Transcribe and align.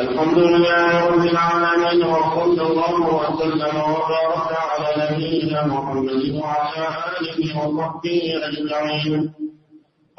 الحمد 0.00 0.38
لله 0.38 1.06
رب 1.06 1.24
العالمين 1.26 2.00
وصلى 2.04 2.62
الله 2.62 2.94
وسلم 3.20 3.74
وبارك 3.76 4.50
على 4.70 4.88
نبينا 5.02 5.66
محمد 5.66 6.22
وعلى 6.40 6.84
آله 7.20 7.38
وصحبه 7.58 8.20
أجمعين. 8.48 9.22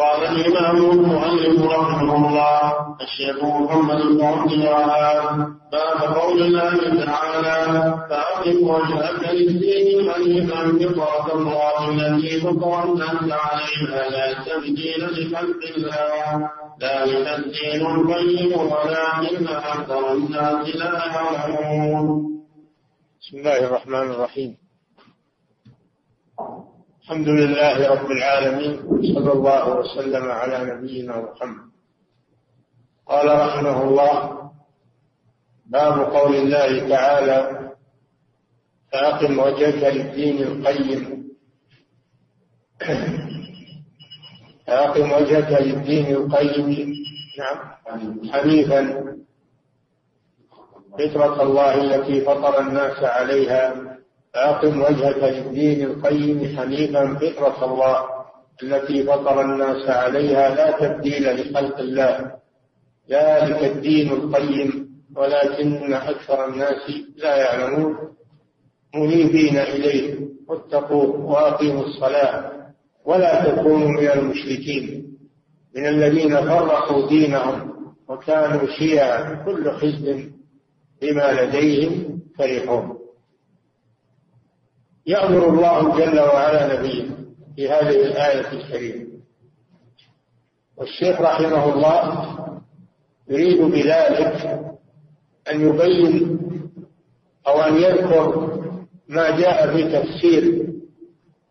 قال 0.01 0.23
الإمام 0.23 0.77
المؤلف 0.91 1.61
رحمه 1.61 2.27
الله 2.27 2.61
الشيخ 3.01 3.43
محمد 3.43 4.01
بن 4.01 4.21
عبد 4.25 4.51
الوهاب 4.51 5.47
باب 5.71 6.15
قول 6.17 6.41
الله 6.41 7.05
تعالى 7.05 7.59
فأقم 8.09 8.57
وجهك 8.69 9.33
للدين 9.33 10.11
حنيفا 10.11 10.61
فطرة 10.79 11.33
الله 11.33 11.89
التي 11.89 12.41
فطر 12.41 12.83
الناس 12.83 13.21
عليها 13.31 14.09
لا 14.09 14.27
تبديل 14.33 15.01
لخلق 15.05 15.61
الله. 15.75 16.49
ذلك 16.81 17.27
الدين 17.39 17.81
القيم 17.85 18.51
ولكن 18.59 19.47
أكثر 19.47 20.11
الناس 20.13 20.75
لا 20.75 20.93
يعلمون. 21.15 22.07
بسم 23.21 23.37
الله 23.37 23.59
الرحمن 23.65 24.11
الرحيم. 24.11 24.60
الحمد 27.01 27.27
لله 27.29 27.77
رب 27.93 28.11
العالمين 28.11 28.73
صلى 29.13 29.31
الله 29.33 29.63
وسلم 29.79 30.31
على 30.31 30.57
نبينا 30.73 31.15
محمد. 31.21 31.71
قال 33.07 33.27
رحمه 33.47 33.83
الله 33.83 34.13
باب 35.65 35.95
قول 36.13 36.35
الله 36.35 36.89
تعالى 36.89 37.39
فأقم 38.91 39.39
وجهك 39.39 39.81
للدين 39.95 40.37
القيم. 40.43 41.01
فأقم 44.67 45.11
وجهك 45.11 45.51
للدين 45.61 46.07
القيم. 46.15 46.93
نعم. 47.39 47.59
حنيفا 48.31 48.81
فطرة 50.99 51.43
الله 51.43 51.73
التي 51.81 52.21
فطر 52.21 52.59
الناس 52.61 53.03
عليها 53.03 53.91
فأقم 54.33 54.81
وجهك 54.81 55.23
للدين 55.23 55.83
القيم 55.83 56.57
حنيفا 56.57 57.13
فطرة 57.15 57.65
الله 57.65 58.05
التي 58.63 59.03
فطر 59.03 59.41
الناس 59.41 59.89
عليها 59.89 60.55
لا 60.55 60.71
تبديل 60.71 61.35
لخلق 61.35 61.79
الله. 61.79 62.31
ذلك 63.09 63.63
الدين 63.63 64.11
القيم 64.11 64.89
ولكن 65.15 65.93
أكثر 65.93 66.47
الناس 66.47 66.91
لا 67.17 67.35
يعلمون. 67.35 67.97
منيبين 68.95 69.57
إليه 69.57 70.19
واتقوه 70.47 71.25
وأقيموا 71.25 71.83
الصلاة 71.83 72.51
ولا 73.05 73.45
تكونوا 73.45 73.87
من 73.87 74.07
المشركين. 74.07 75.07
من 75.75 75.87
الذين 75.87 76.35
فرقوا 76.35 77.07
دينهم 77.07 77.71
وكانوا 78.07 78.67
شيعا 78.79 79.43
كل 79.45 79.71
حزب 79.71 80.31
بما 81.01 81.41
لديهم 81.41 82.21
فرحون. 82.37 83.00
يأمر 85.05 85.49
الله 85.49 85.97
جل 85.97 86.19
وعلا 86.19 86.79
نبيه 86.79 87.05
في 87.55 87.69
هذه 87.69 87.89
الآية 87.89 88.51
الكريمة. 88.51 89.07
والشيخ 90.77 91.21
رحمه 91.21 91.73
الله 91.73 92.27
يريد 93.29 93.61
بذلك 93.61 94.59
أن 95.51 95.67
يبين 95.67 96.39
أو 97.47 97.61
أن 97.61 97.75
يذكر 97.75 98.51
ما 99.07 99.39
جاء 99.39 99.73
في 99.73 99.83
تفسير 99.83 100.67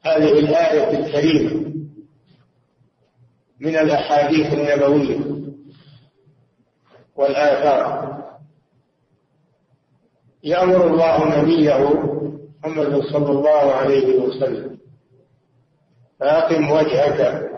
هذه 0.03 0.33
الآية 0.39 0.99
الكريمة 0.99 1.71
من 3.61 3.77
الأحاديث 3.77 4.53
النبوية 4.55 5.21
والآثار. 7.17 8.11
يأمر 10.45 10.87
الله 10.87 11.41
نبيه 11.41 12.20
محمد 12.65 13.03
صلى 13.13 13.31
الله 13.31 13.73
عليه 13.75 14.19
وسلم. 14.19 14.79
فأقم 16.21 16.71
وجهك. 16.71 17.51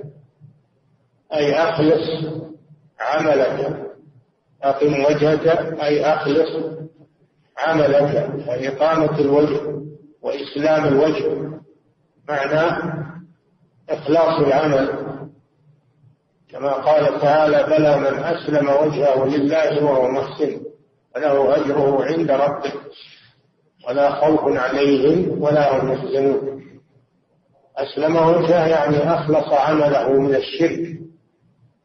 أي 1.34 1.54
أخلص 1.54 2.24
عملك. 3.00 3.86
أقم 4.62 5.04
وجهك. 5.04 5.46
أي 5.82 6.04
أخلص 6.04 6.50
عملك. 7.58 8.30
فإقامة 8.46 9.18
الوجه 9.18 9.60
وإسلام 10.22 10.88
الوجه. 10.88 11.50
معناه 12.28 12.94
إخلاص 13.90 14.40
العمل. 14.46 15.12
كما 16.50 16.72
قال 16.72 17.20
تعالى 17.20 17.62
بلى 17.62 17.96
من 17.96 18.18
أسلم 18.18 18.68
وجهه 18.68 19.36
لله 19.36 19.84
وهو 19.84 20.10
محسن. 20.10 20.60
فله 21.14 21.56
أجره 21.56 22.04
عند 22.04 22.30
ربه. 22.30 22.72
ولا 23.88 24.10
خوف 24.10 24.56
عليهم 24.56 25.42
ولا 25.42 25.80
هم 25.80 25.92
يحزنون. 25.92 26.62
أسلم 27.76 28.16
وجهه 28.16 28.66
يعني 28.66 28.96
أخلص 28.96 29.52
عمله 29.52 30.12
من 30.12 30.34
الشرك 30.34 30.98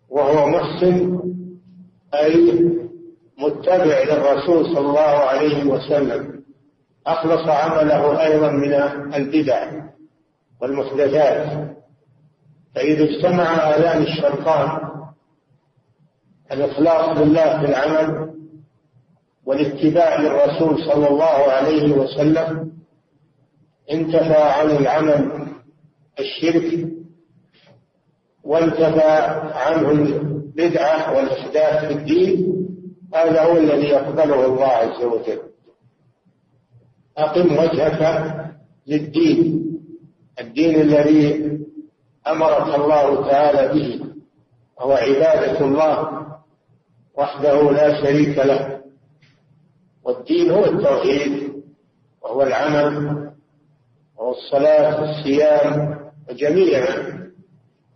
وهو 0.09 0.47
محسن 0.47 1.19
أي 2.13 2.65
متبع 3.39 4.03
للرسول 4.03 4.65
صلى 4.65 4.79
الله 4.79 5.01
عليه 5.01 5.63
وسلم. 5.63 6.43
أخلص 7.07 7.47
عمله 7.47 8.25
أيضا 8.25 8.51
من 8.51 8.73
البدع 9.13 9.71
والمحدثات. 10.61 11.77
فإذا 12.75 13.03
اجتمع 13.03 13.75
آلام 13.75 14.03
الشيطان 14.03 14.89
الإخلاص 16.51 17.17
بالله 17.17 17.59
في 17.59 17.65
العمل 17.65 18.36
والاتباع 19.47 20.21
للرسول 20.21 20.83
صلى 20.83 21.07
الله 21.09 21.25
عليه 21.51 21.91
وسلم 21.93 22.71
انتفى 23.91 24.37
عن 24.37 24.69
العمل 24.69 25.47
الشرك 26.19 26.87
وانتفى 28.43 29.11
عنه 29.53 29.91
البدعة 29.91 31.15
والإحداث 31.15 31.85
في 31.85 31.93
الدين 31.93 32.67
هذا 33.13 33.41
هو 33.43 33.57
الذي 33.57 33.87
يقبله 33.87 34.45
الله 34.45 34.67
عز 34.67 35.03
وجل. 35.03 35.39
أقم 37.17 37.57
وجهك 37.57 38.01
للدين 38.87 39.63
الدين 40.39 40.81
الذي 40.81 41.57
أمرك 42.27 42.75
الله 42.75 43.29
تعالى 43.29 43.73
به 43.73 43.99
وهو 44.77 44.93
عبادة 44.93 45.65
الله 45.65 46.25
وحده 47.17 47.71
لا 47.71 48.01
شريك 48.03 48.37
له. 48.37 48.76
والدين 50.07 50.51
هو 50.51 50.65
التوحيد 50.65 51.53
وهو 52.21 52.41
العمل 52.43 52.95
وهو 54.17 54.31
الصلاة 54.31 55.01
والصيام 55.01 55.97
وجميع 56.29 56.85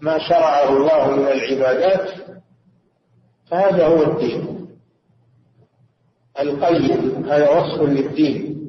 ما 0.01 0.17
شرعه 0.19 0.77
الله 0.77 1.15
من 1.15 1.27
العبادات 1.27 2.09
فهذا 3.45 3.87
هو 3.87 4.03
الدين. 4.03 4.67
القيم 6.39 7.25
هذا 7.25 7.49
وصف 7.49 7.81
للدين. 7.81 8.61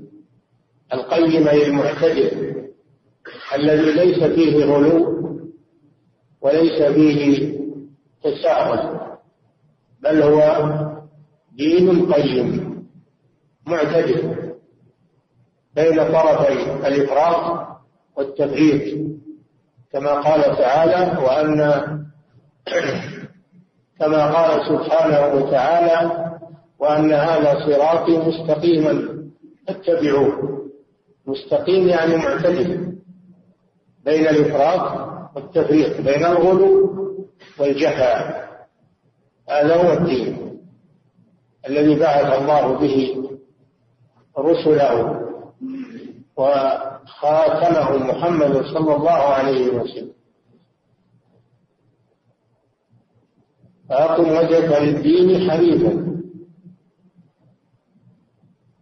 القيم 0.93 1.49
أي 1.49 1.67
المعتدل 1.67 2.53
الذي 3.55 3.93
ليس 3.93 4.25
فيه 4.25 4.65
غلو 4.65 5.13
وليس 6.41 6.83
فيه 6.83 7.53
تساهل 8.23 9.01
بل 10.03 10.23
هو 10.23 10.69
دين 11.57 12.13
قيم. 12.13 12.62
معتدل 13.67 14.53
بين 15.75 15.97
طرفي 15.97 16.87
الإفراط 16.89 17.67
والتفريط 18.17 18.99
كما 19.93 20.13
قال 20.13 20.43
تعالى 20.43 21.23
وأن 21.23 21.83
كما 23.99 24.27
قال 24.27 24.67
سبحانه 24.67 25.35
وتعالى 25.35 26.29
وأن 26.79 27.13
هذا 27.13 27.67
صراطي 27.67 28.19
مستقيما 28.19 29.23
فاتبعوه. 29.69 30.63
مستقيم 31.27 31.89
يعني 31.89 32.17
معتدل 32.17 32.93
بين 34.05 34.29
الإفراط 34.29 35.13
والتفريط 35.37 36.01
بين 36.01 36.25
الغلو 36.25 36.93
والجفاء 37.59 38.49
هذا 39.51 39.75
هو 39.77 39.93
الدين 39.93 40.59
الذي 41.69 41.95
بعث 41.95 42.41
الله 42.41 42.79
به 42.79 43.32
رسله 44.39 45.21
وخاتمه 46.37 47.97
محمد 47.97 48.65
صلى 48.65 48.97
الله 48.97 49.11
عليه 49.11 49.69
وسلم. 49.69 50.13
فأقم 53.89 54.29
وجهك 54.31 54.83
للدين 54.83 55.51
حنيفا. 55.51 56.23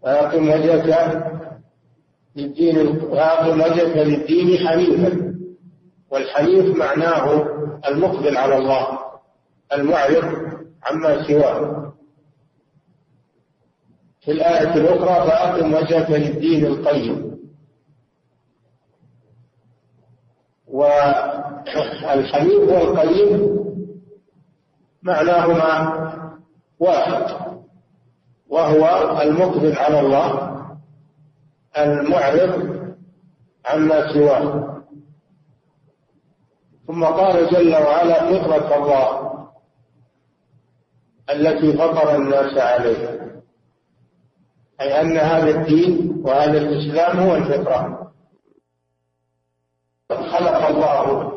فأقم 0.03 0.49
وجهك 0.49 0.89
للدين 2.37 3.01
فأقم 3.01 3.61
وجهك 3.61 3.97
للدين 3.97 4.69
حنيفا. 4.69 5.35
والحنيف 6.11 6.77
معناه 6.77 7.47
المقبل 7.87 8.37
على 8.37 8.57
الله 8.59 8.99
المعرض 9.73 10.25
عما 10.83 11.27
سواه. 11.29 11.80
في 14.21 14.31
الآية 14.31 14.75
الأخرى 14.75 15.29
فأقم 15.29 15.75
وجهك 15.75 16.11
للدين 16.11 16.67
القيم. 16.67 17.31
والحنيف 20.67 22.69
والقيم 22.69 23.61
معناهما 25.03 25.71
واحد 26.81 27.37
وهو 28.49 29.21
المقبل 29.23 29.77
على 29.77 30.01
الله 30.01 30.51
المعرض 31.79 32.81
عما 33.67 34.13
سواه. 34.13 34.77
ثم 36.87 37.05
قال 37.05 37.51
جل 37.51 37.73
وعلا 37.75 38.43
فطرة 38.43 38.77
الله 38.77 39.31
التي 41.31 41.73
فطر 41.73 42.17
الناس 42.17 42.59
عليها. 42.59 43.31
أي 44.81 45.01
أن 45.01 45.17
هذا 45.17 45.51
الدين 45.51 46.23
وهذا 46.25 46.59
الإسلام 46.59 47.19
هو 47.19 47.37
الفطرة. 47.37 48.13
خلق 50.11 50.67
الله 50.67 51.33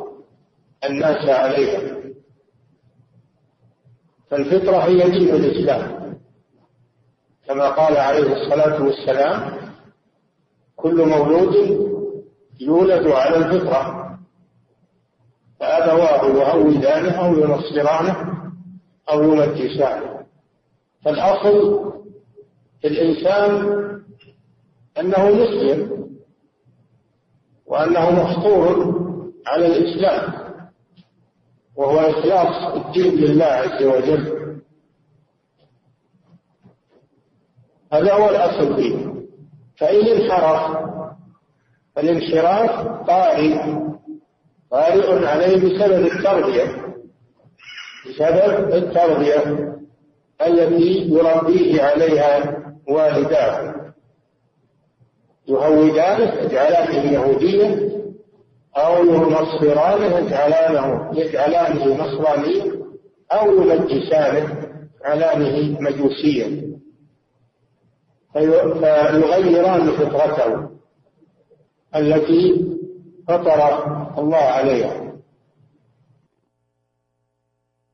الناس 0.85 1.29
عليها. 1.29 1.93
فالفطرة 4.29 4.77
هي 4.77 5.09
دين 5.09 5.35
الإسلام. 5.35 6.13
كما 7.47 7.69
قال 7.69 7.97
عليه 7.97 8.33
الصلاة 8.33 8.83
والسلام 8.83 9.51
كل 10.75 11.07
مولود 11.07 11.55
يولد 12.59 13.07
على 13.07 13.37
الفطرة. 13.37 14.03
فأبواه 15.59 16.25
يهودانه 16.25 17.25
أو 17.25 17.33
ينصرانه 17.33 18.33
أو 19.09 19.23
يمجسانه. 19.23 20.25
فالأصل 21.05 21.92
الإنسان 22.85 23.51
أنه 24.99 25.31
مسلم 25.31 26.07
وأنه 27.65 28.11
مفطور 28.11 28.93
على 29.47 29.67
الإسلام 29.67 30.33
وهو 31.75 31.99
إخلاص 31.99 32.73
الدين 32.85 33.15
لله 33.15 33.45
عز 33.45 33.83
وجل. 33.83 34.43
هذا 37.93 38.13
هو 38.13 38.29
الأصل 38.29 38.75
فيه. 38.75 39.13
فإن 39.77 40.07
انحرف 40.07 40.83
فالانحراف 41.95 42.87
طارئ 43.07 43.57
طارئ 44.71 45.25
عليه 45.25 45.55
بسبب 45.57 46.05
التربية 46.05 46.93
بسبب 48.09 48.73
التربية 48.73 49.73
التي 50.47 51.09
يربيه 51.09 51.81
عليها 51.81 52.62
والداه 52.87 53.75
يهودانه 55.47 56.33
يجعلانه 56.41 57.11
يهوديا 57.11 57.89
أو 58.77 59.05
ينصرانه 59.05 60.17
يجعلانه 60.19 61.11
يجعلانه 61.19 61.95
نصرانيا 61.95 62.73
أو 63.31 63.61
يمجسانه 63.61 64.69
يجعلانه 64.99 65.81
مجوسيا 65.81 66.73
فيغيران 68.33 69.91
فطرته 69.91 70.69
التي 71.95 72.65
فطر 73.27 73.83
الله 74.17 74.37
عليها. 74.37 75.13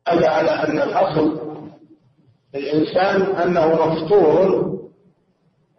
هذا 0.07 0.29
على 0.29 0.49
أن 0.49 0.77
الأصل 0.79 1.39
الإنسان 2.55 3.21
أنه 3.21 3.85
مفطور 3.85 4.68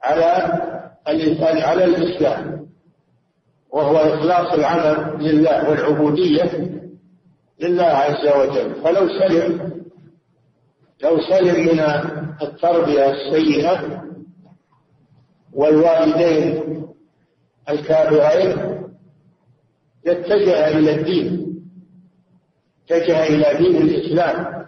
على 0.02 0.60
الإنسان 1.08 1.58
على 1.58 1.84
الإسلام 1.84 2.66
وهو 3.72 3.96
إخلاص 3.96 4.52
العمل 4.54 5.24
لله 5.24 5.70
والعبودية 5.70 6.70
لله 7.60 7.84
عز 7.84 8.26
وجل. 8.36 8.74
فلو 8.84 9.08
سلم 9.08 9.70
لو 11.02 11.20
سلم 11.20 11.66
من 11.66 11.80
التربية 12.42 13.10
السيئة 13.10 14.02
والوالدين 15.52 16.62
الكافرين 17.68 18.80
يتجه 20.06 20.68
إلى 20.68 20.94
الدين 20.94 21.46
اتجه 22.90 23.26
إلى 23.26 23.58
دين 23.58 23.76
الإسلام 23.76 24.66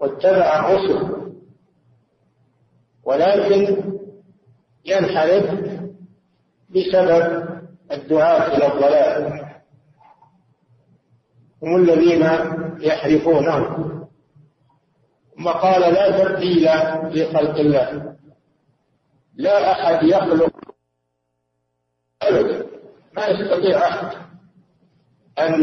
واتبع 0.00 0.58
الرسل 0.70 1.17
ولكن 3.08 3.82
ينحرف 4.84 5.44
بسبب 6.70 7.48
الدعاة 7.92 8.56
إلى 8.56 8.66
الضلال. 8.66 9.44
هم 11.62 11.76
الذين 11.76 12.22
يحرفونه 12.80 13.88
ثم 15.36 15.48
قال 15.48 15.94
لا 15.94 16.24
تبديل 16.24 16.68
لخلق 17.02 17.58
الله. 17.58 18.16
لا 19.34 19.72
أحد 19.72 20.02
يخلق 20.02 20.52
ما 23.16 23.26
يستطيع 23.26 23.88
أحد 23.88 24.16
أن 25.38 25.54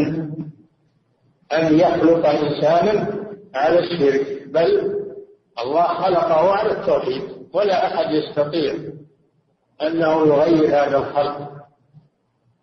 أن 1.52 1.78
يخلق 1.78 2.26
إنسانا 2.26 3.26
على 3.54 3.78
الشرك. 3.78 4.48
بل 4.48 4.96
الله 5.58 5.82
خلقه 5.82 6.52
على 6.52 6.72
التوحيد. 6.72 7.35
ولا 7.56 7.86
أحد 7.86 8.14
يستطيع 8.14 8.74
أنه 9.82 10.26
يغير 10.26 10.66
هذا 10.66 10.98
الخلق 10.98 11.50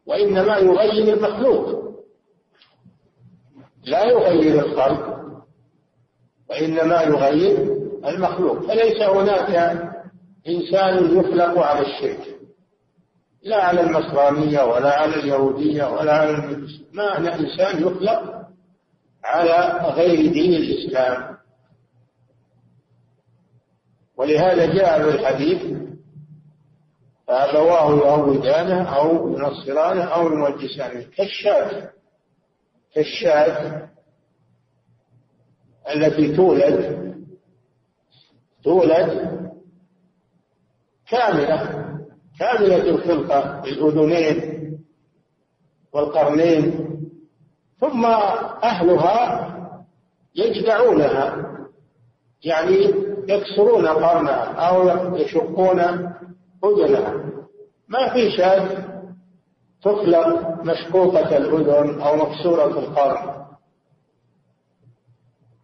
وإنما 0.05 0.57
يغير 0.57 1.13
المخلوق. 1.13 1.93
لا 3.83 4.05
يغير 4.05 4.65
الخلق 4.65 5.19
وإنما 6.49 7.01
يغير 7.01 7.77
المخلوق. 8.05 8.59
فليس 8.67 9.01
هناك 9.01 9.81
إنسان 10.47 11.19
يخلق 11.19 11.59
على 11.59 11.85
الشرك؟ 11.85 12.35
لا 13.43 13.63
على 13.63 13.81
النصرانية 13.81 14.61
ولا 14.63 14.99
على 14.99 15.15
اليهودية 15.15 15.83
ولا 15.83 16.13
على 16.13 16.57
ما 16.93 17.17
أنا 17.17 17.35
إنسان 17.35 17.81
يخلق 17.81 18.43
على 19.23 19.89
غير 19.95 20.31
دين 20.31 20.53
الإسلام؟ 20.53 21.32
ولهذا 24.17 24.65
جاء 24.65 25.01
في 25.01 25.09
الحديث 25.09 25.77
فأبواه 27.27 27.95
يهودانه 27.95 28.83
أو 28.83 29.29
ينصرانه 29.29 30.03
أو 30.03 30.27
يمجسانه. 30.27 31.05
كالشاة 31.17 31.89
كالشاة 32.95 33.89
التي 35.95 36.35
تولد 36.35 37.03
تولد 38.63 39.33
كاملة 41.09 41.83
كاملة 42.39 42.89
الخلقة 42.89 43.63
الأذنين 43.63 44.53
والقرنين 45.93 46.89
ثم 47.79 48.05
أهلها 48.63 49.49
يجدعونها 50.35 51.49
يعني 52.43 52.93
يكسرون 53.27 53.87
قرنها 53.87 54.53
أو 54.53 54.89
يشقون 55.15 55.79
أذنها. 56.65 57.13
ما 57.87 58.13
في 58.13 58.31
شاة 58.31 58.69
تخلق 59.81 60.59
مشقوقة 60.63 61.37
الأذن 61.37 62.01
أو 62.01 62.15
مكسورة 62.15 62.79
القرن 62.79 63.33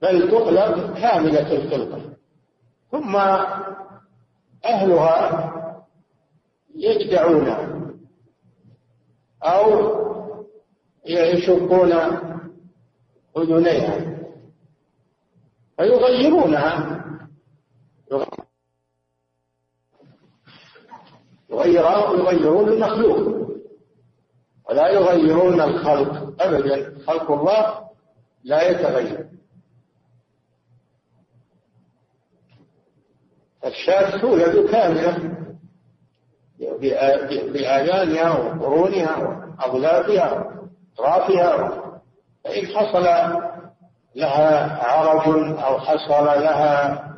بل 0.01 0.31
تخلق 0.31 0.93
كاملة 0.99 1.53
الخلقة. 1.55 2.01
ثم 2.91 3.15
أهلها 4.65 5.53
يجدعونها 6.75 7.69
أو 9.43 9.99
يشقون 11.05 11.93
أذنيها 13.37 14.17
فيغيرونها. 15.77 17.05
يغيرون 21.49 22.69
المخلوق. 22.69 23.39
ولا 24.69 24.87
يغيرون 24.87 25.61
الخلق 25.61 26.41
أبدا. 26.41 26.99
خلق 27.07 27.31
الله 27.31 27.89
لا 28.43 28.69
يتغير. 28.69 29.29
الشاة 33.65 34.17
تولد 34.21 34.69
كاملة 34.69 35.35
بآذانها 37.53 38.31
وقرونها 38.31 39.17
وأضلافها 39.17 40.55
وأطرافها. 40.99 41.79
فإن 42.43 42.67
حصل 42.67 43.03
لها 44.15 44.83
عرج 44.83 45.27
أو 45.59 45.79
حصل 45.79 46.25
لها 46.25 47.08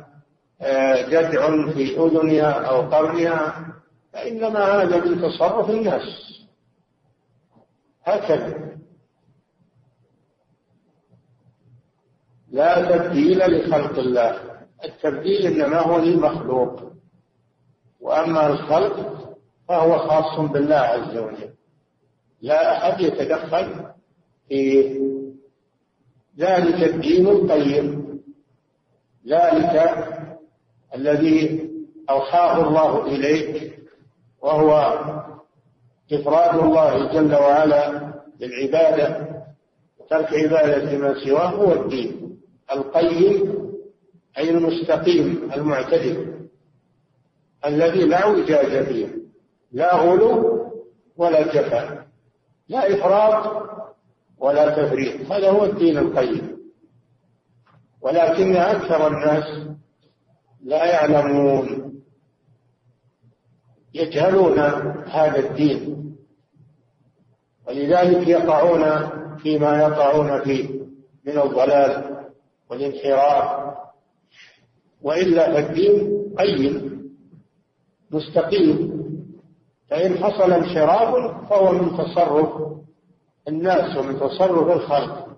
جدع 1.08 1.72
في 1.72 1.96
أذنها 1.98 2.50
أو 2.50 2.80
قرنها 2.80 3.66
فإنما 4.12 4.64
هذا 4.64 5.04
من 5.04 5.22
تصرف 5.22 5.70
الناس. 5.70 6.02
هكذا. 8.04 8.78
لا 12.50 12.96
تبديل 12.96 13.38
لخلق 13.38 13.98
الله. 13.98 14.40
التبديل 14.84 15.46
إنما 15.46 15.78
هو 15.78 15.98
للمخلوق. 15.98 16.92
وأما 18.00 18.46
الخلق 18.46 19.28
فهو 19.68 19.98
خاص 19.98 20.50
بالله 20.50 20.76
عز 20.76 21.16
وجل. 21.16 21.54
لا 22.40 22.78
أحد 22.78 23.00
يتدخل 23.00 23.84
في 24.48 24.82
ذلك 26.38 26.94
الدين 26.94 27.26
القيم. 27.26 28.12
ذلك 29.26 30.08
الذي 30.94 31.70
أوحاه 32.10 32.68
الله 32.68 33.06
إليك 33.06 33.78
وهو 34.42 34.98
إفراد 36.12 36.58
الله 36.58 37.12
جل 37.12 37.34
وعلا 37.34 38.12
بالعبادة 38.40 39.28
ترك 40.10 40.32
عبادة 40.32 40.98
ما 40.98 41.14
سواه 41.24 41.48
هو 41.48 41.72
الدين 41.72 42.38
القيم 42.72 43.62
أي 44.38 44.50
المستقيم 44.50 45.50
المعتدل 45.56 46.32
الذي 47.66 48.04
لا 48.04 48.26
وجاج 48.26 48.84
فيه 48.84 49.06
لا 49.72 49.96
غلو 49.96 50.62
ولا 51.16 51.42
جفاء 51.42 52.06
لا 52.68 52.94
إفراط 52.94 53.62
ولا 54.38 54.70
تفريط 54.70 55.32
هذا 55.32 55.50
هو 55.50 55.64
الدين 55.64 55.98
القيم. 55.98 56.58
ولكن 58.00 58.56
أكثر 58.56 59.06
الناس 59.06 59.44
لا 60.62 60.84
يعلمون. 60.84 61.92
يجهلون 63.94 64.58
هذا 65.06 65.38
الدين. 65.38 66.16
ولذلك 67.68 68.28
يقعون 68.28 69.08
فيما 69.38 69.78
يقعون 69.78 70.40
فيه 70.40 70.68
من 71.26 71.38
الضلال 71.38 72.24
والانحراف. 72.70 73.74
وإلا 75.02 75.52
فالدين 75.52 76.24
قيم 76.38 76.92
مستقيم. 78.10 79.02
فإن 79.90 80.18
حصل 80.18 80.52
انحراف 80.52 81.14
فهو 81.50 81.72
من 81.72 81.96
تصرف 81.96 82.72
الناس 83.48 83.96
ومن 83.96 84.20
تصرف 84.20 84.76
الخلق. 84.76 85.28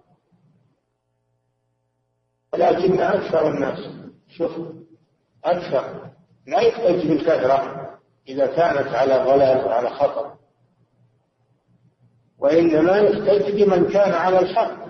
ولكن 2.52 3.00
أكثر 3.00 3.50
الناس 3.50 3.78
شوف. 4.28 4.83
أكثر 5.44 6.10
لا 6.46 6.60
يحتج 6.60 7.08
بالكثرة 7.08 7.90
إذا 8.28 8.46
كانت 8.46 8.94
على 8.94 9.14
ضلال 9.14 9.64
وعلى 9.64 9.90
خطر. 9.90 10.32
وإنما 12.38 12.96
يحتج 12.96 13.62
بمن 13.62 13.88
كان 13.88 14.12
على 14.12 14.38
الحق. 14.38 14.84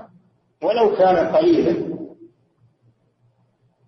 ولو 0.62 0.96
كان 0.96 1.34
قليلا. 1.34 1.94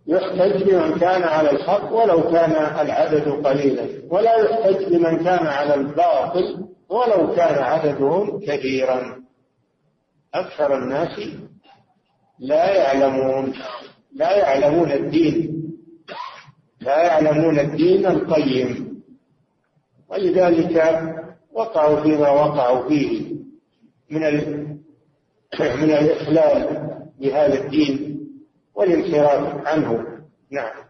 يحتج 0.06 0.62
بمن 0.62 0.98
كان 0.98 1.22
على 1.22 1.50
الحق 1.50 1.92
ولو 1.92 2.22
كان 2.30 2.52
العدد 2.86 3.28
قليلا. 3.46 3.86
ولا 4.10 4.36
يحتج 4.36 4.84
بمن 4.84 5.24
كان 5.24 5.46
على 5.46 5.74
الباطل 5.74 6.68
ولو 6.88 7.34
كان 7.34 7.62
عددهم 7.62 8.40
كثيرا 8.40 9.22
أكثر 10.34 10.78
الناس 10.78 11.20
لا 12.38 12.74
يعلمون. 12.74 13.54
لا 14.12 14.36
يعلمون 14.36 14.92
الدين. 14.92 15.55
لا 16.86 17.02
يعلمون 17.02 17.58
الدين 17.58 18.06
القيم. 18.06 19.02
ولذلك 20.08 21.02
وقعوا 21.52 22.00
فيما 22.02 22.30
وقعوا 22.30 22.88
فيه 22.88 23.36
من 24.10 24.22
من 25.60 25.90
الإخلال 25.90 26.90
بهذا 27.20 27.64
الدين 27.64 28.20
والانحراف 28.74 29.66
عنه. 29.66 30.06
نعم. 30.52 30.85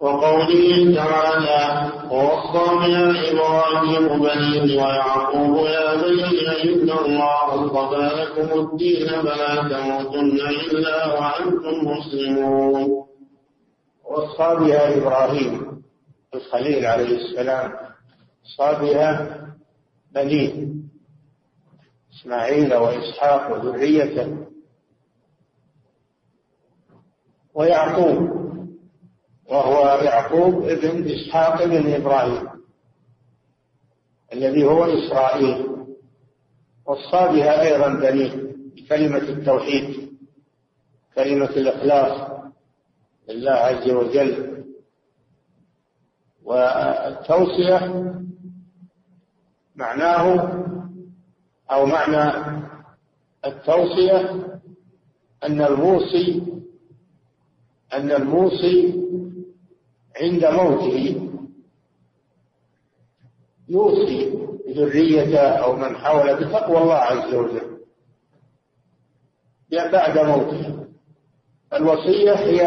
وقوله 0.00 0.94
تعالى 0.94 1.92
ووصى 2.10 2.64
بها 2.76 3.32
إبراهيم 3.32 4.08
بنيه 4.22 4.82
ويعقوب 4.82 5.66
يا 5.66 5.94
بني 5.94 6.24
إن 6.64 6.90
الله 6.90 7.44
اصطفى 7.54 8.04
لكم 8.20 8.60
الدين 8.60 9.08
فلا 9.08 9.54
تموتن 9.68 10.38
إلا 10.70 11.06
وأنتم 11.14 11.88
مسلمون. 11.90 13.06
وصى 14.04 14.56
بها 14.56 14.96
إبراهيم 14.98 15.82
الخليل 16.34 16.86
عليه 16.86 17.16
السلام 17.16 17.72
وصى 18.44 18.78
بها 18.80 19.36
بنيه 20.14 20.66
إسماعيل 22.14 22.74
وإسحاق 22.74 23.52
وذريته 23.52 24.36
ويعقوب. 27.54 28.45
وهو 29.48 30.00
يعقوب 30.02 30.62
ابن 30.68 31.10
إسحاق 31.10 31.64
بن 31.64 31.92
إبراهيم 31.94 32.48
الذي 34.32 34.64
هو 34.64 34.84
إسرائيل. 34.84 35.66
وصى 36.86 37.10
بها 37.32 37.62
أيضا 37.62 37.88
بنيه 37.88 38.52
بكلمة 38.76 39.18
التوحيد 39.18 40.08
كلمة 41.14 41.50
الإخلاص 41.50 42.30
لله 43.28 43.50
عز 43.52 43.90
وجل. 43.90 44.64
والتوصية 46.44 48.04
معناه 49.76 50.52
أو 51.70 51.86
معنى 51.86 52.56
التوصية 53.46 54.46
أن 55.44 55.60
الموصي 55.60 56.42
أن 57.92 58.10
الموصي 58.12 59.05
عند 60.20 60.44
موته 60.44 61.28
يوصي 63.68 64.46
ذريته 64.68 65.38
أو 65.38 65.76
من 65.76 65.96
حوله 65.96 66.32
بتقوى 66.32 66.78
الله 66.78 66.94
عز 66.94 67.34
وجل. 67.34 67.76
بعد 69.72 70.18
موته. 70.18 70.86
الوصية 71.74 72.32
هي 72.32 72.66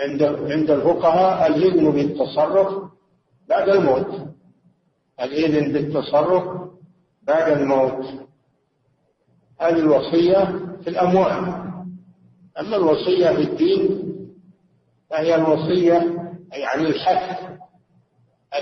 عند 0.00 0.22
عند 0.22 0.70
الفقهاء 0.70 1.46
الإذن 1.46 1.90
بالتصرف 1.90 2.82
بعد 3.48 3.68
الموت. 3.68 4.28
الإذن 5.20 5.72
بالتصرف 5.72 6.70
بعد 7.22 7.52
الموت. 7.52 8.06
هذه 9.60 9.78
الوصية 9.78 10.44
في 10.84 10.90
الأموال. 10.90 11.66
أما 12.60 12.76
الوصية 12.76 13.28
في 13.30 13.42
الدين 13.42 13.95
فهي 15.16 15.34
الوصية 15.34 15.92
يعني 16.52 16.82
الحث 16.88 17.40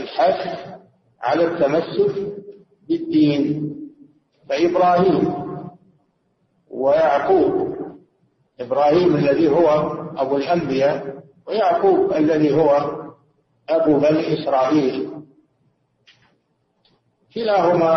الحث 0.01 0.59
على 1.21 1.45
التمسك 1.45 2.33
بالدين. 2.89 3.75
فإبراهيم 4.49 5.35
ويعقوب 6.71 7.77
إبراهيم 8.61 9.17
الذي 9.17 9.49
هو 9.49 9.69
أبو 10.17 10.37
الأنبياء 10.37 11.23
ويعقوب 11.47 12.13
الذي 12.13 12.55
هو 12.55 12.71
أبو 13.69 13.99
بني 13.99 14.35
إسرائيل. 14.35 15.11
كلاهما 17.35 17.97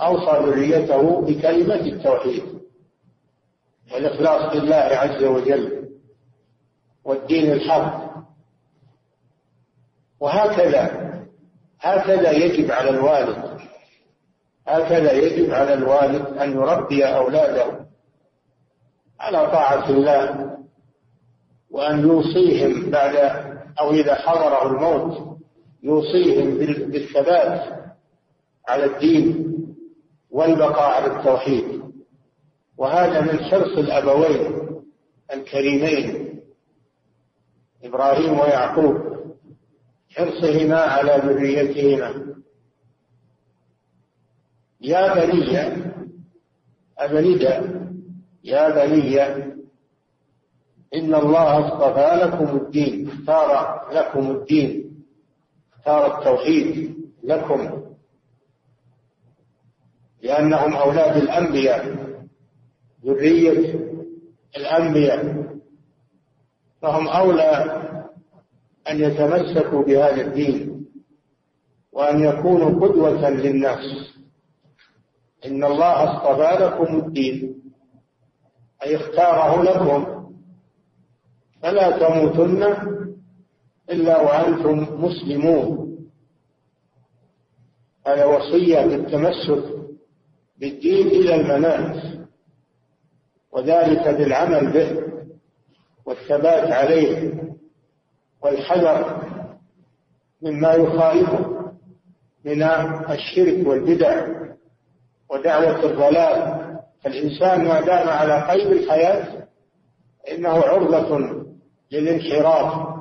أوصى 0.00 0.50
ذريته 0.50 1.20
بكلمة 1.20 1.74
التوحيد 1.80 2.42
والإخلاص 3.92 4.56
لله 4.56 4.74
عز 4.74 5.24
وجل. 5.24 5.85
والدين 7.06 7.52
الحق. 7.52 8.06
وهكذا 10.20 11.06
هكذا 11.80 12.30
يجب 12.30 12.70
على 12.70 12.90
الوالد 12.90 13.60
هكذا 14.66 15.12
يجب 15.12 15.54
على 15.54 15.74
الوالد 15.74 16.26
أن 16.26 16.52
يربي 16.52 17.04
أولاده 17.04 17.86
على 19.20 19.50
طاعة 19.50 19.90
الله 19.90 20.50
وأن 21.70 22.00
يوصيهم 22.00 22.90
بعد 22.90 23.16
أو 23.80 23.90
إذا 23.90 24.14
حضره 24.14 24.66
الموت 24.66 25.38
يوصيهم 25.82 26.58
بالثبات 26.90 27.62
على 28.68 28.84
الدين 28.84 29.56
والبقاء 30.30 31.02
على 31.02 31.06
التوحيد. 31.18 31.82
وهذا 32.78 33.20
من 33.20 33.44
حرص 33.44 33.78
الأبوين 33.78 34.52
الكريمين. 35.32 36.25
إبراهيم 37.86 38.38
ويعقوب. 38.40 39.16
حرصهما 40.16 40.80
على 40.80 41.22
ذريتهما. 41.24 42.34
يا 44.80 45.14
بني 45.14 45.58
أبني 46.98 47.38
يا 48.44 48.68
بني 48.86 49.22
إن 50.94 51.14
الله 51.14 51.66
اصطفى 51.66 52.24
لكم 52.24 52.56
الدين 52.56 53.08
اختار 53.08 53.80
لكم 53.92 54.30
الدين 54.30 54.96
اختار 55.74 56.18
التوحيد 56.18 56.96
لكم. 57.22 57.82
لأنهم 60.22 60.74
أولاد 60.74 61.16
الأنبياء 61.16 61.96
ذرية 63.04 63.74
الأنبياء. 64.56 65.46
فهم 66.86 67.08
أولى 67.08 67.82
أن 68.90 69.00
يتمسكوا 69.00 69.82
بهذا 69.84 70.20
الدين 70.20 70.86
وأن 71.92 72.24
يكونوا 72.24 72.86
قدوة 72.86 73.30
للناس 73.30 74.14
إن 75.46 75.64
الله 75.64 76.04
اصطفى 76.04 76.64
لكم 76.64 76.98
الدين 76.98 77.62
أي 78.82 78.96
اختاره 78.96 79.62
لكم. 79.62 80.26
فلا 81.62 81.98
تموتن 81.98 82.62
إلا 83.90 84.20
وأنتم 84.20 85.04
مسلمون. 85.04 85.98
هذا 88.06 88.24
وصية 88.24 88.86
بالتمسك 88.86 89.64
بالدين 90.58 91.06
إلى 91.06 91.34
الممات 91.34 92.02
وذلك 93.52 94.08
بالعمل 94.08 94.72
به. 94.72 95.05
والثبات 96.06 96.72
عليه 96.72 97.32
والحذر 98.42 99.22
مما 100.42 100.72
يخالفه 100.72 101.56
من 102.44 102.62
الشرك 103.10 103.66
والبدع 103.66 104.26
ودعوة 105.30 105.84
الضلال. 105.84 106.66
فالإنسان 107.02 107.64
ما 107.64 107.80
دام 107.80 108.08
على 108.08 108.42
قيد 108.50 108.66
الحياة 108.66 109.46
إنه 110.32 110.48
عرضة 110.48 111.42
للانحراف 111.92 112.96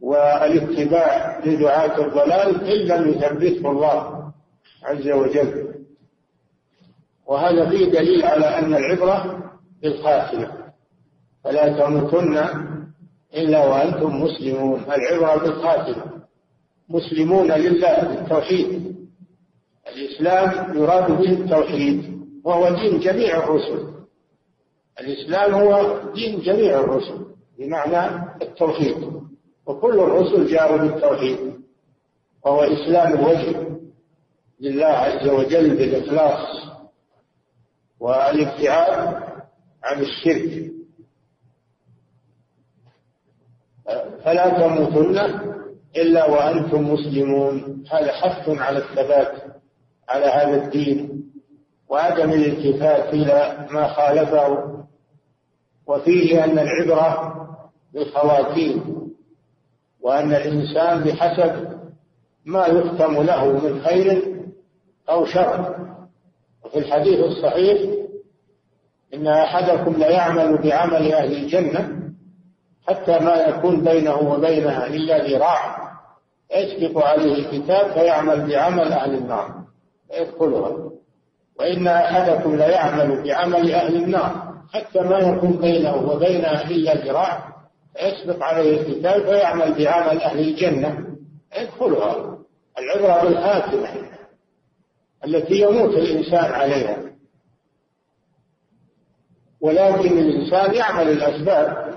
والاتباع 0.00 1.38
لدعاة 1.46 2.06
الضلال 2.06 2.70
إن 2.70 2.86
لم 2.86 3.08
يثبته 3.08 3.70
الله 3.70 4.32
عز 4.84 5.08
وجل. 5.08 5.74
وهذا 7.26 7.70
فيه 7.70 7.90
دليل 7.90 8.24
على 8.24 8.46
أن 8.58 8.74
العبرة 8.74 9.42
بالخاتمة 9.82 10.61
فلا 11.44 11.68
تموتن 11.68 12.36
إلا 13.34 13.66
وأنتم 13.66 14.22
مسلمون. 14.22 14.80
العبرة 14.80 15.42
بالخاتمة 15.42 16.04
مسلمون 16.88 17.52
لله 17.52 18.02
بالتوحيد. 18.02 18.96
الإسلام 19.88 20.76
يراد 20.78 21.12
به 21.12 21.32
التوحيد 21.32 22.22
وهو 22.44 22.68
دين 22.68 23.00
جميع 23.00 23.36
الرسل. 23.38 23.88
الإسلام 25.00 25.54
هو 25.54 26.00
دين 26.14 26.40
جميع 26.40 26.80
الرسل 26.80 27.26
بمعنى 27.58 28.24
التوحيد. 28.42 29.22
وكل 29.66 30.00
الرسل 30.00 30.46
جاءوا 30.46 30.76
بالتوحيد 30.76 31.38
وهو 32.44 32.60
إسلام 32.62 33.12
الوجه 33.12 33.66
لله 34.60 34.86
عز 34.86 35.28
وجل 35.28 35.76
بالإخلاص 35.76 36.46
والابتعاد 38.00 39.22
عن 39.84 40.00
الشرك. 40.00 40.71
فلا 44.24 44.48
تموتن 44.48 45.18
إلا 45.96 46.30
وأنتم 46.30 46.92
مسلمون. 46.92 47.84
هذا 47.92 48.12
حث 48.12 48.48
على 48.48 48.78
الثبات 48.78 49.32
على 50.08 50.26
هذا 50.26 50.64
الدين 50.64 51.22
وعدم 51.88 52.32
الالتفات 52.32 53.14
إلى 53.14 53.66
ما 53.70 53.88
خالفه 53.88 54.58
وفيه 55.86 56.44
أن 56.44 56.58
العبرة 56.58 57.34
بالخواتيم 57.94 58.82
وأن 60.00 60.34
الإنسان 60.34 61.00
بحسب 61.00 61.68
ما 62.46 62.66
يختم 62.66 63.22
له 63.22 63.52
من 63.52 63.82
خير 63.82 64.36
أو 65.10 65.24
شر. 65.24 65.76
وفي 66.64 66.78
الحديث 66.78 67.18
الصحيح 67.20 67.90
إن 69.14 69.26
أحدكم 69.26 69.92
ليعمل 69.92 70.58
بعمل 70.58 71.12
أهل 71.12 71.32
الجنة 71.32 72.01
حتى 72.88 73.18
ما 73.18 73.34
يكون 73.34 73.84
بينه 73.84 74.16
وبينها 74.16 74.86
إلا 74.86 75.18
ذراع. 75.18 75.92
يسبق 76.56 77.04
عليه 77.06 77.34
الكتاب 77.34 77.90
فيعمل 77.92 78.48
بعمل 78.48 78.92
أهل 78.92 79.14
النار 79.14 79.54
فيدخلها. 80.10 80.90
وإن 81.58 81.88
أحدكم 81.88 82.56
ليعمل 82.56 83.22
بعمل 83.22 83.74
أهل 83.74 83.96
النار 83.96 84.52
حتى 84.72 85.00
ما 85.00 85.18
يكون 85.18 85.52
بينه 85.52 85.94
وبينها 85.96 86.64
إلا 86.70 86.94
ذراع 86.94 87.52
فيسبق 87.96 88.44
عليه 88.44 88.80
الكتاب 88.80 89.22
فيعمل 89.22 89.74
بعمل 89.74 90.20
أهل 90.22 90.38
الجنة 90.38 90.98
يدخلها 91.60 92.38
العبرة 92.78 93.22
بالخاتمة 93.22 93.88
التي 95.24 95.60
يموت 95.60 95.94
الإنسان 95.94 96.52
عليها. 96.52 96.96
ولكن 99.60 100.18
الإنسان 100.18 100.74
يعمل 100.74 101.08
الأسباب. 101.08 101.92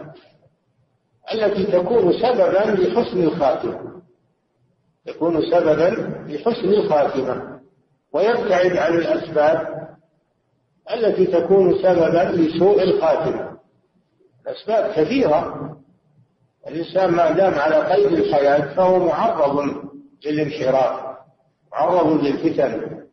التي 1.33 1.63
تكون 1.63 2.13
سببا 2.13 2.81
لحسن 2.81 3.23
الخاتمة. 3.23 4.01
تكون 5.05 5.41
سببا 5.51 6.13
لحسن 6.27 6.69
الخاتمة. 6.69 7.59
ويبتعد 8.13 8.77
عن 8.77 8.93
الأسباب 8.93 9.87
التي 10.93 11.25
تكون 11.25 11.77
سببا 11.77 12.31
لسوء 12.31 12.83
الخاتمة. 12.83 13.57
الأسباب 14.47 14.91
كثيرة. 14.91 15.71
الإنسان 16.67 17.11
ما 17.11 17.31
دام 17.31 17.53
على 17.53 17.75
قيد 17.75 18.11
الحياة 18.13 18.75
فهو 18.75 18.99
معرض 18.99 19.75
للانحراف 20.25 21.15
معرض 21.71 22.23
للفتن. 22.23 23.05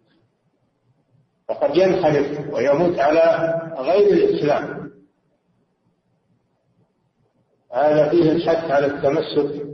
فقد 1.49 1.77
ينحرف 1.77 2.53
ويموت 2.53 2.99
على 2.99 3.55
غير 3.79 4.13
الإسلام. 4.13 4.82
هذا 7.73 8.09
فيه 8.09 8.33
الحث 8.33 8.71
على 8.71 8.87
التمسك 8.87 9.67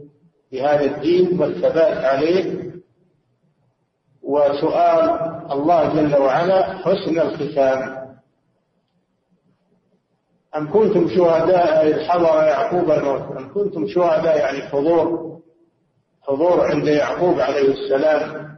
بهذا 0.52 0.84
الدين 0.84 1.40
والثبات 1.40 2.04
عليه 2.04 2.68
وسؤال 4.22 5.10
الله 5.52 5.94
جل 5.94 6.16
وعلا 6.16 6.62
حسن 6.78 7.20
الختام. 7.20 7.98
أم 10.56 10.72
كنتم 10.72 11.08
شهداء 11.08 11.86
إذ 11.86 12.00
حضر 12.08 12.42
يعقوب 12.42 12.90
الموت؟ 12.90 13.36
أم 13.36 13.54
كنتم 13.54 13.88
شهداء 13.88 14.38
يعني 14.38 14.58
حضور 14.62 15.38
حضور 16.22 16.66
عند 16.66 16.86
يعقوب 16.86 17.40
عليه 17.40 17.72
السلام 17.72 18.48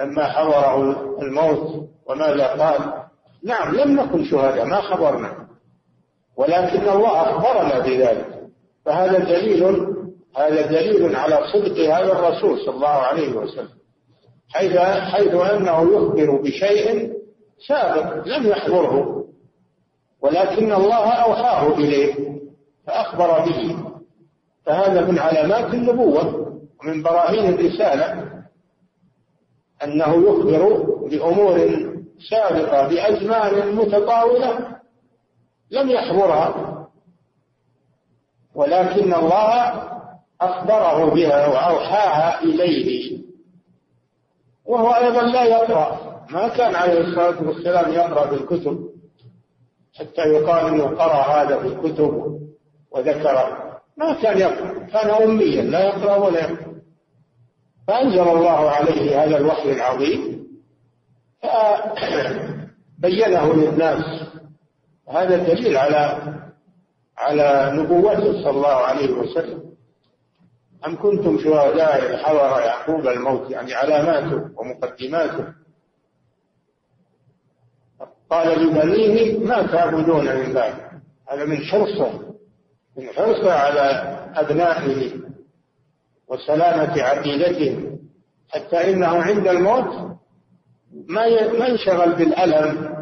لما 0.00 0.24
حضره 0.26 0.80
الموت؟ 1.22 1.88
وماذا 2.06 2.46
قال؟ 2.46 3.02
نعم 3.44 3.74
لم 3.74 4.00
نكن 4.00 4.24
شهداء 4.24 4.64
ما 4.64 4.80
خبرنا. 4.80 5.48
ولكن 6.36 6.88
الله 6.88 7.30
أخبرنا 7.30 7.78
بذلك. 7.78 8.39
فهذا 8.84 9.18
دليل 9.18 9.64
هذا 10.36 10.66
دليل 10.66 11.16
على 11.16 11.38
صدق 11.52 11.78
هذا 11.78 12.12
الرسول 12.12 12.58
صلى 12.60 12.74
الله 12.74 12.88
عليه 12.88 13.32
وسلم 13.32 13.80
حيث 14.48 14.78
حيث 14.78 15.34
أنه 15.34 15.94
يخبر 15.94 16.40
بشيء 16.42 17.12
سابق 17.68 18.26
لم 18.26 18.46
يحضره 18.46 19.24
ولكن 20.22 20.72
الله 20.72 21.08
أوحاه 21.08 21.74
إليه 21.74 22.14
فأخبر 22.86 23.40
به. 23.40 23.76
فهذا 24.66 25.00
من 25.00 25.18
علامات 25.18 25.74
النبوة 25.74 26.50
ومن 26.82 27.02
براهين 27.02 27.54
الرسالة 27.54 28.30
أنه 29.84 30.14
يخبر 30.28 30.82
بأمور 31.10 31.58
سابقة 32.30 32.88
بأزمان 32.88 33.74
متطاولة 33.74 34.76
لم 35.70 35.90
يحضرها. 35.90 36.79
ولكن 38.54 39.14
الله 39.14 39.90
أخبره 40.40 41.14
بها 41.14 41.46
وأوحاها 41.46 42.42
إليه. 42.42 43.20
وهو 44.64 44.90
أيضا 44.90 45.22
لا 45.22 45.44
يقرأ. 45.44 46.20
ما 46.30 46.48
كان 46.48 46.74
عليه 46.74 47.00
الصلاة 47.00 47.42
والسلام 47.42 47.92
يقرأ 47.92 48.26
بالكتب 48.26 48.88
حتى 49.98 50.22
يقال 50.22 50.66
أنه 50.66 50.84
قرأ 50.84 51.22
هذا 51.22 51.58
في 51.58 51.66
الكتب 51.66 52.40
وذكر. 52.90 53.56
ما 53.96 54.12
كان 54.22 54.38
يقرأ. 54.38 54.86
كان 54.86 55.10
أميا 55.10 55.62
لا 55.62 55.84
يقرأ 55.84 56.16
ولا 56.16 56.40
يقرأ. 56.40 56.70
فأنزل 57.88 58.28
الله 58.28 58.70
عليه 58.70 59.24
هذا 59.24 59.36
الوحي 59.36 59.72
العظيم. 59.72 60.46
فبينه 62.98 63.54
للناس. 63.54 64.04
هذا 65.08 65.36
دليل 65.36 65.76
على 65.76 66.18
على 67.20 67.70
نبوته 67.74 68.32
صلى 68.42 68.50
الله 68.50 68.76
عليه 68.76 69.10
وسلم. 69.10 69.60
أم 70.86 70.96
كنتم 70.96 71.38
شهداء 71.38 72.16
حضر 72.16 72.60
يعقوب 72.60 73.08
الموت؟ 73.08 73.50
يعني 73.50 73.74
علاماته 73.74 74.50
ومقدماته. 74.56 75.44
قال 78.30 78.66
لبنيه 78.66 79.38
ما 79.38 79.66
تعبدون 79.66 80.36
من 80.36 80.52
بعد؟ 80.52 80.74
هذا 81.28 81.44
من 81.44 81.56
حرصه 81.56 82.20
من 82.96 83.08
حرصه 83.08 83.52
على 83.52 83.80
أبنائه 84.36 85.12
وسلامة 86.28 87.02
عقيدتهم 87.02 87.98
حتى 88.48 88.90
إنه 88.90 89.22
عند 89.22 89.46
الموت 89.48 90.18
ما 91.08 91.48
ما 91.58 91.66
ينشغل 91.66 92.14
بالألم 92.14 93.00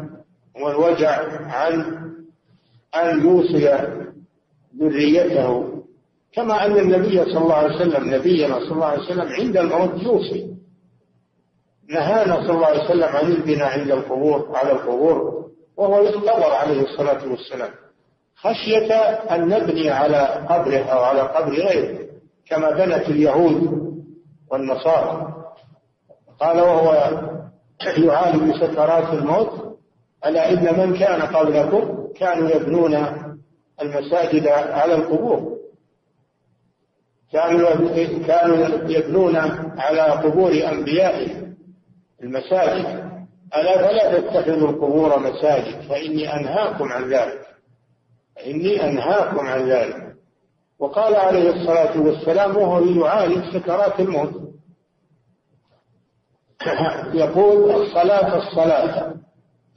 والوجع 0.63 1.21
عن 1.47 1.99
أن 2.95 3.25
يوصي 3.25 3.69
ذريته. 4.77 5.79
كما 6.33 6.65
أن 6.65 6.77
النبي 6.77 7.25
صلى 7.25 7.37
الله 7.37 7.55
عليه 7.55 7.75
وسلم 7.75 8.13
نبينا 8.15 8.59
صلى 8.59 8.71
الله 8.71 8.85
عليه 8.85 9.03
وسلم 9.03 9.27
عند 9.27 9.57
الموت 9.57 10.03
يوصي. 10.03 10.55
نهانا 11.89 12.35
صلى 12.35 12.51
الله 12.51 12.65
عليه 12.65 12.83
وسلم 12.83 13.15
عن 13.15 13.31
البناء 13.31 13.79
عند 13.79 13.91
القبور 13.91 14.49
على 14.55 14.71
القبور 14.71 15.45
وهو 15.77 16.03
ينتظر 16.03 16.53
عليه 16.53 16.81
الصلاة 16.81 17.31
والسلام. 17.31 17.69
خشية 18.35 18.93
أن 19.35 19.47
نبني 19.47 19.89
على 19.89 20.45
قبره 20.49 20.77
أو 20.77 20.99
على 21.03 21.21
قبر 21.21 21.53
غيره 21.53 21.99
كما 22.49 22.71
بنت 22.71 23.09
اليهود 23.09 23.89
والنصارى. 24.51 25.33
قال 26.39 26.61
وهو 26.61 26.93
يعالج 27.97 28.55
سكرات 28.61 29.13
الموت 29.13 29.77
ألا 30.25 30.51
إن 30.51 30.79
من 30.79 30.97
كان 30.99 31.21
قبلكم 31.21 32.07
كانوا 32.19 32.49
يبنون 32.49 32.95
المساجد 33.81 34.47
على 34.47 34.95
القبور. 34.95 35.59
كانوا 37.31 37.69
كانوا 38.27 38.67
يبنون 38.89 39.35
على 39.77 40.01
قبور 40.01 40.51
أنبيائهم 40.51 41.55
المساجد. 42.23 43.09
ألا 43.55 43.77
فلا 43.77 44.19
تتخذوا 44.19 44.69
القبور 44.69 45.19
مساجد 45.19 45.81
فإني 45.89 46.33
أنهاكم 46.33 46.91
عن 46.91 47.09
ذلك. 47.09 47.41
فإني 48.35 48.89
أنهاكم 48.89 49.47
عن 49.47 49.69
ذلك. 49.69 50.15
وقال 50.79 51.15
عليه 51.15 51.49
الصلاة 51.49 52.01
والسلام 52.01 52.57
وهو 52.57 52.85
يعالج 52.85 53.53
سكرات 53.53 53.99
الموت. 53.99 54.49
يقول 57.13 57.81
الصلاة 57.81 58.37
الصلاة 58.37 59.13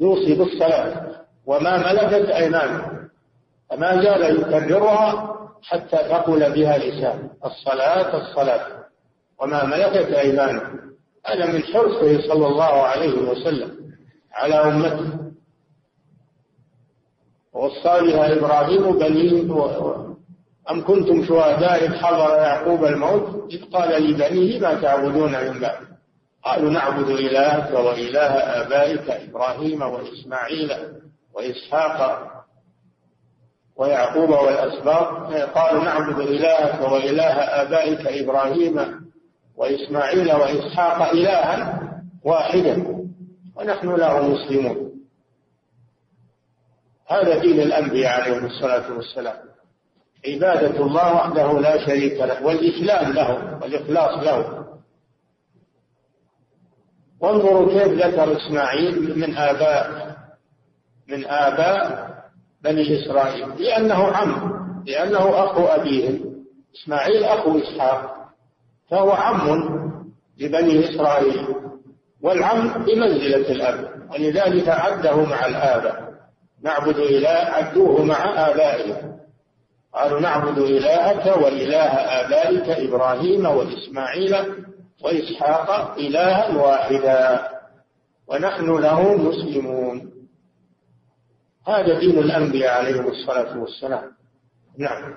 يوصي 0.01 0.35
بالصلاة 0.35 1.11
وما 1.47 1.93
ملكت 1.93 2.31
أيمانكم 2.31 3.02
فما 3.73 4.03
زال 4.03 4.41
يكررها 4.41 5.37
حتى 5.63 5.97
ثقل 5.97 6.53
بها 6.53 6.79
لسان. 6.79 7.31
الصلاة 7.45 8.17
الصلاة. 8.17 8.67
وما 9.41 9.65
ملكت 9.65 10.13
أيمانكم 10.13 10.79
هذا 11.27 11.47
من 11.47 11.63
حرصه 11.63 12.29
صلى 12.29 12.47
الله 12.47 12.65
عليه 12.65 13.19
وسلم 13.19 13.71
على 14.33 14.55
أمته. 14.55 15.19
ووصى 17.53 18.01
بها 18.01 18.33
إبراهيم 18.33 18.99
بنيه 18.99 19.43
أم 20.71 20.85
كنتم 20.85 21.25
شهداء 21.25 21.85
إذ 21.85 21.95
حضر 21.95 22.35
يعقوب 22.35 22.85
الموت؟ 22.85 23.53
إذ 23.53 23.65
قال 23.65 24.11
لبنيه 24.11 24.61
ما 24.61 24.75
تعبدون 24.75 25.33
من 25.33 25.61
بعد. 25.61 25.87
قالوا 26.45 26.71
نعبد 26.71 27.09
إلهك 27.11 27.73
وإله 27.73 28.31
آبائك 28.39 29.11
إبراهيم 29.11 29.83
وإسماعيل 29.83 30.71
وإسحاق 31.35 32.42
ويعقوب 33.77 34.31
والأسباط 34.31 35.33
قالوا 35.55 35.85
نعبد 35.85 36.19
إلهك 36.21 36.93
وإله 36.93 37.33
آبائك 37.63 38.07
إبراهيم 38.07 39.01
وإسماعيل 39.57 40.33
وإسحاق 40.33 41.11
إلها 41.11 41.83
واحدا 42.25 42.87
ونحن 43.57 43.95
له 43.95 44.29
مسلمون. 44.29 44.93
هذا 47.09 47.39
دين 47.39 47.61
الأنبياء 47.61 48.21
عليهم 48.21 48.47
الصلاة 48.47 48.93
والسلام. 48.93 49.37
عبادة 50.27 50.87
الله 50.87 51.15
وحده 51.15 51.61
لا 51.61 51.87
شريك 51.87 52.21
له 52.21 52.47
والإسلام 52.47 53.13
له 53.13 53.59
والإخلاص 53.63 54.25
له. 54.25 54.63
وانظروا 57.21 57.69
كيف 57.69 58.07
ذكر 58.07 58.37
إسماعيل 58.37 59.19
من 59.19 59.37
آباء 59.37 60.13
من 61.09 61.27
آباء 61.27 62.13
بني 62.65 63.03
إسرائيل 63.03 63.49
لأنه 63.59 64.07
عم 64.07 64.53
لأنه 64.87 65.45
أخو 65.45 65.65
أبيهم 65.65 66.21
إسماعيل 66.75 67.25
أخو 67.25 67.59
إسحاق 67.59 68.15
فهو 68.91 69.11
عم 69.11 69.63
لبني 70.39 70.91
إسرائيل 70.91 71.47
والعم 72.23 72.69
بمنزلة 72.85 73.53
الأب 73.53 73.93
ولذلك 74.13 74.69
عده 74.69 75.17
مع 75.17 75.47
الآباء. 75.47 76.13
نعبد 76.63 76.97
إله 76.97 77.29
عدوه 77.29 78.05
مع 78.05 78.49
آبائهم 78.49 79.19
قالوا 79.95 80.21
نعبد 80.21 80.59
إلهك 80.59 81.27
وإله 81.27 81.93
آبائك 82.21 82.69
إبراهيم 82.69 83.47
وإسماعيل 83.47 84.37
وإسحاق 85.05 85.95
إلها 85.99 86.57
واحدا 86.57 87.49
ونحن 88.29 88.67
له 88.77 89.17
مسلمون. 89.17 90.13
هذا 91.69 91.99
دين 91.99 92.19
الأنبياء 92.19 92.79
عليهم 92.79 93.07
الصلاة 93.07 93.59
والسلام. 93.59 94.13
نعم. 94.79 95.15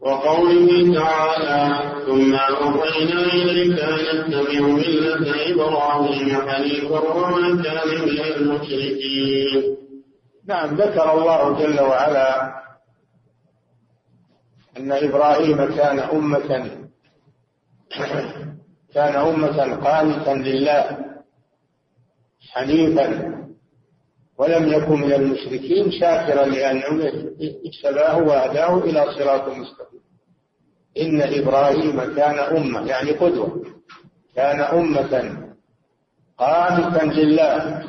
وقوله 0.00 0.94
تعالى 0.94 1.92
ثم 2.06 2.34
أوحينا 2.34 3.22
إليك 3.22 3.80
أن 3.80 4.20
نتبع 4.20 4.60
ملة 4.60 5.52
إبراهيم 5.52 6.48
حنيفا 6.48 6.98
وما 6.98 7.62
كان 7.62 7.88
من 7.88 8.20
المشركين. 8.36 9.76
نعم 10.46 10.74
ذكر 10.74 11.12
الله 11.12 11.58
جل 11.58 11.80
وعلا 11.80 12.56
أن 14.76 14.92
إبراهيم 14.92 15.56
كان 15.56 15.98
أمة 15.98 16.70
كان 18.94 19.16
أمة 19.16 19.74
قانتا 19.74 20.30
لله. 20.30 21.15
حنيفا 22.52 23.32
ولم 24.38 24.68
يكن 24.72 25.00
من 25.00 25.12
المشركين 25.12 25.90
شاكرا 26.00 26.44
لأنعمه 26.46 27.12
اجتباه 27.66 28.18
وهداه 28.18 28.78
إلى 28.78 29.04
صراط 29.18 29.48
مستقيم. 29.48 30.00
إن 31.00 31.22
إبراهيم 31.22 32.14
كان 32.14 32.38
أمة 32.38 32.86
يعني 32.86 33.10
قدوة 33.10 33.64
كان 34.36 34.60
أمة 34.60 35.36
قانتا 36.38 37.04
لله. 37.04 37.82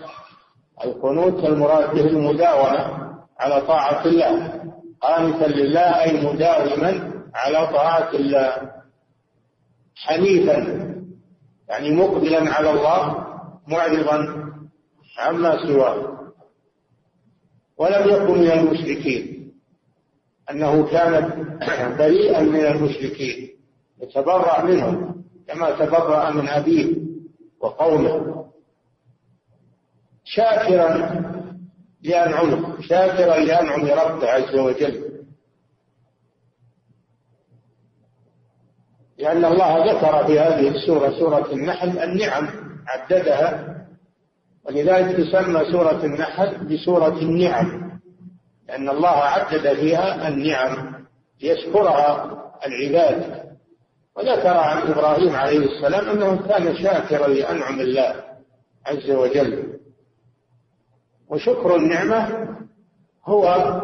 القنوت 0.83 1.43
المراد 1.43 1.95
به 1.95 2.07
المداومة 2.07 3.07
على 3.39 3.61
طاعة 3.61 4.05
الله. 4.05 4.63
قانتا 5.01 5.45
لله 5.45 6.01
أي 6.03 6.25
مداوما 6.25 7.11
على 7.35 7.67
طاعة 7.67 8.09
الله. 8.13 8.71
حنيفا 9.95 10.57
يعني 11.69 11.91
مقبلا 11.91 12.53
على 12.53 12.71
الله 12.71 13.27
معرضا 13.67 14.46
عما 15.17 15.67
سواه. 15.67 16.17
ولم 17.77 18.09
يكن 18.09 18.39
من 18.39 18.51
المشركين. 18.51 19.51
أنه 20.51 20.87
كان 20.87 21.95
بريئا 21.97 22.41
من 22.41 22.65
المشركين. 22.65 23.49
يتبرأ 24.01 24.63
منهم 24.63 25.23
كما 25.47 25.71
تبرأ 25.71 26.31
من 26.31 26.47
أبيه 26.47 26.95
وقومه. 27.59 28.45
شاكرا 30.23 31.21
لأنعمه 32.03 32.81
شاكرا 32.81 33.37
لأنعم 33.37 33.85
ربه 33.85 34.29
عز 34.29 34.55
وجل. 34.55 35.07
لأن 39.17 39.45
الله 39.45 39.91
ذكر 39.91 40.27
في 40.27 40.39
هذه 40.39 40.67
السورة 40.67 41.19
سورة 41.19 41.53
النحل 41.53 41.99
النعم 41.99 42.49
عددها 42.87 43.76
ولذلك 44.67 45.15
تسمى 45.17 45.71
سورة 45.71 46.05
النحل 46.05 46.57
بسورة 46.65 47.17
النعم 47.17 47.99
لأن 48.67 48.89
الله 48.89 49.07
عدد 49.09 49.73
فيها 49.73 50.27
النعم 50.27 51.05
ليشكرها 51.41 52.37
العباد. 52.65 53.47
وذكر 54.15 54.57
عن 54.57 54.77
إبراهيم 54.91 55.35
عليه 55.35 55.57
السلام 55.59 56.09
أنه 56.09 56.47
كان 56.47 56.75
شاكرا 56.75 57.27
لأنعم 57.27 57.79
الله 57.79 58.15
عز 58.85 59.11
وجل. 59.11 59.79
وشكر 61.29 61.75
النعمة 61.75 62.47
هو 63.25 63.81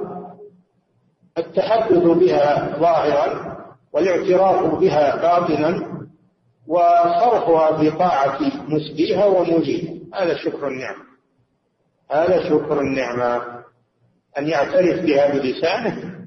التحدث 1.37 2.03
بها 2.03 2.77
ظاهرا 2.79 3.57
والاعتراف 3.93 4.75
بها 4.75 5.15
باطنا 5.15 5.93
وصرفها 6.67 7.77
في 7.77 7.91
طاعة 7.91 8.39
مسديها 8.67 9.25
ومجيبها. 9.25 9.92
هذا 10.13 10.37
شكر 10.37 10.67
النعمة. 10.67 11.03
هذا 12.11 12.49
شكر 12.49 12.81
النعمة. 12.81 13.63
أن 14.37 14.47
يعترف 14.47 15.01
بها 15.01 15.33
بلسانه 15.33 16.25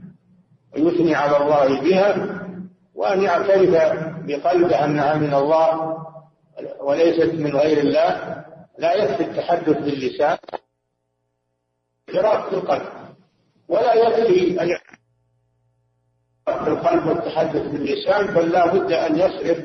ويثني 0.75 1.15
على 1.15 1.37
الله 1.37 1.81
بها 1.81 2.41
وأن 2.95 3.23
يعترف 3.23 3.71
بقلبه 4.27 4.85
أنها 4.85 5.15
من 5.15 5.35
الله 5.35 5.97
وليست 6.81 7.35
من 7.35 7.57
غير 7.57 7.79
الله. 7.79 8.45
لا 8.79 8.95
يكفي 8.95 9.23
التحدث 9.23 9.77
باللسان. 9.79 10.39
اعتراف 12.09 12.51
بالقلب 12.51 12.89
ولا 13.69 13.95
يكفي 13.95 14.61
القلب 16.49 17.07
والتحدث 17.07 17.63
باللسان 17.63 18.27
بل 18.27 18.49
لا 18.49 18.75
بد 18.75 18.93
أن 18.93 19.17
يصرف 19.17 19.59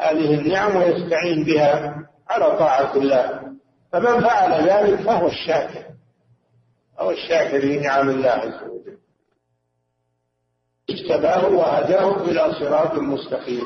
هذه 0.00 0.34
النعم 0.34 0.76
ويستعين 0.76 1.44
بها. 1.44 2.06
على 2.28 2.58
طاعة 2.58 2.96
الله. 2.96 3.42
فمن 3.92 4.20
فعل 4.20 4.68
ذلك 4.68 5.00
فهو 5.00 5.26
الشاكر. 5.26 5.84
أو 7.00 7.10
الشاكر 7.10 7.58
لنعم 7.58 8.10
الله 8.10 8.30
عز 8.30 8.62
وجل. 8.62 8.98
اجتباه 10.90 11.48
وهداه 11.48 12.24
إلى 12.24 12.54
صراط 12.60 12.94
مستقيم. 12.94 13.64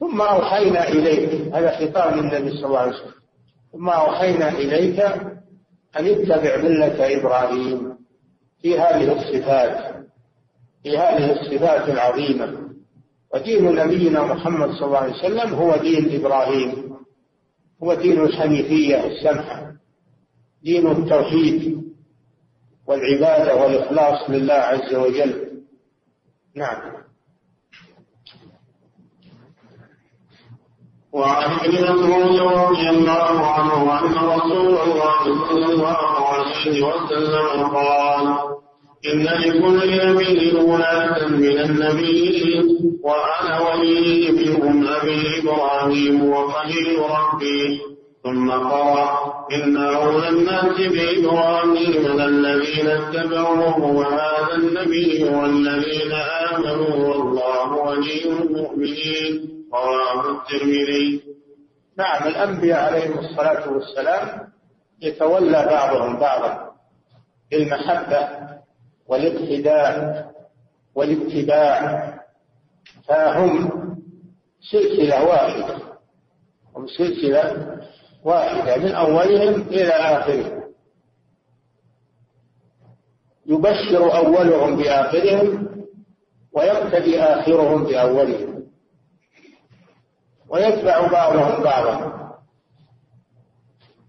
ثم 0.00 0.20
أوحينا 0.20 0.88
إليك. 0.88 1.54
هذا 1.54 1.76
خطاب 1.76 2.18
النبي 2.18 2.50
صلى 2.50 2.66
الله 2.66 2.78
عليه 2.78 2.92
وسلم. 2.92 3.12
ثم 3.72 3.88
أوحينا 3.88 4.48
إليك 4.48 5.00
أن 5.96 6.06
اتبع 6.06 6.56
ملة 6.56 7.20
إبراهيم 7.20 7.98
في 8.62 8.80
هذه 8.80 9.12
الصفات 9.12 9.94
في 10.82 10.98
هذه 10.98 11.32
الصفات 11.32 11.88
العظيمة. 11.88 12.58
ودين 13.34 13.74
نبينا 13.74 14.22
محمد 14.22 14.70
صلى 14.70 14.86
الله 14.86 14.98
عليه 14.98 15.12
وسلم 15.12 15.54
هو 15.54 15.76
دين 15.76 16.20
إبراهيم. 16.20 16.91
هو 17.82 17.94
دين 17.94 18.20
الحنيفية 18.20 19.06
السمحة 19.06 19.72
دين 20.62 20.86
التوحيد 20.90 21.82
والعبادة 22.86 23.56
والإخلاص 23.56 24.30
لله 24.30 24.54
عز 24.54 24.94
وجل. 24.94 25.62
نعم. 26.54 26.92
وعن 31.12 31.50
ابن 31.50 31.82
مسعود 31.82 32.40
رضي 32.40 32.90
الله 32.90 33.46
عنه 33.46 33.98
أن 34.00 34.28
رسول 34.28 34.76
الله 34.76 35.48
صلى 35.48 35.66
الله 35.72 36.28
عليه 36.28 36.82
وسلم 36.82 37.66
قال 37.66 38.61
إن 39.02 39.22
لكل 39.22 40.08
نبي 40.08 40.54
ولاة 40.54 41.26
من 41.28 41.58
النبي 41.58 42.60
وأنا 43.02 43.60
ولي 43.60 44.30
منهم 44.30 44.86
أبي 44.86 45.40
إبراهيم 45.42 46.24
وخليل 46.30 46.98
ربي. 46.98 47.80
ثم 48.24 48.50
قرأ 48.50 49.32
إن 49.52 49.76
أولى 49.76 50.28
الناس 50.28 50.76
بإبراهيم 50.80 52.20
الذين 52.20 52.86
اتبعوه 52.88 53.84
وهذا 53.84 54.54
النبي 54.54 55.24
والذين 55.24 56.12
آمنوا 56.52 56.96
والله 57.06 57.72
ولي 57.72 58.24
المؤمنين. 58.24 59.48
رواه 59.74 60.30
الترمذي. 60.30 61.22
نعم 61.98 62.28
الأنبياء 62.28 62.80
عليهم 62.80 63.18
الصلاة 63.18 63.72
والسلام 63.72 64.28
يتولى 65.02 65.66
بعضهم 65.70 66.16
بعضا 66.16 66.72
بالمحبة 67.50 68.28
والاقتداء 69.12 70.26
والاتباع 70.94 72.12
فهم 73.04 73.70
سلسلة 74.70 75.24
واحدة 75.24 75.76
هم 76.76 76.86
سلسلة 76.86 77.76
واحدة 78.24 78.76
من 78.76 78.92
أولهم 78.94 79.62
إلى 79.62 79.92
آخرهم. 79.92 80.62
يبشر 83.46 84.16
أولهم 84.16 84.76
بآخرهم 84.76 85.68
ويقتدي 86.52 87.22
آخرهم 87.22 87.84
بأولهم. 87.84 88.66
ويتبع 90.48 91.06
بعضهم 91.06 91.62
بعضا. 91.62 92.12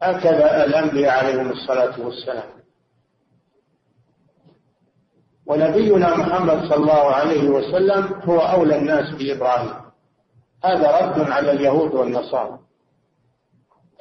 هكذا 0.02 0.66
الأنبياء 0.66 1.26
عليهم 1.26 1.52
الصلاة 1.52 2.00
والسلام. 2.00 2.63
ونبينا 5.46 6.18
محمد 6.18 6.64
صلى 6.64 6.76
الله 6.76 7.06
عليه 7.16 7.50
وسلم 7.50 8.14
هو 8.24 8.40
أولى 8.40 8.78
الناس 8.78 9.16
بإبراهيم. 9.16 9.74
هذا 10.66 11.00
رد 11.02 11.32
على 11.32 11.52
اليهود 11.52 11.94
والنصارى. 11.94 12.60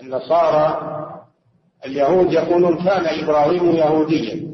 النصارى 0.03 0.79
اليهود 1.87 2.33
يقولون 2.33 2.85
كان 2.85 3.25
إبراهيم 3.25 3.65
يهوديا. 3.71 4.53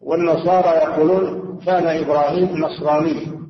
والنصارى 0.00 0.68
يقولون 0.68 1.58
كان 1.66 1.86
إبراهيم 1.86 2.58
نصرانيا. 2.58 3.40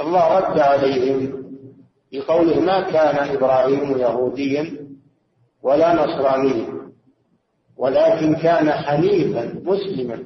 الله 0.00 0.38
رد 0.38 0.58
عليهم 0.58 1.46
بقوله 2.12 2.60
ما 2.60 2.80
كان 2.80 3.36
إبراهيم 3.36 3.98
يهوديا 3.98 4.86
ولا 5.62 5.94
نصرانيا. 5.94 6.85
ولكن 7.76 8.34
كان 8.34 8.70
حنيفا 8.70 9.60
مسلما. 9.64 10.24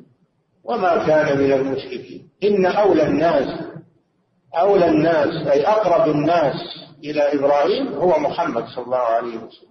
وما 0.65 1.07
كان 1.07 1.39
من 1.39 1.53
المشركين. 1.53 2.29
إن 2.45 2.67
أولى 2.67 3.07
الناس 3.07 3.61
أولى 4.55 4.89
الناس 4.89 5.47
أي 5.47 5.67
أقرب 5.67 6.11
الناس 6.11 6.55
إلى 7.05 7.23
إبراهيم 7.35 7.93
هو 7.93 8.19
محمد 8.19 8.65
صلى 8.67 8.85
الله 8.85 8.97
عليه 8.97 9.37
وسلم. 9.37 9.71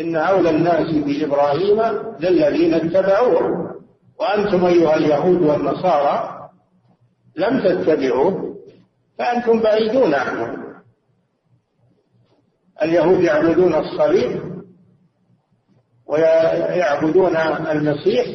إن 0.00 0.16
أولى 0.16 0.50
الناس 0.50 0.94
بإبراهيم 0.94 1.82
للذين 2.20 2.74
اتبعوه. 2.74 3.72
وأنتم 4.20 4.64
أيها 4.64 4.96
اليهود 4.96 5.42
والنصارى 5.42 6.48
لم 7.36 7.60
تتبعوه 7.60 8.56
فأنتم 9.18 9.60
بعيدون 9.60 10.14
عنه. 10.14 10.56
اليهود 12.82 13.20
يعبدون 13.20 13.74
الصليب 13.74 14.51
ويعبدون 16.12 17.36
المسيح 17.70 18.26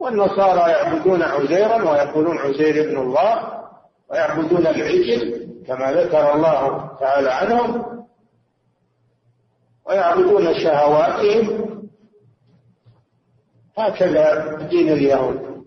والنصارى 0.00 0.70
يعبدون 0.70 1.22
عزيرا 1.22 1.90
ويقولون 1.90 2.38
عزير 2.38 2.84
ابن 2.84 2.98
الله 2.98 3.62
ويعبدون 4.10 4.66
العجل 4.66 5.48
كما 5.66 5.92
ذكر 5.92 6.34
الله 6.34 6.90
تعالى 7.00 7.30
عنهم 7.30 7.84
ويعبدون 9.86 10.54
شهواتهم 10.54 11.72
هكذا 13.78 14.56
دين 14.70 14.88
اليهود. 14.88 15.64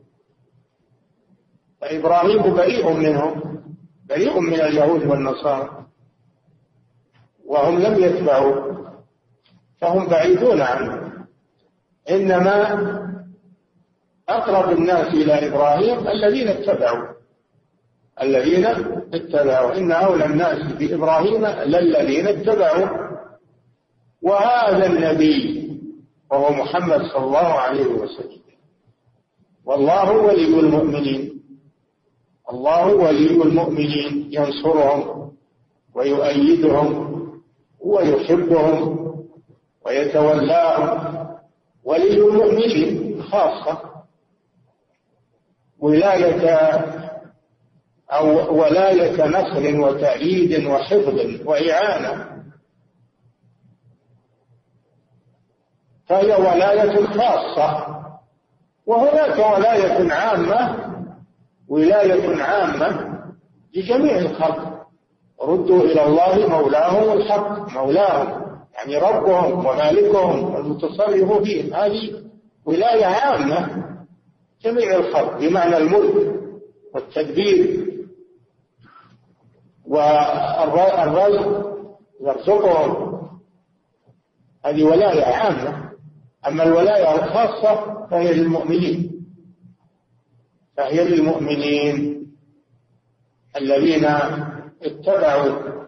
فإبراهيم 1.81 2.53
بريء 2.53 2.93
منهم 2.93 3.61
بريء 4.09 4.39
من 4.39 4.61
اليهود 4.61 5.05
والنصارى 5.05 5.85
وهم 7.45 7.79
لم 7.79 8.03
يتبعوا 8.03 8.75
فهم 9.81 10.07
بعيدون 10.07 10.61
عنه. 10.61 11.04
إنما 12.09 12.85
أقرب 14.29 14.77
الناس 14.77 15.13
إلى 15.13 15.47
إبراهيم 15.47 16.07
الذين 16.07 16.47
اتبعوا 16.47 17.15
الذين 18.21 18.65
اتبعوا. 19.13 19.77
إن 19.77 19.91
أولى 19.91 20.25
الناس 20.25 20.71
بإبراهيم 20.71 21.45
للذين 21.45 22.27
اتبعوا 22.27 22.87
وهذا 24.21 24.85
النبي 24.85 25.65
وهو 26.31 26.53
محمد 26.53 27.01
صلى 27.01 27.25
الله 27.25 27.37
عليه 27.37 27.85
وسلم. 27.85 28.41
والله 29.65 30.11
ولي 30.11 30.59
المؤمنين. 30.59 31.41
الله 32.51 32.93
ولي 32.93 33.43
المؤمنين. 33.43 34.29
ينصرهم 34.31 35.31
ويؤيدهم 35.95 37.15
ويحبهم 37.79 38.97
ويتولاهم. 39.85 41.24
ولي 41.85 42.17
المؤمنين 42.17 43.23
خاصة. 43.23 43.81
ولاية 45.79 46.49
أو 48.11 48.59
ولاية 48.61 49.25
نصر 49.25 49.79
وتأييد 49.79 50.65
وحفظ 50.65 51.47
وإعانة. 51.47 52.43
فهي 56.07 56.31
ولاية 56.31 57.05
خاصة. 57.05 57.95
وهناك 58.85 59.57
ولاية 59.57 60.13
عامة 60.13 60.85
ولاية 61.67 62.43
عامة 62.43 63.19
لجميع 63.75 64.17
الخلق. 64.17 64.85
ردوا 65.41 65.83
إلى 65.83 66.05
الله 66.05 66.47
مولاهم 66.47 67.17
الحق 67.17 67.69
مولاهم. 67.73 68.44
يعني 68.75 68.97
ربهم 68.97 69.65
ومالكهم 69.65 70.53
والمتصرف 70.53 71.43
فيهم 71.43 71.73
هذه 71.73 72.23
ولاية 72.65 73.05
عامة 73.05 73.85
جميع 74.61 74.95
الخلق 74.95 75.37
بمعنى 75.39 75.77
الملك 75.77 76.35
والتدبير 76.93 77.85
والرزق 79.87 81.65
يرزقهم. 82.21 83.15
هذه 84.65 84.83
ولاية 84.83 85.23
عامة. 85.23 85.91
أما 86.47 86.63
الولاية 86.63 87.15
الخاصة 87.15 88.07
فهي 88.07 88.33
للمؤمنين. 88.33 89.25
فهي 90.77 91.03
للمؤمنين 91.03 92.25
الذين 93.57 94.05
اتبعوا 94.83 95.84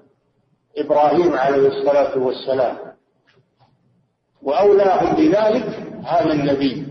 إبراهيم 0.78 1.34
عليه 1.34 1.68
الصلاة 1.68 2.18
والسلام. 2.18 2.78
وأولاهم 4.42 5.16
بذلك 5.16 5.66
هذا 6.06 6.34
النبي 6.34 6.88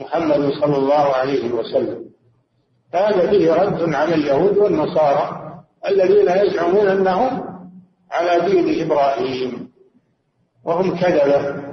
محمد 0.00 0.50
صلى 0.60 0.76
الله 0.76 0.94
عليه 0.94 1.52
وسلم. 1.52 2.04
هذا 2.94 3.30
فيه 3.30 3.52
رد 3.52 3.94
على 3.94 4.14
اليهود 4.14 4.58
والنصارى 4.58 5.54
الذين 5.88 6.28
يزعمون 6.28 6.88
أنهم 6.88 7.44
على 8.10 8.52
دين 8.52 8.84
إبراهيم. 8.84 9.68
وهم 10.64 10.98
كذبة 10.98 11.68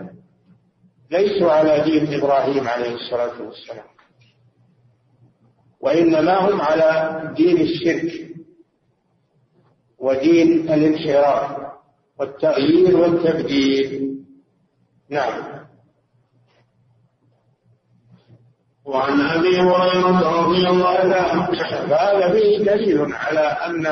ليسوا 1.12 1.52
على 1.52 1.80
دين 1.80 2.14
إبراهيم 2.14 2.68
عليه 2.68 2.96
الصلاة 2.96 3.42
والسلام. 3.42 3.86
وإنما 5.82 6.50
هم 6.50 6.62
على 6.62 7.22
دين 7.38 7.62
الشرك. 7.62 8.35
ودين 10.06 10.74
الانحراف 10.74 11.58
والتغيير 12.20 12.98
والتبديل. 12.98 14.16
نعم. 15.10 15.66
وعن 18.86 19.22
أبي 19.22 19.60
هريرة 19.60 20.42
رضي 20.42 20.68
الله 20.68 21.16
عنه. 21.16 21.46
فهذا 21.90 22.32
فيه 22.32 22.58
دليل 22.58 23.14
على 23.14 23.40
أن 23.40 23.86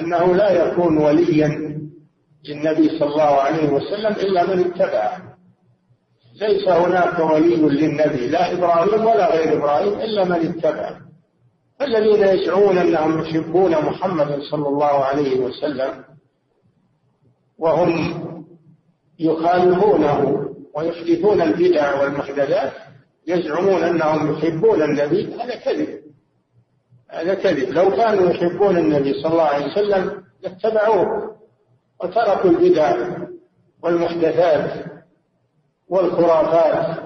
أنه 0.00 0.34
لا 0.34 0.50
يكون 0.50 0.98
وليا 0.98 1.48
للنبي 2.48 2.98
صلى 2.98 3.08
الله 3.08 3.22
عليه 3.22 3.68
وسلم 3.68 4.12
إلا 4.12 4.46
من 4.46 4.60
اتبعه 4.64 5.36
ليس 6.40 6.68
هناك 6.68 7.18
ولي 7.18 7.56
للنبي 7.56 8.26
لا 8.28 8.52
إبراهيم 8.52 9.06
ولا 9.06 9.32
غير 9.36 9.58
إبراهيم 9.58 9.92
إلا 10.00 10.24
من 10.24 10.32
اتبعه 10.48 11.05
الذين 11.80 12.22
يزعمون 12.22 12.78
أنهم 12.78 13.20
يحبون 13.20 13.70
محمدا 13.70 14.40
صلى 14.50 14.68
الله 14.68 15.04
عليه 15.04 15.40
وسلم 15.40 16.04
وهم 17.58 18.14
يخالفونه 19.18 20.46
ويحدثون 20.74 21.42
البدع 21.42 22.00
والمحدثات 22.00 22.72
يزعمون 23.26 23.82
أنهم 23.82 24.32
يحبون 24.32 24.82
النبي 24.82 25.34
هذا 25.34 25.56
كذب. 25.56 26.00
هذا 27.10 27.34
كذب. 27.34 27.68
لو 27.68 27.90
كانوا 27.90 28.30
يحبون 28.30 28.78
النبي 28.78 29.22
صلى 29.22 29.32
الله 29.32 29.42
عليه 29.42 29.66
وسلم 29.66 30.22
لاتبعوه 30.42 31.36
وتركوا 32.00 32.50
البدع 32.50 33.06
والمحدثات 33.82 34.84
والخرافات 35.88 36.98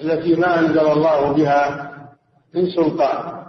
التي 0.00 0.34
ما 0.34 0.58
أنزل 0.58 0.88
الله 0.88 1.32
بها 1.32 1.90
من 2.54 2.70
سلطان. 2.70 3.39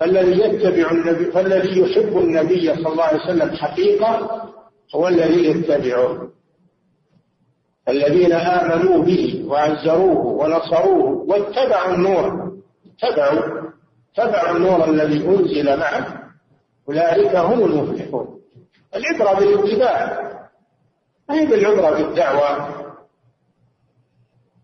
فالذي 0.00 0.40
يتبع 0.40 0.90
النبي 0.90 1.24
فالذي 1.24 1.80
يحب 1.80 2.18
النبي 2.18 2.74
صلى 2.74 2.92
الله 2.92 3.04
عليه 3.04 3.20
وسلم 3.20 3.50
حقيقة 3.56 4.42
هو 4.94 5.08
الذي 5.08 5.44
يتبعه. 5.44 6.28
الذين 7.88 8.32
آمنوا 8.32 9.04
به 9.04 9.44
وعزروه 9.46 10.26
ونصروه 10.26 11.24
واتبعوا 11.28 11.94
النور. 11.94 12.52
اتبعوا. 13.02 13.70
اتبعوا 14.14 14.56
النور 14.56 14.90
الذي 14.90 15.26
أنزل 15.26 15.78
معه. 15.78 16.20
أولئك 16.88 17.36
هم 17.36 17.64
المفلحون. 17.64 18.40
العبرة 18.94 19.40
بالاتباع. 19.40 20.30
ما 21.28 21.40
هي 21.40 21.46
بالعبرة 21.46 21.90
بالدعوة؟ 21.90 22.68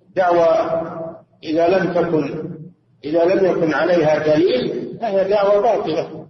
الدعوة 0.09 0.83
إذا 1.43 1.69
لم 1.69 1.93
تكن 1.93 2.51
إذا 3.05 3.25
لم 3.25 3.47
يكن 3.47 3.75
عليها 3.75 4.35
دليل 4.35 4.86
فهي 5.01 5.25
دعوة 5.25 5.61
باطلة 5.61 6.27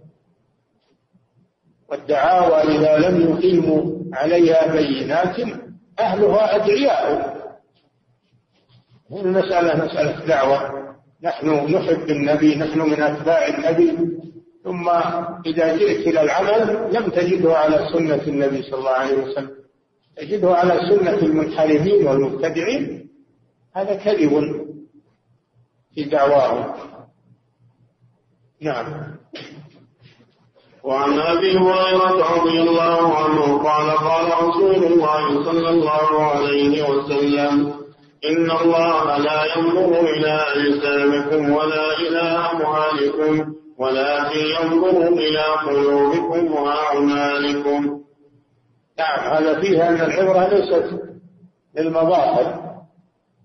والدعاوى 1.89 2.75
إذا 2.75 3.09
لم 3.09 3.21
يقيموا 3.21 3.93
عليها 4.13 4.71
بينات 4.75 5.35
أهلها 5.99 6.55
أدعياء. 6.55 7.37
المسألة 9.11 9.85
مسألة 9.85 10.25
دعوة. 10.25 10.87
نحن 11.23 11.49
نحب 11.49 12.09
النبي 12.09 12.55
نحن 12.55 12.79
من 12.79 13.01
أتباع 13.01 13.47
النبي. 13.47 14.17
ثم 14.63 14.89
إذا 15.45 15.77
جئت 15.77 16.07
إلى 16.07 16.21
العمل 16.21 16.93
لم 16.93 17.09
تجده 17.09 17.57
على 17.57 17.87
سنة 17.93 18.21
النبي 18.27 18.61
صلى 18.61 18.79
الله 18.79 18.89
عليه 18.91 19.17
وسلم. 19.23 19.49
تجده 20.17 20.55
على 20.55 20.79
سنة 20.89 21.17
المنحرفين 21.17 22.07
والمبتدعين. 22.07 23.09
هذا 23.75 23.95
كذب 23.95 24.65
في 25.95 26.03
دعواهم. 26.03 26.73
نعم. 28.61 29.17
وعن 30.83 31.19
أبي 31.19 31.57
هريرة 31.57 32.37
رضي 32.37 32.61
الله 32.61 33.17
عنه 33.17 33.57
قال 33.63 33.97
قال 33.97 34.47
رسول 34.47 34.83
الله 34.83 35.43
صلى 35.43 35.69
الله 35.69 36.23
عليه 36.23 36.89
وسلم 36.89 37.73
إن 38.25 38.51
الله 38.51 39.17
لا 39.17 39.41
ينظر 39.57 39.99
إلى 39.99 40.39
أجسامكم 40.55 41.51
ولا 41.53 41.97
إلى 41.99 42.21
أموالكم 42.21 43.53
ولكن 43.77 44.39
ينظر 44.39 45.07
إلى 45.07 45.43
قلوبكم 45.67 46.53
وأعمالكم. 46.53 48.01
نعم 48.99 49.19
هذا 49.33 49.59
فيه 49.61 49.89
أن 49.89 49.95
العبرة 49.95 50.47
ليست 50.47 50.99
للمظاهر 51.77 52.67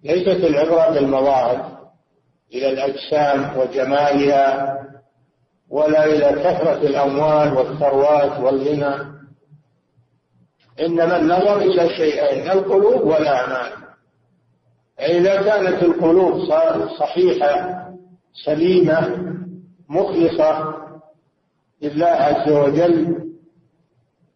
ليست 0.05 0.44
العبرة 0.44 0.90
بالمظاهر 0.94 1.79
إلى 2.55 2.68
الأجسام 2.70 3.59
وجمالها 3.59 4.79
ولا 5.73 6.05
إلى 6.05 6.43
كثرة 6.43 6.87
الأموال 6.87 7.55
والثروات 7.55 8.41
والغنى. 8.41 8.95
إنما 10.81 11.17
النظر 11.17 11.57
إلى 11.59 11.89
شيئين 11.89 12.51
القلوب 12.51 13.03
والأعمال. 13.07 13.73
إذا 15.01 15.43
كانت 15.43 15.83
القلوب 15.83 16.41
صحيحة 16.99 17.83
سليمة 18.45 19.19
مخلصة 19.89 20.75
لله 21.83 22.07
عز 22.07 22.53
وجل 22.53 23.23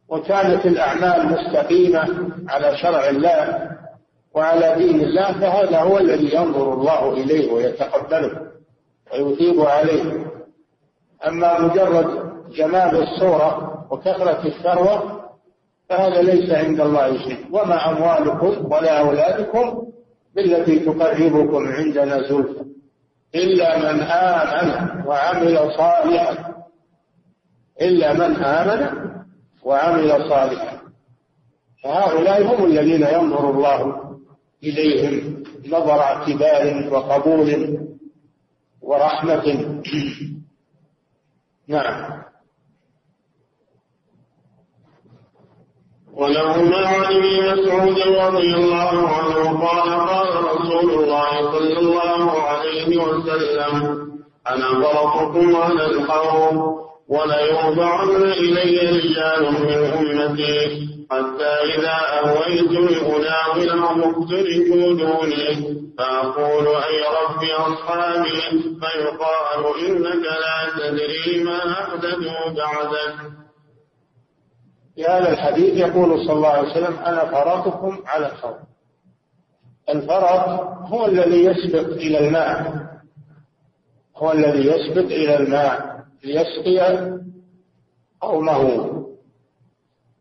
وكانت 0.09 0.67
الأعمال 0.67 1.27
مستقيمة 1.27 2.31
على 2.49 2.79
شرع 2.79 3.09
الله 3.09 3.71
وعلى 4.35 4.75
دين 4.79 5.01
الله 5.01 5.33
فهذا 5.33 5.79
هو 5.81 5.99
الذي 5.99 6.35
ينظر 6.35 6.73
الله 6.75 7.13
إليه 7.13 7.53
ويتقبله 7.53 8.31
ويثيب 9.13 9.61
عليه. 9.61 10.26
أما 11.29 11.61
مجرد 11.61 12.33
جمال 12.51 13.03
الصورة 13.03 13.85
وكثرة 13.91 14.47
الثروة 14.47 15.21
فهذا 15.89 16.23
ليس 16.23 16.51
عند 16.51 16.81
الله 16.81 17.19
شيء. 17.19 17.47
وما 17.53 17.91
أموالكم 17.91 18.73
ولا 18.73 19.01
أولادكم 19.01 19.83
بالتي 20.35 20.79
تقربكم 20.79 21.67
عندنا 21.67 22.23
زلفى. 22.29 22.65
إلا 23.35 23.79
من 23.79 24.01
آمن 24.01 24.69
وعمل 25.07 25.73
صالحا. 25.77 26.55
إلا 27.81 28.13
من 28.13 28.37
آمن 28.37 28.87
وعمل 29.63 30.29
صالحا. 30.29 30.79
فهؤلاء 31.85 32.43
هم 32.43 32.65
الذين 32.65 33.03
ينظر 33.03 33.51
الله 33.51 34.01
إليهم 34.65 35.43
نظر 35.69 36.01
اعتبار 36.01 36.89
وقبول 36.93 37.79
ورحمة. 38.83 39.81
نعم. 41.69 42.23
ولهما 46.13 46.87
عن 46.87 47.05
ابن 47.05 47.53
مسعود 47.53 47.99
رضي 47.99 48.55
الله 48.55 49.09
عنه 49.09 49.67
قال 49.67 49.91
قال 50.09 50.45
رسول 50.45 50.91
الله 51.05 51.53
صلى 51.53 51.79
الله 51.79 52.43
عليه 52.43 52.97
وسلم 52.99 54.07
أنا 54.47 54.69
فرطكم 54.83 55.57
على 55.57 55.87
الحوض. 55.87 56.86
وليوضعن 57.09 58.23
إلي 58.23 58.79
رجال 58.91 59.53
من 59.53 59.73
أمتي 59.73 60.89
حتى 61.11 61.53
إذا 61.75 61.97
أهويت 62.19 62.71
لأناولهم 62.71 64.03
اقترفوا 64.03 64.95
دوني 64.99 65.77
فأقول 65.99 66.67
أي 66.67 67.03
رب 67.19 67.43
أصحابي؟ 67.45 68.41
فيقال 68.81 69.63
إنك 69.89 70.25
لا 70.25 70.79
تدري 70.79 71.45
ما 71.45 71.73
أحدثوا 71.73 72.51
بعدك. 72.57 73.15
في 74.95 75.05
هذا 75.05 75.33
الحديث 75.33 75.75
يقول 75.75 76.27
صلى 76.27 76.33
الله 76.33 76.49
عليه 76.49 76.71
وسلم 76.71 76.97
أنا 76.99 77.25
فرطكم 77.25 77.99
على 78.07 78.27
الحوض 78.27 78.57
الفرط 79.89 80.49
هو 80.89 81.07
الذي 81.07 81.45
يسبق 81.45 81.93
إلى 81.93 82.19
الماء. 82.29 82.87
هو 84.17 84.33
الذي 84.33 84.67
يسبق 84.67 85.05
إلى 85.13 85.37
الماء. 85.37 85.96
ليسقي 86.27 87.11
قومه. 88.21 88.93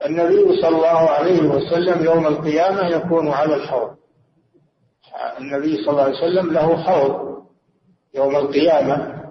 النبي 0.06 0.62
صلى 0.62 0.76
الله 0.76 0.88
عليه 0.88 1.42
وسلم 1.42 2.06
يوم 2.06 2.28
القيامة 2.28 2.88
يكون 2.88 3.28
على 3.28 3.56
الحوض. 3.56 3.96
النبي 5.40 5.78
صلى 5.78 5.90
الله 5.90 6.04
عليه 6.04 6.18
وسلم 6.18 6.54
له 6.54 6.78
حوض 6.78 7.44
يوم 8.14 8.36
القيامة. 8.36 9.26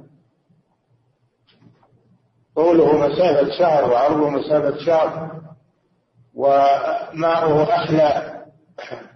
طوله 2.56 3.08
مسافة 3.08 3.58
شهر 3.58 3.90
وعرضه 3.90 4.30
مسافة 4.30 4.78
شهر. 4.78 5.30
وماؤه 6.34 7.74
أحلى. 7.74 8.40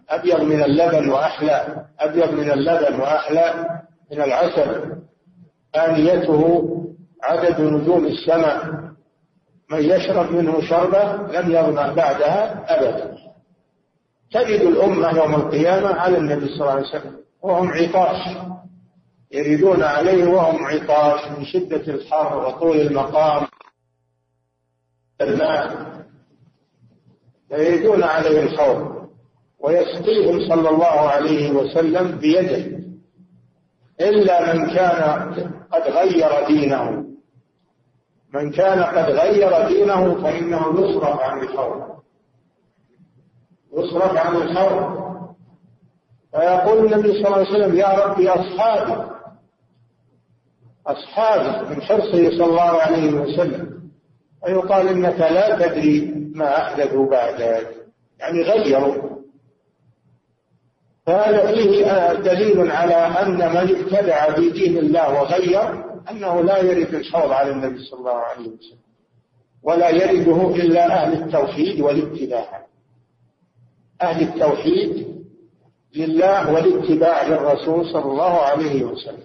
أبيض 0.09 0.41
من 0.41 0.63
اللبن 0.63 1.11
وأحلى. 1.11 1.87
أبيض 2.01 2.31
من 2.33 2.51
اللبن 2.51 3.01
وأحلى 3.01 3.69
من 4.13 4.23
العسل. 4.23 4.99
آنيته 5.77 6.75
عدد 7.23 7.61
نجوم 7.61 8.07
السماء 8.07 8.89
من 9.71 9.79
يشرب 9.79 10.33
منه 10.33 10.61
شربة 10.61 11.13
لم 11.15 11.51
يظمأ 11.51 11.93
بعدها 11.93 12.65
أبدا. 12.77 13.19
تجد 14.33 14.61
الأمة 14.61 15.19
يوم 15.19 15.35
القيامة 15.35 15.95
على 15.95 16.19
النبي 16.19 16.47
صلى 16.47 16.61
الله 16.61 16.71
عليه 16.71 16.83
وسلم 16.89 17.17
وهم 17.43 17.69
عطاش 17.69 18.37
يريدون 19.33 19.83
عليه 19.83 20.27
وهم 20.27 20.65
عطاش 20.65 21.39
من 21.39 21.45
شدة 21.45 21.95
الحر 21.95 22.47
وطول 22.47 22.81
المقام. 22.81 23.47
الماء 25.21 25.89
فيريدون 27.49 28.03
عليه 28.03 28.43
الحوض 28.43 29.09
ويسقيهم 29.61 30.49
صلى 30.49 30.69
الله 30.69 30.87
عليه 30.87 31.51
وسلم 31.51 32.19
بيده. 32.19 32.79
إلا 34.01 34.55
من 34.55 34.71
كان 34.75 35.25
قد 35.73 35.83
غير 35.83 36.47
دينه 36.47 37.08
من 38.35 38.51
كان 38.51 38.83
قد 38.83 39.11
غير 39.11 39.69
دينه 39.69 40.23
فإنه 40.23 40.75
يصرف 40.81 41.21
عن 41.21 41.43
الحوض 41.43 41.99
يصرف 43.73 44.17
عن 44.17 44.37
الحوض 44.37 45.09
فيقول 46.33 46.93
النبي 46.93 47.13
صلى 47.13 47.27
الله 47.27 47.37
عليه 47.37 47.51
وسلم 47.51 47.77
يا 47.77 47.89
ربي 47.89 48.29
أصحابي. 48.29 49.11
أصحابي 50.87 51.75
من 51.75 51.83
حرصه 51.83 52.31
صلى 52.31 52.45
الله 52.45 52.83
عليه 52.83 53.13
وسلم. 53.13 53.91
ويقال 54.45 54.89
إنك 54.89 55.21
لا 55.21 55.67
تدري 55.67 56.15
ما 56.35 56.59
أحدثوا 56.59 57.11
بعدك. 57.11 57.77
يعني 58.19 58.43
غيروا. 58.43 59.19
فهذا 61.07 61.53
فيه 61.53 62.13
دليل 62.13 62.71
على 62.71 62.95
أن 62.95 63.37
من 63.37 63.77
ابتدع 63.77 64.35
في 64.35 64.51
دين 64.51 64.79
الله 64.79 65.21
وغير 65.23 65.88
أنه 66.11 66.41
لا 66.41 66.59
يرد 66.59 66.95
الحوض 66.95 67.33
على 67.33 67.51
النبي 67.51 67.85
صلى 67.85 67.99
الله 68.01 68.17
عليه 68.17 68.49
وسلم 68.49 68.79
ولا 69.63 69.91
يرده 69.91 70.55
إلا 70.55 70.87
أهل 70.87 71.13
التوحيد 71.23 71.81
والاتباع. 71.81 72.67
أهل 74.03 74.29
التوحيد 74.29 75.09
لله 75.97 76.53
والاتباع 76.53 77.27
للرسول 77.29 77.87
صلى 77.93 78.05
الله 78.05 78.39
عليه 78.41 78.85
وسلم 78.85 79.25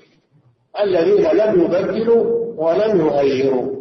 الذين 0.84 1.28
لم 1.28 1.62
يبدلوا 1.62 2.44
ولم 2.58 3.00
يغيروا 3.06 3.74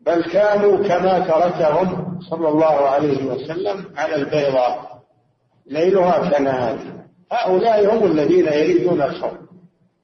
بل 0.00 0.24
كانوا 0.24 0.76
كما 0.88 1.18
تركهم 1.18 2.18
صلى 2.30 2.48
الله 2.48 2.64
عليه 2.88 3.24
وسلم 3.26 3.84
على 3.96 4.14
البيضاء. 4.14 5.02
ليلها 5.66 6.38
كنهار 6.38 6.78
هؤلاء 7.32 7.96
هم 7.96 8.12
الذين 8.12 8.46
يريدون 8.46 9.02
الخمر 9.02 9.38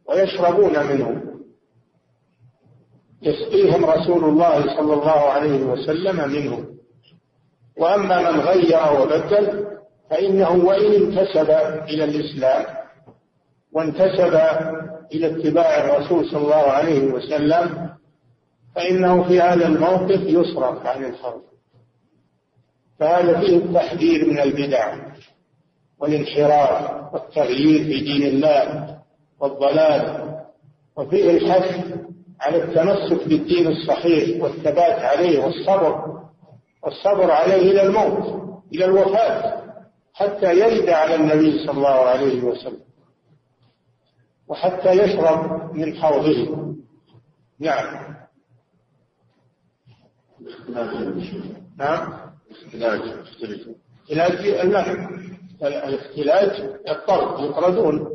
ويشربون 0.09 0.87
منه 0.87 1.32
يسقيهم 3.23 3.85
رسول 3.85 4.25
الله 4.25 4.77
صلى 4.77 4.95
الله 4.95 5.11
عليه 5.21 5.63
وسلم 5.63 6.31
منه. 6.31 6.65
وأما 7.77 8.31
من 8.31 8.41
غير 8.41 8.79
وبدل 9.01 9.67
فإنه 10.11 10.51
وإن 10.51 10.93
انتسب 10.93 11.51
إلى 11.89 12.05
الإسلام 12.05 12.65
وانتسب 13.73 14.35
إلى 15.13 15.27
اتباع 15.27 15.85
الرسول 15.85 16.31
صلى 16.31 16.41
الله 16.43 16.55
عليه 16.71 17.05
وسلم 17.05 17.89
فإنه 18.75 19.23
في 19.29 19.41
هذا 19.41 19.67
الموقف 19.67 20.21
يصرف 20.21 20.87
عن 20.87 21.05
الفرض 21.05 21.43
فهذا 22.99 23.41
فيه 23.41 23.57
التحذير 23.57 24.31
من 24.31 24.39
البدع 24.39 24.97
والانحراف 25.99 27.15
والتغيير 27.15 27.85
في 27.85 28.01
دين 28.01 28.23
الله 28.23 28.99
والضلال 29.41 30.33
وفيه 30.97 31.31
الحث 31.31 31.85
على 32.41 32.65
التمسك 32.65 33.29
بالدين 33.29 33.67
الصحيح 33.67 34.43
والثبات 34.43 34.99
عليه 34.99 35.45
والصبر 35.45 36.23
والصبر 36.83 37.31
عليه 37.31 37.71
إلى 37.71 37.83
الموت 37.83 38.43
إلى 38.75 38.85
الوفاة 38.85 39.63
حتى 40.15 40.59
يرد 40.59 40.89
على 40.89 41.15
النبي 41.15 41.67
صلى 41.67 41.77
الله 41.77 41.89
عليه 41.89 42.43
وسلم 42.43 42.83
وحتى 44.49 44.91
يشرب 44.93 45.71
من 45.75 45.95
حوضه. 45.97 46.75
نعم. 47.59 48.15
نعم. 51.79 52.13
علاج 54.11 54.47
المنع 54.47 55.09
الاختلاج 55.63 56.79
الطرد 56.89 57.45
يطردون 57.45 58.09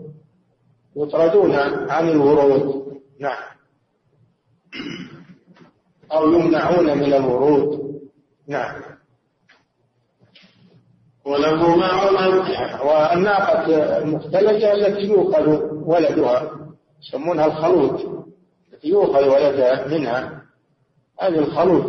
يطردون 0.95 1.55
عن 1.89 2.09
الورود. 2.09 2.87
نعم. 3.19 3.56
أو 6.11 6.33
يمنعون 6.33 6.97
من 6.97 7.13
الورود. 7.13 7.99
نعم. 8.47 8.81
وله 11.25 11.75
مع 11.75 12.03
والناقة 12.83 13.97
المختلجة 13.97 14.73
التي 14.73 15.07
يؤخذ 15.07 15.47
ولدها 15.71 16.51
يسمونها 17.01 17.45
الخلوط. 17.45 18.25
التي 18.73 18.87
يؤخذ 18.87 19.29
ولدها 19.29 19.87
منها 19.87 20.41
هذه 21.19 21.39
الخلوط. 21.39 21.85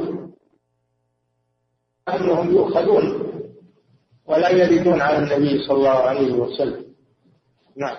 أنهم 2.08 2.50
يؤخذون 2.50 3.28
ولا 4.26 4.48
يردون 4.48 5.00
على 5.00 5.18
النبي 5.18 5.62
صلى 5.66 5.76
الله 5.76 5.90
عليه 5.90 6.32
وسلم. 6.32 6.84
نعم. 7.76 7.96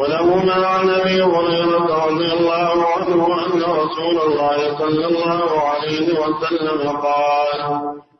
ولهما 0.00 0.66
عن 0.66 0.90
ابي 0.90 1.22
هريره 1.22 2.04
رضي 2.06 2.32
الله 2.32 2.86
عنه 2.86 3.26
ان 3.46 3.62
رسول 3.62 4.16
الله 4.26 4.78
صلى 4.78 5.06
الله 5.06 5.60
عليه 5.60 6.08
وسلم 6.20 6.88
قال 6.88 7.60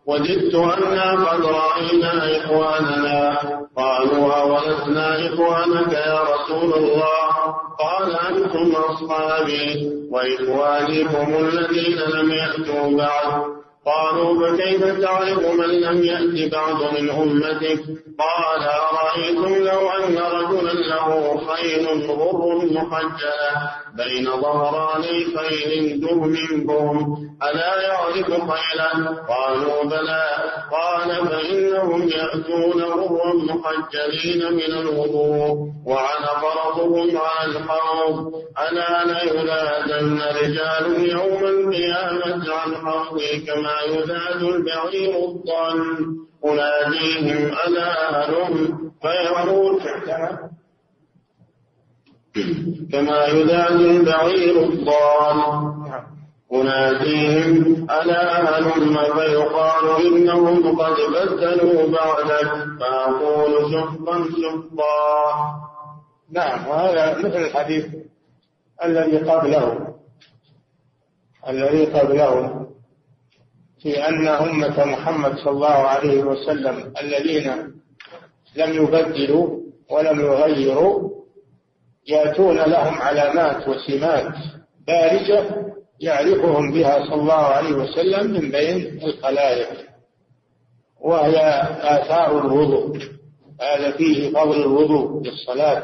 وددت 0.07 0.55
أنا 0.55 1.31
قد 1.31 1.41
رأينا 1.45 2.13
إخواننا 2.37 3.39
قالوا 3.77 4.35
أولسنا 4.35 5.27
إخوانك 5.29 5.93
يا 5.93 6.19
رسول 6.23 6.75
الله؟ 6.75 7.29
قال 7.81 8.17
أنتم 8.29 8.73
أصحابي 8.77 9.91
وإخواني 10.11 11.03
هم 11.05 11.35
الذين 11.35 11.99
لم 12.15 12.31
يأتوا 12.31 12.97
بعد. 12.99 13.43
قالوا 13.87 14.49
فكيف 14.57 15.01
تعرف 15.01 15.39
من 15.39 15.81
لم 15.81 16.03
يأت 16.05 16.53
بعد 16.53 16.75
من 17.01 17.11
أمتك؟ 17.11 17.81
قال 18.19 18.63
أرأيتم 18.63 19.55
لو 19.65 19.91
أن 19.91 20.19
رجلا 20.19 20.73
له 20.73 21.41
خيل 21.47 21.87
غر 22.11 22.65
محجلة 22.65 23.53
بين 23.97 24.25
ظهراني 24.41 25.25
خيل 25.37 26.01
دهم 26.01 26.33
بهم 26.33 27.17
ألا 27.43 27.83
يعرف 27.83 28.27
خيلا؟ 28.27 28.91
قالوا 29.29 29.85
بلى. 29.85 30.51
قال 30.71 31.29
فإنهم 31.29 32.09
يأتون 32.09 32.83
غرا 32.83 33.35
محجلين 33.35 34.53
من 34.53 34.73
الوضوء 34.79 35.57
وعلى 35.87 36.29
فرضهم 36.43 37.17
على 37.17 37.51
الحوض 37.51 38.33
ألا 38.69 39.05
لينادن 39.05 40.21
رجال 40.23 41.11
يوم 41.11 41.45
القيامة 41.45 42.55
عن 42.55 42.75
حوضي 42.77 43.41
كما 43.47 43.70
يذاد 43.89 44.43
البعير 44.43 45.29
الضال 45.29 45.81
أناديهم 46.45 47.53
ألا 47.67 47.91
هلم 48.11 48.55
فيقول 49.03 49.81
كما 52.93 53.27
يذاد 53.27 53.81
البعير 53.81 54.63
الضال 54.63 55.39
أناديهم 56.53 57.87
ألا 57.91 58.59
هلم 58.59 58.95
فيقال 58.95 60.07
إنهم 60.07 60.79
قد 60.81 60.97
بدلوا 61.15 61.91
بعدك 61.91 62.51
فأقول 62.81 63.53
شفا 63.73 64.25
شفا 64.25 65.61
نعم 66.33 66.67
وهذا 66.69 67.19
مثل 67.19 67.37
الحديث 67.37 67.87
الذي 68.85 69.19
قبله 69.19 69.91
الذي 71.49 71.85
قبله. 71.87 72.67
في 73.83 74.09
أن 74.09 74.29
أمة 74.29 74.85
محمد 74.85 75.37
صلى 75.39 75.51
الله 75.51 75.69
عليه 75.69 76.23
وسلم 76.23 76.93
الذين 77.01 77.53
لم 78.57 78.73
يبدلوا 78.73 79.61
ولم 79.91 80.21
يغيروا 80.21 81.11
يأتون 82.09 82.59
لهم 82.59 82.99
علامات 82.99 83.69
وسمات 83.69 84.35
بارزة 84.87 85.45
يعرفهم 86.01 86.73
بها 86.73 87.05
صلى 87.05 87.15
الله 87.21 87.35
عليه 87.35 87.73
وسلم 87.73 88.31
من 88.31 88.51
بين 88.51 89.01
الخلائق 89.03 89.69
وهي 91.01 91.37
آثار 91.83 92.39
الوضوء. 92.39 92.99
هذا 93.61 93.91
فيه 93.91 94.31
فضل 94.33 94.63
الوضوء 94.63 95.23
للصلاة 95.23 95.83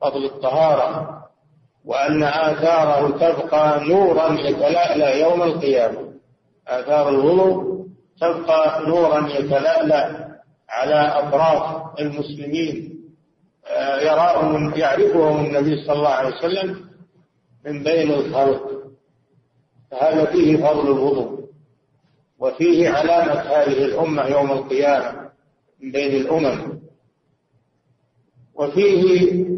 فضل 0.00 0.24
الطهارة 0.24 1.18
وأن 1.84 2.22
آثاره 2.22 3.08
تبقى 3.10 3.84
نورا 3.88 4.32
يتلألأ 4.32 5.14
يوم 5.14 5.42
القيامة. 5.42 6.07
آثار 6.68 7.08
الوضوء 7.08 7.86
تبقى 8.20 8.88
نورا 8.88 9.28
يتلألأ 9.28 10.28
على 10.68 10.94
أطراف 10.94 11.98
المسلمين 12.00 12.98
آه، 13.66 14.00
يراهم 14.00 14.74
يعرفهم 14.74 15.46
النبي 15.46 15.84
صلى 15.84 15.96
الله 15.96 16.08
عليه 16.08 16.36
وسلم 16.36 16.84
من 17.64 17.82
بين 17.82 18.10
الخلق. 18.10 18.70
فهذا 19.90 20.24
فيه 20.24 20.56
فضل 20.56 20.86
الوضوء 20.86 21.48
وفيه 22.38 22.88
علامة 22.88 23.32
هذه 23.32 23.84
الأمة 23.84 24.26
يوم 24.26 24.52
القيامة 24.52 25.30
من 25.82 25.92
بين 25.92 26.20
الأمم. 26.20 26.78
وفيه 28.54 29.06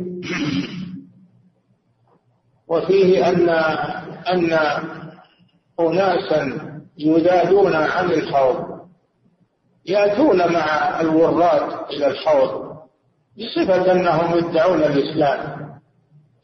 وفيه 2.71 3.29
أن 3.29 3.49
أن 4.29 4.53
أناسا 5.81 6.70
يذادون 7.01 7.75
عن 7.75 8.11
الحوض. 8.11 8.81
يأتون 9.87 10.53
مع 10.53 11.01
الورات 11.01 11.91
إلى 11.91 12.07
الحوض 12.07 12.71
بصفة 13.39 13.93
أنهم 13.93 14.39
يدعون 14.39 14.83
الإسلام 14.83 15.71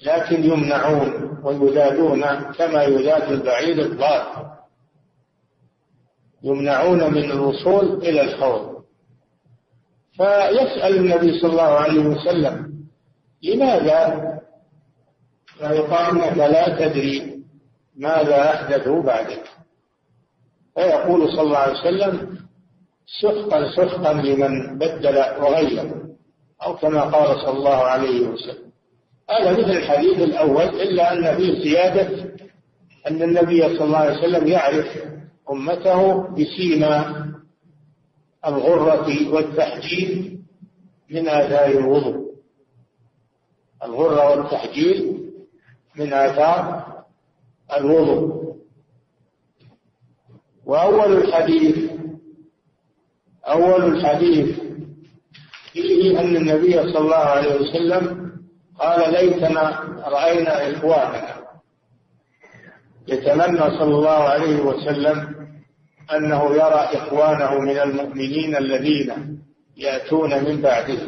لكن 0.02 0.44
يمنعون 0.44 1.38
ويذادون 1.42 2.22
كما 2.52 2.82
يذاد 2.82 3.32
البعيد 3.32 3.78
الضال 3.78 4.22
يمنعون 6.42 7.12
من 7.12 7.30
الوصول 7.30 7.96
إلى 8.02 8.20
الحوض. 8.20 8.76
فيسأل 10.12 10.96
النبي 10.96 11.40
صلى 11.40 11.50
الله 11.50 11.62
عليه 11.62 12.06
وسلم 12.06 12.72
لماذا؟ 13.42 14.32
فيقال 15.58 16.20
انك 16.22 16.36
لا 16.36 16.78
تدري 16.78 17.42
ماذا 17.96 18.54
احدثوا 18.54 19.02
بعدك. 19.02 19.44
فيقول 20.76 21.28
صلى 21.32 21.40
الله 21.42 21.58
عليه 21.58 21.80
وسلم 21.80 22.38
سحقا 23.22 23.70
سحقا 23.76 24.12
لمن 24.12 24.78
بدل 24.78 25.16
وغير 25.42 25.92
أو 26.62 26.76
كما 26.76 27.00
قال 27.00 27.40
صلى 27.40 27.58
الله 27.58 27.76
عليه 27.76 28.28
وسلم. 28.28 28.66
هذا 29.30 29.52
مثل 29.52 29.70
الحديث 29.70 30.18
الأول 30.18 30.62
إلا 30.62 31.12
أن 31.12 31.36
فيه 31.36 31.62
زيادة 31.62 32.24
أن 33.10 33.22
النبي 33.22 33.60
صلى 33.62 33.84
الله 33.84 33.98
عليه 33.98 34.18
وسلم 34.18 34.46
يعرف 34.46 35.04
أمته 35.50 36.28
بسيما 36.34 37.26
الغرة 38.46 39.32
والتحجيل 39.34 40.38
من 41.10 41.28
آثار 41.28 41.70
الوضوء. 41.70 42.26
الغرة 43.84 44.30
والتحجيل 44.30 45.22
من 45.96 46.12
آثار 46.12 46.86
الوضوء. 47.78 48.45
وأول 50.66 51.12
الحديث 51.16 51.90
أول 53.48 53.84
الحديث 53.84 54.58
فيه 55.72 56.20
أن 56.20 56.36
النبي 56.36 56.72
صلى 56.72 56.98
الله 56.98 57.16
عليه 57.16 57.54
وسلم 57.60 58.32
قال 58.78 59.12
ليتنا 59.12 59.80
رأينا 60.06 60.70
إخواننا 60.72 61.36
يتمنى 63.08 63.58
صلى 63.78 63.94
الله 63.94 64.10
عليه 64.10 64.60
وسلم 64.60 65.34
أنه 66.14 66.44
يرى 66.50 66.88
إخوانه 66.92 67.58
من 67.60 67.78
المؤمنين 67.78 68.56
الذين 68.56 69.38
يأتون 69.76 70.44
من 70.44 70.60
بعده. 70.60 70.98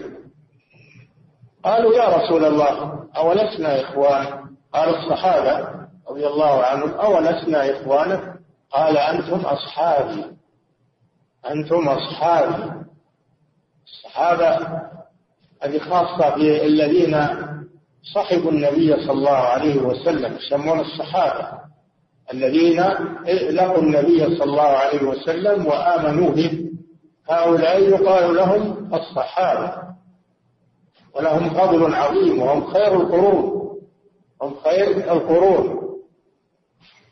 قالوا 1.64 1.94
يا 1.94 2.08
رسول 2.16 2.44
الله 2.44 3.04
أولسنا 3.16 3.80
إخوان؟ 3.80 4.26
قال 4.72 4.88
الصحابة 4.88 5.68
رضي 6.10 6.26
الله 6.26 6.64
عنهم 6.64 6.90
أولسنا 6.90 7.70
إخوانك؟ 7.70 8.37
قال 8.70 8.98
أنتم 8.98 9.40
أصحابي. 9.40 10.24
أنتم 11.50 11.88
أصحابي. 11.88 12.72
الصحابة 13.86 14.80
هذه 15.62 15.78
خاصة 15.78 16.36
بالذين 16.36 17.28
صحبوا 18.14 18.50
النبي 18.50 18.96
صلى 18.96 19.12
الله 19.12 19.30
عليه 19.30 19.76
وسلم 19.82 20.36
يسمون 20.36 20.80
الصحابة. 20.80 21.58
الذين 22.32 22.80
لقوا 23.50 23.82
النبي 23.82 24.36
صلى 24.36 24.44
الله 24.44 24.62
عليه 24.62 25.02
وسلم 25.02 25.66
وآمنوا 25.66 26.30
به. 26.30 26.68
هؤلاء 27.30 27.82
يقال 27.82 28.34
لهم 28.34 28.90
الصحابة. 28.94 29.82
ولهم 31.14 31.50
فضل 31.50 31.94
عظيم 31.94 32.42
وهم 32.42 32.66
خير 32.66 32.94
القرون. 33.00 33.58
هم 34.42 34.54
خير 34.64 35.12
القرون. 35.12 35.77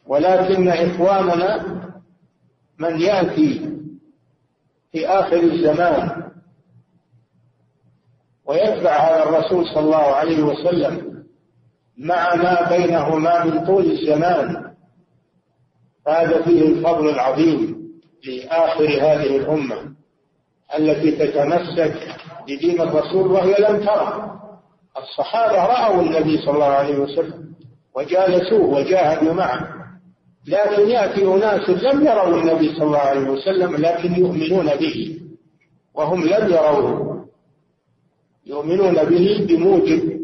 ولكن 0.06 0.68
إخواننا 0.68 1.64
من 2.78 3.00
يأتي 3.00 3.76
في 4.92 5.06
آخر 5.08 5.36
الزمان 5.36 6.22
ويتبع 8.46 8.96
هذا 8.96 9.22
الرسول 9.22 9.66
صلى 9.66 9.84
الله 9.84 9.96
عليه 9.96 10.42
وسلم 10.42 11.24
مع 11.98 12.34
ما 12.34 12.68
بينهما 12.68 13.44
من 13.44 13.66
طول 13.66 13.84
الزمان 13.84 14.74
هذا 16.08 16.42
فيه 16.42 16.62
الفضل 16.62 17.08
العظيم 17.08 17.76
لآخر 18.26 18.84
هذه 18.84 19.36
الأمة 19.36 19.76
التي 20.78 21.10
تتمسك 21.10 22.16
بدين 22.46 22.80
الرسول 22.80 23.32
وهي 23.32 23.54
لم 23.58 23.86
ترى. 23.86 24.32
الصحابة 24.98 25.64
رأوا 25.64 26.02
النبي 26.02 26.38
صلى 26.38 26.54
الله 26.54 26.64
عليه 26.64 26.98
وسلم 26.98 27.54
وجالسوه 27.94 28.64
وجاهدوا 28.64 29.32
معه. 29.32 29.75
لكن 30.46 30.88
يأتي 30.88 31.24
أناس 31.24 31.70
لم 31.70 32.06
يروا 32.06 32.40
النبي 32.40 32.74
صلى 32.74 32.84
الله 32.84 32.98
عليه 32.98 33.30
وسلم 33.30 33.76
لكن 33.76 34.14
يؤمنون 34.14 34.66
به. 34.66 35.20
وهم 35.94 36.24
لم 36.24 36.50
يروه 36.50 37.26
يؤمنون 38.46 38.94
به 38.94 39.46
بموجب 39.48 40.20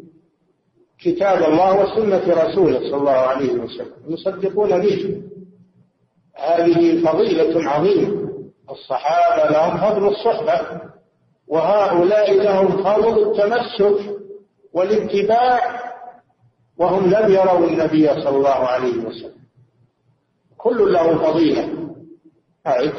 كتاب 1.01 1.43
الله 1.43 1.83
وسنة 1.83 2.45
رسوله 2.45 2.79
صلى 2.79 2.97
الله 2.97 3.11
عليه 3.11 3.53
وسلم. 3.53 3.93
يصدقون 4.09 4.81
به. 4.81 5.23
هذه 6.37 7.05
فضيلة 7.05 7.71
عظيمة. 7.71 8.29
الصحابة 8.71 9.51
لهم 9.51 9.77
فضل 9.77 10.09
الصحبة 10.09 10.81
وهؤلاء 11.49 12.33
لهم 12.33 12.85
فضل 12.85 13.23
التمسك 13.23 14.17
والاتباع 14.73 15.83
وهم 16.79 17.11
لم 17.11 17.33
يروا 17.33 17.67
النبي 17.69 18.09
صلى 18.09 18.37
الله 18.37 18.51
عليه 18.51 18.97
وسلم. 18.97 19.42
كل 20.63 20.93
له 20.93 21.19
فضيلة. 21.19 21.69
أعد. 22.67 22.93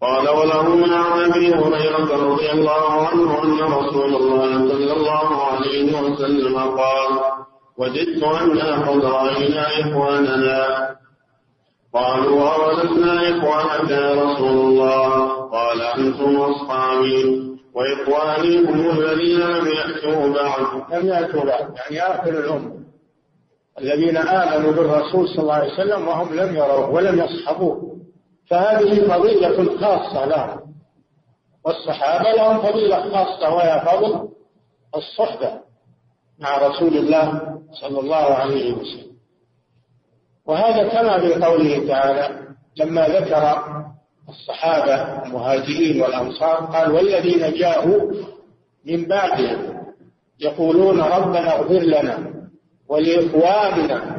قال 0.00 0.28
وله 0.28 0.96
عن 0.96 1.32
ابي 1.32 1.54
هريرة 1.54 2.10
رضي 2.32 2.50
الله 2.52 3.08
عنه 3.08 3.42
أن 3.42 3.72
رسول 3.72 4.14
الله 4.14 4.68
صلى 4.68 4.92
الله 4.92 5.44
عليه 5.44 6.02
وسلم 6.02 6.58
قال 6.58 7.10
وجدت 7.78 8.22
أنا 8.22 8.90
قد 8.90 9.04
رأينا 9.04 9.66
إخواننا. 9.80 10.88
قالوا 11.94 12.54
أولسنا 12.54 13.38
إخوانك 13.38 13.90
يا 13.90 14.14
رسول 14.24 14.56
الله. 14.58 15.10
قال 15.50 15.82
أنتم 15.82 16.36
أصحابي. 16.36 17.48
وإخواني 17.74 18.58
هم 18.58 18.98
الذين 18.98 19.40
لم 19.40 19.66
يأتوا 19.66 20.34
بعد. 20.34 20.92
لم 20.94 21.08
يأتوا 21.08 21.44
بعد 21.44 21.74
يعني 21.76 22.14
آخر 22.14 22.30
الأمة. 22.30 22.78
الذين 23.78 24.16
آمنوا 24.16 24.72
بالرسول 24.72 25.28
صلى 25.28 25.38
الله 25.38 25.54
عليه 25.54 25.72
وسلم 25.72 26.08
وهم 26.08 26.34
لم 26.34 26.56
يروه 26.56 26.90
ولم 26.90 27.18
يصحبوه. 27.18 27.96
فهذه 28.50 29.08
فضيلة 29.08 29.78
خاصة 29.80 30.24
لهم. 30.24 30.60
والصحابة 31.64 32.30
لهم 32.32 32.58
فضيلة 32.62 33.10
خاصة 33.10 33.54
وهي 33.54 33.80
فضل 33.86 34.28
الصحبة 34.96 35.60
مع 36.38 36.58
رسول 36.68 36.96
الله 36.96 37.58
صلى 37.80 38.00
الله 38.00 38.16
عليه 38.16 38.72
وسلم. 38.72 39.08
وهذا 40.46 40.88
كما 40.88 41.20
في 41.20 41.44
قوله 41.44 41.88
تعالى 41.88 42.48
لما 42.76 43.08
ذكر 43.08 43.64
الصحابة 44.28 45.24
المهاجرين 45.26 46.02
والأنصار 46.02 46.56
قال 46.56 46.92
والذين 46.92 47.52
جاءوا 47.52 48.12
من 48.86 49.04
بعدهم 49.04 49.78
يقولون 50.40 51.00
ربنا 51.00 51.56
اغفر 51.56 51.78
لنا 51.78 52.34
ولإخواننا 52.88 54.18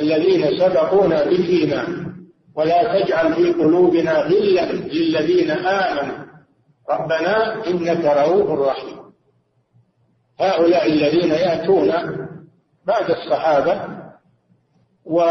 الذين 0.00 0.58
سبقونا 0.58 1.24
بالإيمان 1.24 2.14
ولا 2.54 3.00
تجعل 3.00 3.34
في 3.34 3.52
قلوبنا 3.52 4.12
غلا 4.12 4.72
للذين 4.72 5.50
آمنوا. 5.50 6.24
ربنا 6.90 7.66
إنك 7.66 8.04
رؤوف 8.04 8.68
رحيم. 8.68 8.96
هؤلاء 10.40 10.86
الذين 10.86 11.30
يأتون 11.30 11.92
بعد 12.86 13.10
الصحابة 13.10 14.00
و 15.04 15.20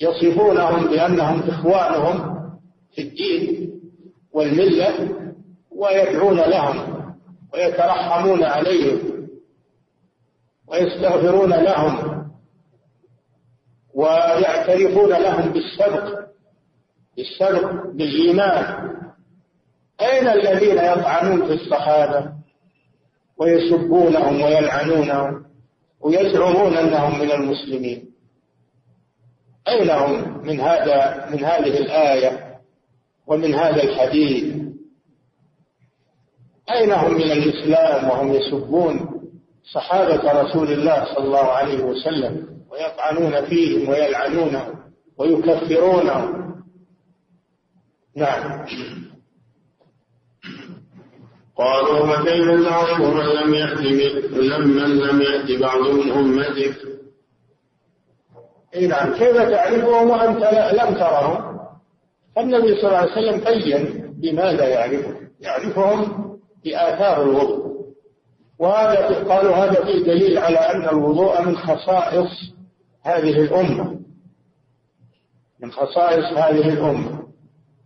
يصفونهم 0.00 0.86
بأنهم 0.86 1.42
إخوانهم 1.42 2.34
في 2.94 3.02
الدين 3.02 3.70
والملة 4.32 5.08
ويدعون 5.76 6.36
لهم 6.36 7.04
ويترحمون 7.54 8.44
عليهم 8.44 8.98
ويستغفرون 10.68 11.50
لهم 11.50 12.24
ويعترفون 13.94 15.08
لهم 15.08 15.52
بالسبق 15.52 16.24
بالسبق 17.16 17.86
بالإيمان. 17.86 18.90
أين 20.00 20.28
الذين 20.28 20.78
يطعنون 20.78 21.46
في 21.46 21.52
الصحابة 21.52 22.32
ويسبونهم 23.38 24.40
ويلعنونهم 24.42 25.44
ويزعمون 26.00 26.76
أنهم 26.76 27.20
من 27.20 27.32
المسلمين؟ 27.32 28.13
أين 29.68 29.90
هم 29.90 30.42
من 30.46 30.60
هذا 30.60 31.28
من 31.30 31.44
هذه 31.44 31.78
الآية 31.78 32.58
ومن 33.26 33.54
هذا 33.54 33.82
الحديث. 33.82 34.54
أين 36.70 36.92
هم 36.92 37.14
من 37.14 37.32
الإسلام 37.32 38.10
وهم 38.10 38.32
يسبون 38.32 39.20
صحابة 39.72 40.42
رسول 40.42 40.72
الله 40.72 41.04
صلى 41.04 41.24
الله 41.24 41.52
عليه 41.52 41.84
وسلم 41.84 42.46
ويطعنون 42.70 43.44
فيهم 43.44 43.88
ويلعنونهم 43.88 44.74
ويكفرونهم؟ 45.18 46.44
نعم. 48.16 48.66
قالوا 51.56 52.06
فكيف 52.06 52.68
تعرف 52.68 53.00
من 53.00 53.24
لم 53.24 53.54
يأت 53.54 53.78
من 54.66 54.98
لم 54.98 55.22
يأت 55.22 55.60
بعض 55.60 55.80
من 55.80 56.10
أمتك 56.10 56.93
اي 58.74 58.86
نعم. 58.86 59.12
كيف 59.12 59.36
تعرفهم 59.36 60.10
وأنت 60.10 60.42
لم 60.72 60.94
ترهم؟ 60.94 61.58
النبي 62.38 62.80
صلى 62.80 62.86
الله 62.88 62.96
عليه 62.96 63.12
وسلم 63.12 63.44
بين 63.44 64.14
بماذا 64.20 64.68
يعرفهم؟ 64.68 65.14
يعرفهم 65.40 66.24
بآثار 66.64 67.22
الوضوء. 67.22 67.74
وهذا 68.58 69.24
قالوا 69.24 69.54
هذا 69.56 69.84
فيه 69.84 70.04
دليل 70.04 70.38
على 70.38 70.58
أن 70.58 70.88
الوضوء 70.88 71.42
من 71.42 71.56
خصائص 71.56 72.30
هذه 73.02 73.42
الأمة. 73.42 74.00
من 75.60 75.72
خصائص 75.72 76.38
هذه 76.38 76.68
الأمة. 76.68 77.24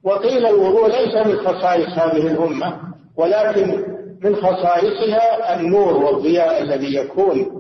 وقيل 0.04 0.46
الوضوء 0.46 0.88
ليس 0.88 1.26
من 1.26 1.36
خصائص 1.36 1.98
هذه 1.98 2.26
الأمة 2.26 2.80
ولكن 3.16 3.84
من 4.22 4.36
خصائصها 4.36 5.60
النور 5.60 5.96
والضياء 5.96 6.62
الذي 6.62 6.94
يكون. 6.94 7.57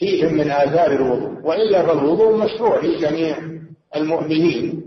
فيهم 0.00 0.34
من 0.34 0.50
آثار 0.50 0.92
الوضوء. 0.92 1.30
وإلا 1.44 1.86
فالوضوء 1.86 2.36
مشروع 2.36 2.84
لجميع 2.84 3.36
المؤمنين. 3.96 4.82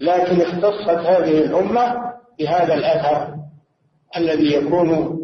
لكن 0.00 0.40
اختصت 0.40 0.88
هذه 1.06 1.38
الأمة 1.38 2.12
بهذا 2.38 2.74
الأثر 2.74 3.34
الذي 4.16 4.54
يكون 4.54 5.18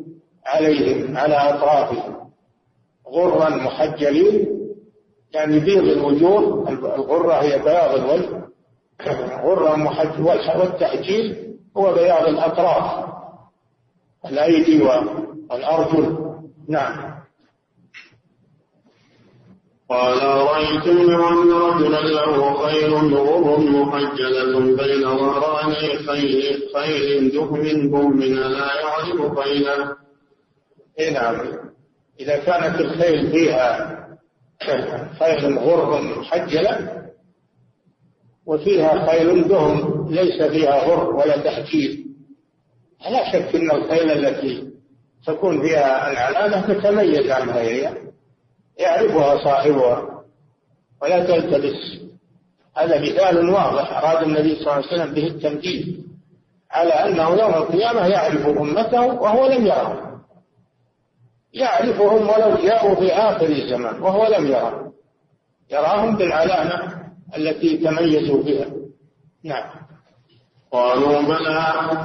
عليهم 0.46 1.16
على 1.16 1.34
أطرافهم. 1.34 2.16
غرا 3.08 3.50
محجلين 3.50 4.46
يعني 5.34 5.58
بيض 5.58 5.84
الوجوه 5.84 6.68
الغرة 6.68 7.32
هي 7.32 7.58
بياض 7.58 7.94
الوجه. 7.98 8.46
غرة 9.42 9.76
محجل 9.76 10.22
والتحجيل 10.22 11.56
هو 11.76 11.94
بياض 11.94 12.26
الأطراف 12.26 13.06
الأيدي 14.26 14.82
والأرجل. 14.82 16.16
نعم. 16.68 17.16
قال 19.88 20.20
أرأيتم 20.20 20.98
أن 20.98 21.52
رجلا 21.52 22.00
له 22.00 22.66
خير 22.66 22.94
غر 22.94 23.58
محجلة 23.60 24.60
بين 24.60 25.02
ظهراني 25.02 25.98
خيل 25.98 26.62
خيل 26.74 27.32
دهم 27.32 27.90
بهم 27.90 28.22
لا 28.22 28.80
يعرف 28.80 29.38
خيلا 29.38 29.96
اي 31.00 31.10
نعم 31.10 31.36
إذا 32.20 32.36
كانت 32.36 32.80
الخيل 32.80 33.30
فيها 33.30 33.96
خيل 35.18 35.58
غر 35.58 36.02
محجلة 36.02 37.02
وفيها 38.46 39.06
خيل 39.10 39.48
دهم 39.48 40.06
ليس 40.10 40.42
فيها 40.42 40.84
غر 40.84 41.14
ولا 41.14 41.36
تحجيل 41.36 42.06
لا 43.10 43.32
شك 43.32 43.54
أن 43.54 43.70
الخيل 43.70 44.10
التي 44.10 44.72
تكون 45.26 45.60
فيها 45.62 46.12
العلامة 46.12 46.74
تتميز 46.74 47.30
عن 47.30 47.50
غيرها 47.50 47.94
يعرفها 48.78 49.44
صاحبها 49.44 50.22
ولا 51.02 51.24
تلتبس. 51.24 52.06
هذا 52.76 53.00
مثال 53.00 53.50
واضح 53.50 54.04
أراد 54.04 54.22
النبي 54.22 54.54
صلى 54.54 54.62
الله 54.62 54.72
عليه 54.72 54.86
وسلم 54.86 55.14
به 55.14 55.26
التمثيل 55.26 56.04
على 56.70 56.92
أنه 56.92 57.30
يوم 57.30 57.54
القيامة 57.54 58.06
يعرف 58.06 58.46
أمته 58.46 59.06
وهو 59.06 59.46
لم 59.46 59.66
يرهم 59.66 60.20
يعرفهم 61.54 62.28
ولو 62.28 62.56
جاءوا 62.62 62.94
في 62.94 63.12
آخر 63.12 63.46
الزمان 63.46 64.02
وهو 64.02 64.26
لم 64.26 64.46
يرهم 64.46 64.92
يراهم 65.70 66.16
بالعلامة 66.16 66.96
التي 67.36 67.76
تميزوا 67.76 68.42
بها. 68.42 68.66
نعم. 69.44 69.70
قالوا 70.76 71.20
بلى. 71.22 71.62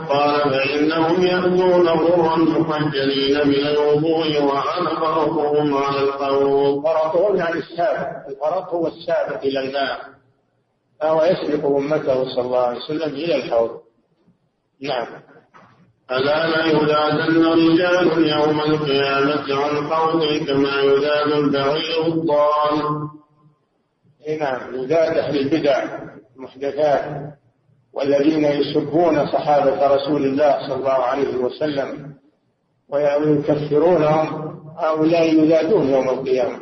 قال 0.09 0.41
فإنهم 0.51 1.25
يأتون 1.25 1.87
غرا 1.87 2.35
محجلين 2.37 3.47
من 3.47 3.67
الوضوء 3.67 4.43
وأنا 4.43 4.99
فرطهم 4.99 5.77
على 5.77 5.99
القول. 5.99 6.83
فرطهم 6.83 7.35
يعني 7.35 7.59
السابق. 7.59 8.27
الفرط 8.27 8.69
هو 8.73 8.87
السابق 8.87 9.43
إلى 9.43 9.59
الماء 9.59 9.99
فهو 10.99 11.23
يسبق 11.23 11.65
أمته 11.65 12.35
صلى 12.35 12.45
الله 12.45 12.59
عليه 12.59 12.77
وسلم 12.77 13.15
إلى 13.15 13.35
الحوض. 13.35 13.71
نعم. 14.81 15.07
ألا 16.11 16.47
لا 16.47 16.65
يذادن 16.65 17.45
رجال 17.45 18.27
يوم 18.27 18.59
القيامة 18.59 19.55
عن 19.63 19.87
قوله 19.87 20.45
كما 20.45 20.81
يذاد 20.81 21.31
البعير 21.31 22.07
الضال. 22.07 23.09
نعم. 24.39 24.75
يذاد 24.75 25.17
أهل 25.17 25.39
البدع. 25.39 25.99
المحدثات. 26.37 27.40
والذين 27.93 28.45
يسبون 28.45 29.27
صحابة 29.27 29.87
رسول 29.87 30.25
الله 30.25 30.67
صلى 30.67 30.75
الله 30.75 30.91
عليه 30.91 31.35
وسلم 31.35 32.13
ويكفرونهم 32.89 34.27
هؤلاء 34.77 35.35
يذادون 35.35 35.89
يوم 35.89 36.09
القيامة. 36.09 36.59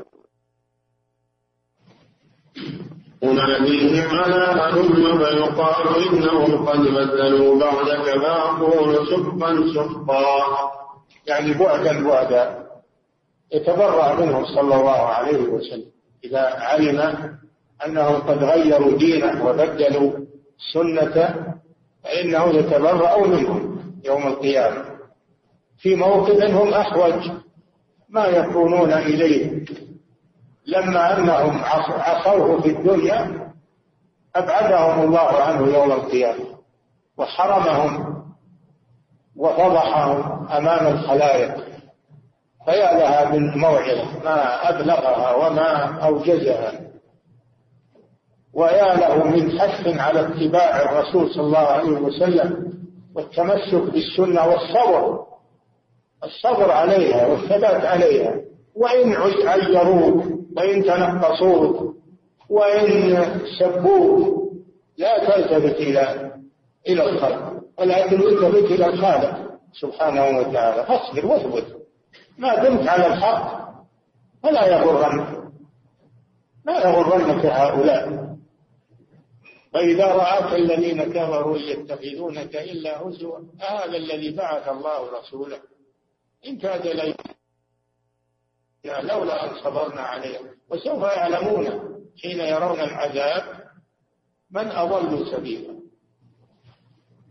وناديهم 3.23 4.07
على 4.19 4.61
هلم 4.61 5.17
فيقال 5.17 6.07
إنهم 6.07 6.65
قد 6.65 6.79
بدلوا 6.79 7.59
بعدك 7.59 8.19
فأقول 8.21 9.07
سحقا 9.07 9.73
سحقا 9.75 10.71
يعني 11.27 11.53
بعدا 11.53 12.07
بعدا 12.07 12.65
يتبرأ 13.53 14.13
منهم 14.13 14.45
صلى 14.45 14.75
الله 14.75 14.99
عليه 14.99 15.41
وسلم 15.41 15.91
إذا 16.23 16.39
علم 16.39 16.99
أنهم 17.85 18.15
قد 18.15 18.43
غيروا 18.43 18.97
دينه 18.97 19.45
وبدلوا. 19.45 20.11
سنة 20.73 21.35
فإنه 22.03 22.45
يتبرأ 22.49 23.27
منهم 23.27 23.79
يوم 24.05 24.27
القيامة. 24.27 24.85
في 25.77 25.95
موقف 25.95 26.43
هم 26.43 26.73
أحوج 26.73 27.31
ما 28.09 28.25
يكونون 28.25 28.93
إليه. 28.93 29.65
لما 30.67 31.17
أنهم 31.17 31.61
عصوه 31.99 32.61
في 32.61 32.69
الدنيا 32.69 33.49
أبعدهم 34.35 35.05
الله 35.05 35.41
عنه 35.41 35.67
يوم 35.77 35.91
القيامة 35.91 36.45
وحرمهم 37.17 38.23
وفضحهم 39.35 40.47
أمام 40.47 40.87
الخلائق. 40.87 41.55
فيا 42.65 42.93
لها 42.93 43.29
من 43.29 43.57
موعظة 43.57 44.23
ما 44.23 44.69
أبلغها 44.69 45.35
وما 45.35 45.99
أوجزها. 46.05 46.88
ويا 48.59 48.95
له 48.95 49.23
من 49.23 49.59
حث 49.59 49.87
على 49.97 50.19
اتباع 50.19 50.81
الرسول 50.81 51.33
صلى 51.33 51.43
الله 51.43 51.57
عليه 51.57 51.89
وسلم 51.89 52.73
والتمسك 53.15 53.91
بالسنة 53.93 54.47
والصبر. 54.47 55.19
الصبر 56.23 56.71
عليها 56.71 57.27
والثبات 57.27 57.85
عليها. 57.85 58.35
وإن 58.75 59.13
عيروك 59.47 60.23
وإن 60.57 60.83
تنقصوك 60.83 61.95
وإن 62.49 63.25
سبوك 63.59 64.39
لا 64.97 65.25
تلتفت 65.25 65.75
إلى 65.75 66.31
إلى 66.87 67.09
الخلق. 67.09 67.53
ولكن 67.79 68.19
التفت 68.19 68.71
إلى 68.71 68.85
الخالق 68.85 69.37
سبحانه 69.81 70.37
وتعالى. 70.37 70.83
فاصبر 70.83 71.25
واثبت. 71.25 71.65
ما 72.37 72.55
دمت 72.63 72.87
على 72.87 73.07
الحق 73.07 73.69
فلا 74.43 74.67
يغرنك. 74.67 75.27
لا 76.65 76.89
يغرنك 76.89 77.45
هؤلاء. 77.45 78.28
فإذا 79.73 80.05
رآك 80.05 80.53
الذين 80.53 81.03
كفروا 81.03 81.57
يتخذونك 81.57 82.55
إلا 82.55 83.01
هزوا 83.01 83.39
هذا 83.59 83.97
الذي 83.97 84.31
بعث 84.31 84.67
الله 84.67 85.19
رسوله. 85.19 85.59
إن 86.47 86.57
كاد 86.57 86.87
لي 86.87 87.15
لولا 88.85 89.45
أن 89.45 89.63
صبرنا 89.63 90.01
عليهم. 90.01 90.45
وسوف 90.69 91.03
يعلمون 91.03 91.65
حين 92.23 92.39
يرون 92.39 92.79
العذاب 92.79 93.43
من 94.51 94.67
أضل 94.67 95.27
سبيلا. 95.31 95.79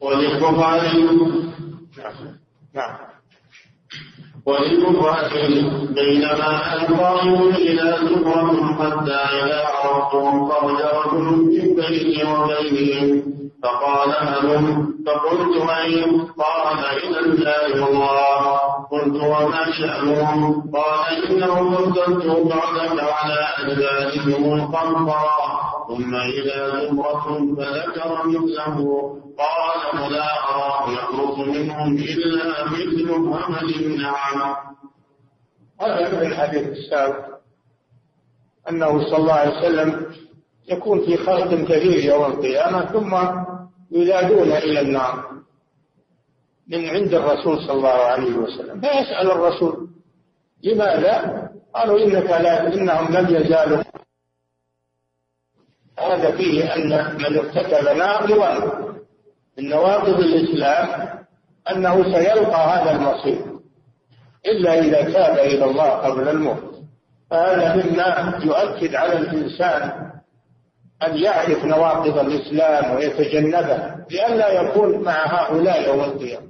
وليحفظ 0.00 0.60
عليهم. 0.60 1.52
نعم. 1.98 2.38
نعم. 2.74 3.17
وللمفاتن 4.46 5.54
بينما 5.94 6.74
أنا 6.74 6.98
قائم 7.00 7.42
إلى 7.42 7.96
زمرة 8.08 8.74
حتى 8.78 9.12
إذا 9.14 9.64
عرفتهم 9.66 10.48
رجل 11.04 11.24
من 11.24 11.74
بيني 11.74 12.24
وبينهم 12.32 13.22
فقال 13.62 14.10
هلم 14.28 14.88
فقلت 15.06 15.70
أين 15.70 16.20
قال 16.38 16.78
إلى 17.04 17.18
الله 17.20 17.88
الله 17.88 18.58
قلت 18.92 19.16
وما 19.22 19.64
شأنهم 19.78 20.70
قال 20.74 21.24
إنهم 21.30 21.74
ارتدوا 21.74 22.44
بعدك 22.44 23.00
على 23.00 23.38
أدبارهم 23.58 24.54
القمطرة 24.54 25.67
ثم 25.88 26.14
إذا 26.14 26.80
زمرة 26.88 27.54
فذكر 27.56 28.26
مثله 28.26 28.78
قال 29.38 29.98
فلا 29.98 30.48
أراه 30.50 30.92
يخلص 30.92 31.38
منهم 31.38 31.96
إلا 31.96 32.64
مثل 32.64 33.10
همل 33.10 33.74
النعم 33.74 34.56
هذا 35.80 36.08
من 36.20 36.26
الحديث 36.26 36.68
السابق 36.68 37.24
أنه 38.70 39.10
صلى 39.10 39.16
الله 39.16 39.32
عليه 39.32 39.58
وسلم 39.58 40.06
يكون 40.68 41.00
في 41.00 41.16
خلق 41.16 41.54
كثير 41.54 42.04
يوم 42.04 42.24
القيامة 42.24 42.84
ثم 42.84 43.14
ينادون 43.90 44.52
إلى 44.52 44.80
النار 44.80 45.24
من 46.68 46.88
عند 46.88 47.14
الرسول 47.14 47.58
صلى 47.58 47.72
الله 47.72 47.88
عليه 47.88 48.34
وسلم 48.34 48.80
فيسأل 48.80 49.30
الرسول 49.30 49.88
لماذا؟ 50.64 51.48
قالوا 51.74 51.98
إنك 51.98 52.30
لا 52.30 52.74
إنهم 52.74 53.16
لم 53.16 53.34
يزالوا 53.36 53.82
هذا 55.98 56.30
فيه 56.36 56.74
أن 56.74 57.16
من 57.18 57.38
ارتكب 57.38 57.96
ناقضا 57.96 58.54
من 59.58 59.68
نواقض 59.68 60.20
الإسلام 60.20 61.08
أنه 61.70 62.02
سيلقى 62.02 62.56
هذا 62.56 62.90
المصير 62.90 63.58
إلا 64.46 64.78
إذا 64.78 65.02
تاب 65.12 65.38
إلى 65.38 65.64
الله 65.64 65.88
قبل 65.90 66.28
الموت. 66.28 66.78
فهذا 67.30 67.74
مما 67.76 68.40
يؤكد 68.44 68.94
على 68.94 69.12
الإنسان 69.12 70.10
أن 71.02 71.16
يعرف 71.16 71.64
نواقض 71.64 72.18
الإسلام 72.18 72.96
ويتجنبها 72.96 74.06
لئلا 74.10 74.62
يكون 74.62 75.02
مع 75.02 75.26
هؤلاء 75.26 75.88
يوم 75.88 76.00
القيامة. 76.00 76.48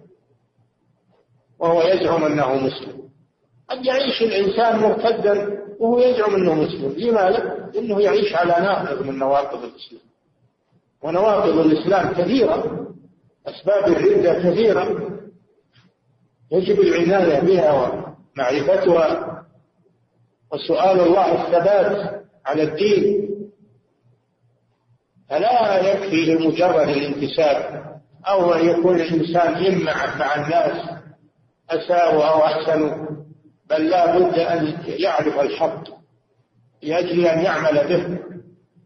وهو 1.59 1.83
يزعم 1.83 2.25
أنه 2.25 2.55
مسلم. 2.55 2.99
قد 3.71 3.87
يعيش 3.87 4.23
الإنسان 4.23 4.79
مرتدا 4.79 5.59
وهو 5.79 5.99
يزعم 5.99 6.35
أنه 6.35 6.55
مسلم. 6.55 6.95
لماذا؟ 6.97 7.71
لأنه 7.75 8.01
يعيش 8.01 8.35
على 8.35 8.65
ناقض 8.65 9.07
من 9.07 9.19
نواقض 9.19 9.65
الإسلام. 9.65 10.03
ونواقض 11.03 11.59
الإسلام 11.59 12.13
كثيرة 12.13 12.87
أسباب 13.47 13.87
الردة 13.87 14.51
كثيرة. 14.51 15.11
يجب 16.53 16.81
العناية 16.81 17.41
بها 17.41 17.73
ومعرفتها. 17.73 19.45
وسؤال 20.53 21.01
الله 21.01 21.45
الثبات 21.45 22.25
على 22.47 22.63
الدين. 22.63 23.29
فلا 25.31 25.93
يكفي 25.93 26.25
لمجرد 26.35 26.89
الانتساب 26.89 27.85
أو 28.29 28.55
أن 28.55 28.69
يكون 28.69 29.01
الإنسان 29.01 29.65
يمع 29.65 30.17
مع 30.17 30.35
الناس 30.35 30.89
أساءوا 31.71 32.25
أو 32.25 32.45
أحسنوا؟ 32.45 33.08
بل 33.71 33.89
لا 33.89 34.19
بد 34.19 34.39
أن 34.39 34.79
يعرف 34.87 35.41
الحق 35.41 35.83
لأجل 36.83 37.27
أن 37.27 37.39
يعمل 37.39 37.89
به 37.89 38.19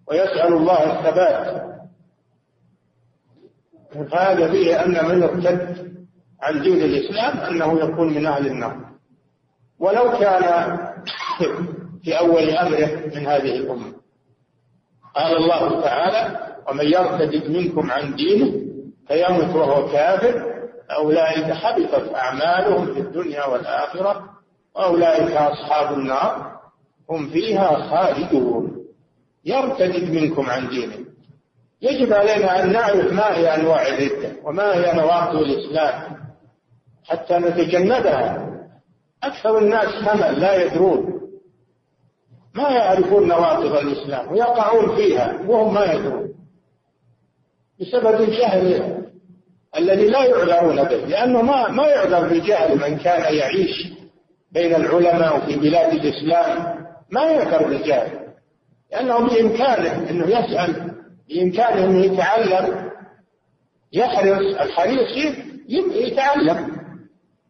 ويسأل 0.08 0.52
الله 0.52 0.98
الثبات. 0.98 1.62
فهذا 4.10 4.50
فيه 4.50 4.84
أن 4.84 5.04
من 5.08 5.22
ارتد 5.22 5.92
عن 6.42 6.62
دين 6.62 6.82
الإسلام 6.82 7.38
أنه 7.38 7.80
يكون 7.80 8.14
من 8.14 8.26
أهل 8.26 8.46
النار. 8.46 8.76
ولو 9.78 10.18
كان 10.18 10.76
في 12.04 12.18
أول 12.18 12.50
أمره 12.50 13.06
من 13.14 13.26
هذه 13.26 13.56
الأمة. 13.56 13.92
قال 15.14 15.36
الله 15.36 15.80
تعالى 15.80 16.38
ومن 16.68 16.84
يرتد 16.84 17.50
منكم 17.50 17.90
عن 17.90 18.14
دينه 18.14 18.52
فيمت 19.08 19.54
وهو 19.54 19.88
كافر 19.92 20.52
أولئك 20.90 21.52
حبطت 21.52 22.14
أعمالهم 22.14 22.94
في 22.94 23.00
الدنيا 23.00 23.44
والآخرة 23.44 24.31
وأولئك 24.76 25.36
أصحاب 25.36 25.98
النار 25.98 26.60
هم 27.10 27.30
فيها 27.30 27.74
خالدون. 27.74 28.86
يرتد 29.44 30.10
منكم 30.10 30.50
عن 30.50 30.68
دينه. 30.68 30.98
يجب 31.82 32.12
علينا 32.12 32.64
أن 32.64 32.72
نعرف 32.72 33.12
ما 33.12 33.36
هي 33.36 33.54
أنواع 33.54 33.86
الردة 33.86 34.32
وما 34.44 34.74
هي 34.74 34.92
نواقض 34.96 35.36
الإسلام 35.36 36.16
حتى 37.04 37.34
نتجنبها. 37.34 38.48
أكثر 39.22 39.58
الناس 39.58 40.08
همل 40.08 40.40
لا 40.40 40.62
يدرون. 40.62 41.20
ما 42.54 42.68
يعرفون 42.68 43.28
نواقض 43.28 43.76
الإسلام 43.76 44.32
ويقعون 44.32 44.96
فيها 44.96 45.40
وهم 45.46 45.74
ما 45.74 45.92
يدرون. 45.92 46.34
بسبب 47.80 48.20
الجهل 48.20 49.02
الذي 49.76 50.06
لا 50.06 50.24
يعذرون 50.24 50.84
به 50.84 50.96
لأنه 50.96 51.42
ما 51.42 51.68
ما 51.68 51.86
يعذر 51.86 52.28
بالجهل 52.28 52.78
من 52.78 52.98
كان 52.98 53.34
يعيش 53.34 53.91
بين 54.52 54.74
العلماء 54.74 55.36
وفي 55.36 55.56
بلاد 55.56 55.92
الإسلام 55.92 56.84
ما 57.10 57.24
يعذر 57.24 57.68
بالجهل 57.68 58.22
لأنه 58.92 59.18
بإمكانه 59.18 60.10
أنه 60.10 60.26
يسأل 60.26 60.92
بإمكانه 61.28 61.84
أنه 61.84 62.04
يتعلم 62.04 62.90
يحرص 63.92 64.60
الحريص 64.60 65.36
يتعلم. 65.68 66.82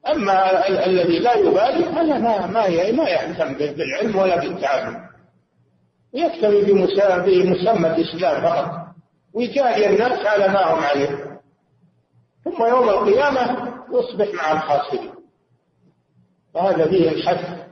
أما 0.08 0.68
الذي 0.86 1.18
لا 1.18 1.34
يبالي 1.34 1.84
هذا 1.84 2.18
ما 2.18 2.46
ما 2.46 2.68
ما 2.92 3.08
يهتم 3.08 3.54
بالعلم 3.54 4.16
ولا 4.16 4.40
بالتعلم. 4.40 4.96
يكتفي 6.14 6.72
بمسمى 6.72 7.86
الإسلام 7.86 8.42
فقط 8.42 8.70
ويجاري 9.34 9.86
الناس 9.86 10.26
على 10.26 10.48
ما 10.48 10.72
هم 10.72 10.84
عليه. 10.84 11.40
ثم 12.44 12.66
يوم 12.66 12.88
القيامة 12.88 13.72
يصبح 13.92 14.34
مع 14.34 14.52
الخاسرين. 14.52 15.10
وهذا 16.54 16.88
فيه 16.88 17.10
الحث 17.10 17.62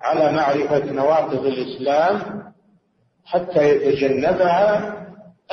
على 0.00 0.32
معرفة 0.32 0.92
نواقض 0.92 1.46
الإسلام 1.46 2.42
حتى 3.24 3.68
يتجنبها 3.68 4.96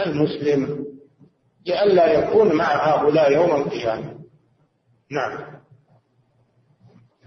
المسلم 0.06 0.86
لئلا 1.66 2.14
يكون 2.14 2.56
مع 2.56 2.66
هؤلاء 2.66 3.32
يوم 3.32 3.56
القيامة. 3.56 4.18
نعم. 5.12 5.58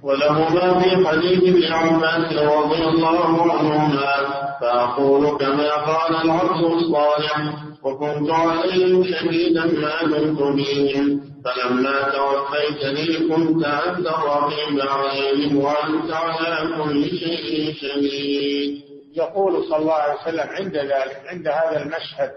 ولهما 0.03 0.81
في 0.81 1.07
حديث 1.09 1.43
ابن 1.43 1.73
عباس 1.73 2.33
رضي 2.33 2.85
الله 2.85 3.53
عنهما 3.53 4.50
فأقول 4.61 5.39
كما 5.39 5.75
قال 5.75 6.17
العبد 6.25 6.65
الصالح 6.65 7.55
وكنت 7.83 8.31
عليهم 8.31 9.05
شهيدا 9.05 9.65
ما 9.65 10.03
دمت 10.03 10.39
بهم 10.43 11.21
فلما 11.45 12.03
توفيتني 12.03 13.29
كنت 13.29 13.65
أنت 13.65 14.07
الرقيب 14.07 14.81
عليهم 14.81 15.57
وأنت 15.57 16.13
على 16.13 16.83
كل 16.83 17.05
شيء 17.05 17.75
شهيد. 17.75 18.81
يقول 19.17 19.65
صلى 19.69 19.77
الله 19.77 19.93
عليه 19.95 20.21
وسلم 20.21 20.49
عند 20.51 20.77
ذلك 20.77 21.23
عند 21.27 21.49
هذا 21.49 21.83
المشهد 21.83 22.31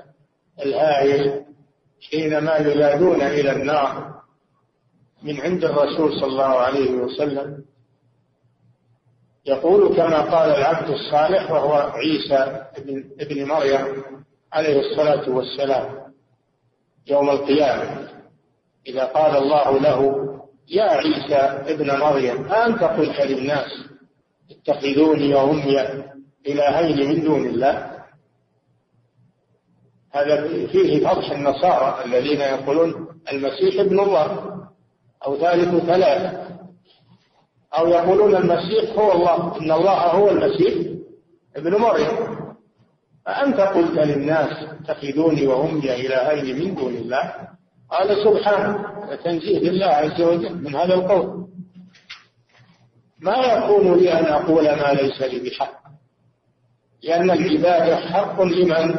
الهائل 0.66 1.42
حينما 2.12 2.58
ينادون 2.58 3.22
إلى 3.22 3.52
النار 3.52 4.14
من 5.24 5.42
عند 5.42 5.66
الرسول 5.66 6.14
صلى 6.20 6.26
الله 6.28 6.44
عليه 6.44 6.92
وسلم 6.92 7.58
يقول 9.46 9.96
كما 9.96 10.22
قال 10.22 10.50
العبد 10.50 10.90
الصالح 10.90 11.52
وهو 11.52 11.74
عيسى 11.74 12.68
ابن, 12.78 13.04
ابن 13.20 13.46
مريم 13.46 14.04
عليه 14.54 14.80
الصلاة 14.80 15.30
والسلام 15.30 16.14
يوم 17.08 17.30
القيامة 17.30 18.10
إذا 18.88 19.06
قال 19.06 19.38
الله 19.38 19.80
له 19.80 20.30
يا 20.68 20.84
عيسى 20.84 21.36
ابن 21.74 22.00
مريم 22.00 22.46
أنت 22.46 22.84
قلت 22.84 23.22
للناس 23.22 23.72
اتخذوني 24.52 25.36
وأمي 25.36 25.82
إلهين 26.48 27.10
من 27.10 27.24
دون 27.24 27.46
الله؟ 27.46 27.94
هذا 30.12 30.68
فيه 30.68 31.08
فضح 31.08 31.32
النصارى 31.32 32.06
الذين 32.06 32.42
يقولون 32.42 33.08
المسيح 33.32 33.80
ابن 33.80 34.00
الله 34.00 34.54
أو 35.26 35.38
ثالث 35.38 35.86
ثلاثة. 35.86 36.48
أو 37.78 37.88
يقولون 37.88 38.36
المسيح 38.36 39.00
هو 39.00 39.12
الله 39.12 39.58
إن 39.62 39.72
الله 39.72 40.12
هو 40.12 40.30
المسيح 40.30 40.74
ابن 41.56 41.76
مريم. 41.76 42.08
فأنت 43.26 43.60
قلت 43.60 43.92
للناس 43.92 44.50
اتخذوني 44.82 45.48
وأمي 45.48 45.96
إلهين 45.96 46.60
من 46.60 46.76
دون 46.76 46.94
الله؟ 46.94 47.34
قال 47.92 48.24
سبحانه 48.24 48.86
وتنزيه 49.12 49.60
لله 49.60 49.86
عز 49.86 50.22
وجل 50.22 50.64
من 50.64 50.76
هذا 50.76 50.94
القول. 50.94 51.48
ما 53.20 53.38
يكون 53.38 53.98
لي 53.98 54.14
أن 54.20 54.26
أقول 54.26 54.64
ما 54.64 54.94
ليس 54.94 55.22
لي 55.22 55.50
بحق؟ 55.50 55.84
لأن 57.04 57.32
العبادة 57.32 57.96
حق 57.96 58.42
لمن؟ 58.42 58.96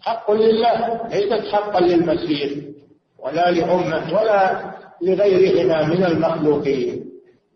حق 0.00 0.30
لله 0.30 1.08
ليست 1.08 1.46
حقا 1.52 1.80
للمسيح 1.80 2.52
ولا 3.18 3.50
لأمة 3.50 4.14
ولا 4.14 4.70
لغيرهما 5.02 5.82
من 5.82 6.04
المخلوقين. 6.04 7.05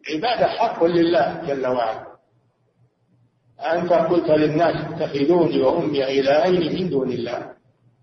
عبادة 0.08 0.46
حق 0.46 0.84
لله 0.84 1.42
جل 1.46 1.66
وعلا. 1.66 2.06
أنت 3.60 3.92
قلت 3.92 4.30
للناس 4.30 4.76
اتخذوني 4.76 5.60
وأمي 5.60 6.20
إلهين 6.20 6.74
من 6.74 6.90
دون 6.90 7.10
الله. 7.12 7.52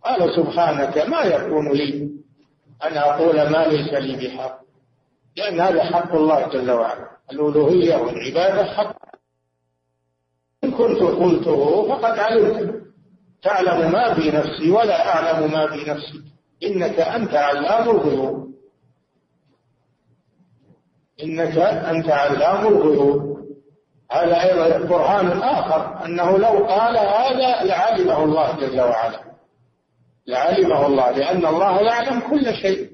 قال 0.03 0.35
سبحانك 0.35 0.97
ما 0.97 1.21
يكون 1.21 1.71
لي 1.71 2.09
أن 2.83 2.97
أقول 2.97 3.49
ما 3.49 3.65
ليس 3.67 3.93
لي 3.93 4.27
بحق. 4.27 4.59
لأن 5.37 5.61
هذا 5.61 5.83
حق 5.83 6.15
الله 6.15 6.47
جل 6.47 6.71
وعلا. 6.71 7.07
الألوهية 7.31 7.95
والعبادة 7.95 8.63
حق. 8.63 8.95
إن 10.63 10.71
كنت 10.71 10.99
قلته 10.99 11.87
فقد 11.89 12.19
علمت. 12.19 12.87
تعلم 13.41 13.91
ما 13.91 14.13
في 14.13 14.31
نفسي 14.31 14.71
ولا 14.71 15.15
أعلم 15.15 15.51
ما 15.51 15.67
في 15.67 15.89
نفسك 15.89 16.23
إنك 16.63 16.99
أنت 16.99 17.33
علام 17.33 17.89
الغيوب. 17.89 18.47
إنك 21.23 21.57
أنت 21.57 22.09
علام 22.09 22.67
الغيوب. 22.67 23.37
هذا 24.11 24.43
أيضا 24.43 24.87
برهان 24.87 25.41
آخر 25.41 26.05
أنه 26.05 26.37
لو 26.37 26.65
قال 26.65 26.97
هذا 26.97 27.63
لعلمه 27.63 28.23
الله 28.23 28.55
جل 28.59 28.81
وعلا. 28.81 29.19
لعلمه 30.27 30.85
الله 30.85 31.11
لأن 31.11 31.45
الله 31.45 31.81
يعلم 31.81 32.19
كل 32.19 32.53
شيء. 32.53 32.89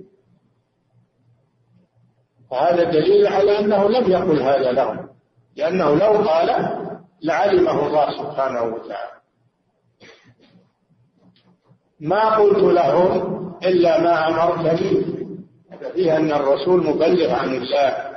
وهذا 2.52 2.84
دليل 2.84 3.28
على 3.28 3.60
أنه 3.60 3.90
لم 3.90 4.12
يقل 4.12 4.42
هذا 4.42 4.72
لهم 4.72 5.10
لأنه 5.56 5.96
لو 5.96 6.30
قال 6.30 6.50
لعلمه 7.22 7.88
الله 7.88 8.18
سبحانه 8.18 8.62
وتعالى. 8.64 9.14
ما 12.00 12.36
قلت 12.36 12.64
لهم 12.64 13.34
إلا 13.64 14.02
ما 14.02 14.28
أمرتني 14.28 15.06
فيه 15.94 16.18
أن 16.18 16.32
الرسول 16.32 16.86
مبلغ 16.88 17.34
عن 17.34 17.56
الله. 17.56 18.13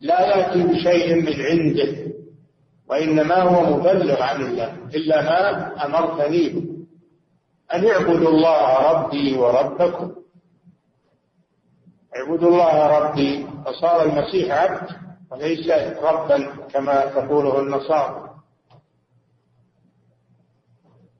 لا 0.00 0.20
يأتي 0.20 0.62
بشيء 0.62 1.14
من 1.14 1.40
عنده 1.46 2.12
وإنما 2.88 3.34
هو 3.42 3.76
مبلغ 3.76 4.22
عن 4.22 4.42
الله 4.42 4.76
إلا 4.94 5.22
ما 5.22 5.86
أمرتني 5.86 6.48
به. 6.48 6.76
أن 7.74 7.86
اعبدوا 7.86 8.28
الله 8.28 8.90
ربي 8.92 9.38
وربكم. 9.38 10.12
اعبدوا 12.16 12.48
الله 12.50 12.86
ربي 12.98 13.46
فصار 13.66 14.02
المسيح 14.02 14.54
عبد 14.54 14.90
وليس 15.30 15.70
ربا 16.02 16.46
كما 16.72 17.06
تقوله 17.06 17.60
النصارى. 17.60 18.30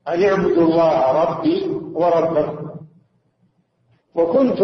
أن 0.07 0.23
اعبدوا 0.23 0.63
الله 0.67 1.23
ربي 1.23 1.67
وربكم. 1.93 2.67
وكنت 4.15 4.61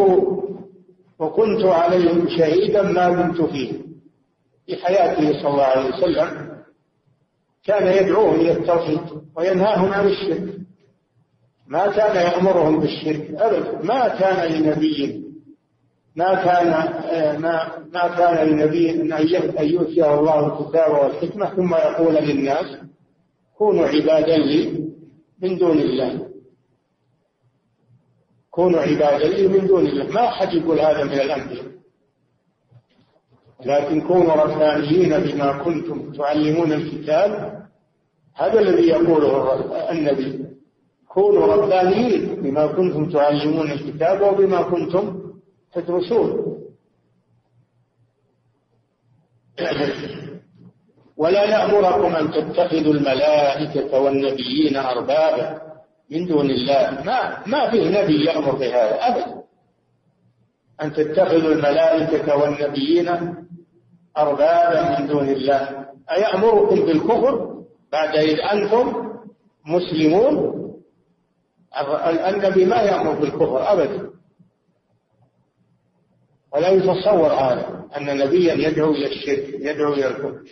وكنت 1.20 1.66
عليهم 1.66 2.30
شهيدا 2.30 2.82
ما 2.82 3.10
دمت 3.10 3.42
فيه. 3.42 3.93
في 4.66 4.76
حياته 4.76 5.42
صلى 5.42 5.50
الله 5.50 5.64
عليه 5.64 5.96
وسلم 5.96 6.54
كان 7.64 7.88
يدعوهم 7.88 8.36
إلى 8.40 8.52
التوحيد 8.52 9.00
وينهاهم 9.36 9.94
عن 9.94 10.08
الشرك. 10.08 10.54
ما 11.68 11.88
كان 11.88 12.16
يأمرهم 12.16 12.80
بالشرك 12.80 13.32
ابدا 13.32 13.82
ما 13.84 14.08
كان 14.08 14.52
لنبي 14.52 15.24
ما 16.16 16.36
كان 16.36 16.70
ما 17.42 17.86
ما 17.94 18.08
كان 18.18 18.48
لنبي 18.48 18.92
أن 18.92 19.66
يؤتيه 19.66 20.20
الله 20.20 20.48
الكتاب 20.48 20.92
والحكمة. 20.92 21.56
ثم 21.56 21.76
يقول 21.76 22.16
للناس 22.16 22.78
كونوا 23.58 23.88
عبادا 23.88 24.38
لي 24.38 24.90
من 25.42 25.58
دون 25.58 25.80
الله. 25.80 26.30
كونوا 28.52 28.82
عبادا 28.82 29.28
لي 29.28 29.48
من 29.48 29.68
دون 29.68 29.86
الله. 29.86 30.08
ما 30.08 30.30
حد 30.30 30.54
يقول 30.54 30.80
هذا 30.80 31.04
من 31.04 31.14
الأنبياء. 31.14 31.66
لكن 33.66 34.02
كونوا 34.02 34.34
ربانيين 34.34 35.20
بما 35.20 35.64
كنتم 35.64 36.12
تعلمون 36.12 36.74
الكتاب 36.74 37.64
هذا 38.36 38.60
الذي 38.60 38.88
يقوله 38.88 39.92
النبي. 39.92 40.46
كونوا 41.08 41.54
ربانيين 41.56 42.42
بما 42.42 42.68
كنتم 42.68 43.10
تعلمون 43.10 43.72
الكتاب 43.72 44.22
وبما 44.22 44.62
كنتم 44.62 45.34
تدرسون. 45.74 46.54
ولا 51.18 51.50
نأمركم 51.50 52.16
أن 52.16 52.32
تتخذوا 52.32 52.94
الملائكة 52.94 54.00
والنبيين 54.00 54.78
أربابا 54.78 55.62
من 56.12 56.28
دون 56.28 56.50
الله. 56.50 57.04
ما 57.06 57.48
ما 57.48 57.70
فيه 57.72 58.02
نبي 58.02 58.26
يأمر 58.26 58.56
بهذا 58.56 59.08
أبدا. 59.08 59.44
أن 60.82 60.94
تتخذوا 60.94 61.54
الملائكة 61.54 62.36
والنبيين 62.36 63.43
أربابا 64.18 65.00
من 65.00 65.08
دون 65.08 65.30
الله. 65.30 65.86
أيأمركم 66.12 66.76
بالكفر 66.76 67.64
بعد 67.92 68.16
إذ 68.16 68.40
أنتم 68.40 69.14
مسلمون؟ 69.66 70.54
النبي 72.30 72.66
ما 72.66 72.82
يأمر 72.82 73.14
بالكفر 73.14 73.72
أبدا. 73.74 74.10
ولا 76.54 76.70
يتصور 76.70 77.34
هذا 77.34 77.86
أن 77.98 78.18
نبيا 78.18 78.54
يدعو 78.54 78.92
إلى 78.92 79.08
الشرك 79.08 79.54
يدعو 79.60 79.94
إلى 79.94 80.08
الكفر. 80.08 80.44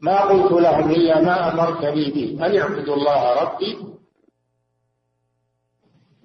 ما 0.00 0.20
قلت 0.20 0.52
لهم 0.52 0.90
إلا 0.90 1.20
ما 1.20 1.52
أمرتني 1.52 2.10
به 2.10 2.46
أن 2.46 2.58
اعبدوا 2.58 2.94
الله 2.94 3.42
ربي. 3.42 3.78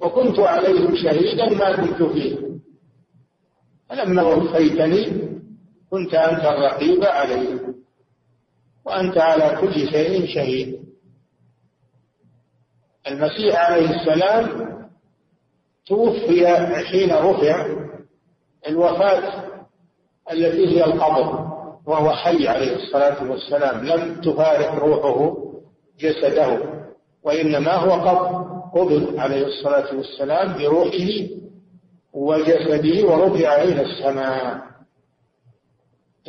وكنت 0.02 0.40
عليهم 0.40 0.96
شهيدا 0.96 1.50
ما 1.50 1.76
كنت 1.76 2.04
فيه. 2.04 2.38
فلما 3.90 4.24
وفيتني 4.24 5.29
كنت 5.92 6.14
أنت 6.14 6.46
الرقيب 6.46 7.04
عليهم 7.04 7.76
وأنت 8.86 9.18
على 9.18 9.58
كل 9.62 9.74
شيء 9.74 10.26
شهيد. 10.28 10.80
المسيح 13.08 13.70
عليه 13.70 13.90
السلام 13.90 14.70
توفي 15.88 16.48
حين 16.92 17.12
رفع 17.14 17.68
الوفاة 18.68 19.44
التي 20.32 20.68
هي 20.68 20.86
القبر 20.86 21.50
وهو 21.86 22.10
حي 22.12 22.48
عليه 22.48 22.76
الصلاة 22.76 23.32
والسلام. 23.32 23.86
لم 23.86 24.22
تفارق 24.22 24.76
روحه 24.76 25.38
جسده 26.00 26.60
وإنما 27.24 27.74
هو 27.76 27.92
قبر 27.92 28.50
قبل 28.74 29.20
عليه 29.20 29.46
الصلاة 29.46 29.96
والسلام 29.96 30.54
بروحه 30.58 31.28
وجسده 32.14 33.08
ورفع 33.08 33.62
إلى 33.64 33.82
السماء. 33.82 34.70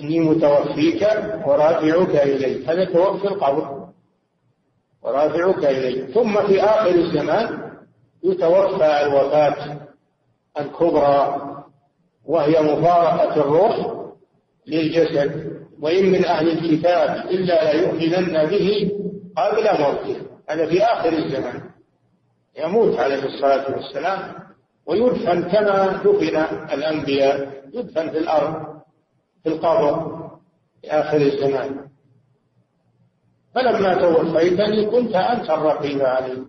إني 0.00 0.20
متوفيك 0.20 1.02
ورافعك 1.46 2.16
إلي. 2.16 2.66
هذا 2.66 2.84
توفي 2.84 3.28
القبر. 3.28 3.88
ورافعك 5.02 5.64
إلي. 5.64 6.12
ثم 6.12 6.46
في 6.46 6.62
آخر 6.62 6.94
الزمان 6.94 7.70
يتوفى 8.24 9.02
الوفاة 9.02 9.76
الكبرى 10.58 11.40
وهي 12.26 12.62
مفارقة 12.62 13.36
الروح 13.36 14.04
للجسد. 14.66 15.60
وإن 15.80 16.06
من 16.06 16.24
أهل 16.24 16.48
الكتاب 16.48 17.26
إلا 17.30 17.72
ليؤمنن 17.72 18.46
به 18.46 18.90
قبل 19.36 19.82
موته. 19.82 20.16
هذا 20.48 20.66
في 20.66 20.82
آخر 20.82 21.12
الزمان. 21.12 21.60
يموت 22.58 22.98
عليه 22.98 23.24
الصلاة 23.24 23.76
والسلام. 23.76 24.20
ويدفن 24.86 25.42
كما 25.42 26.00
دفن 26.04 26.36
الأنبياء. 26.74 27.62
يدفن 27.74 28.10
في 28.10 28.18
الأرض. 28.18 28.69
في 29.42 29.48
القبر 29.48 30.20
في 30.82 30.90
آخر 30.90 31.16
الزمان. 31.16 31.86
فلما 33.54 33.94
توفيتني 33.94 34.86
كنت 34.86 35.14
أنت 35.14 35.50
الرقيب 35.50 36.02
علي. 36.02 36.46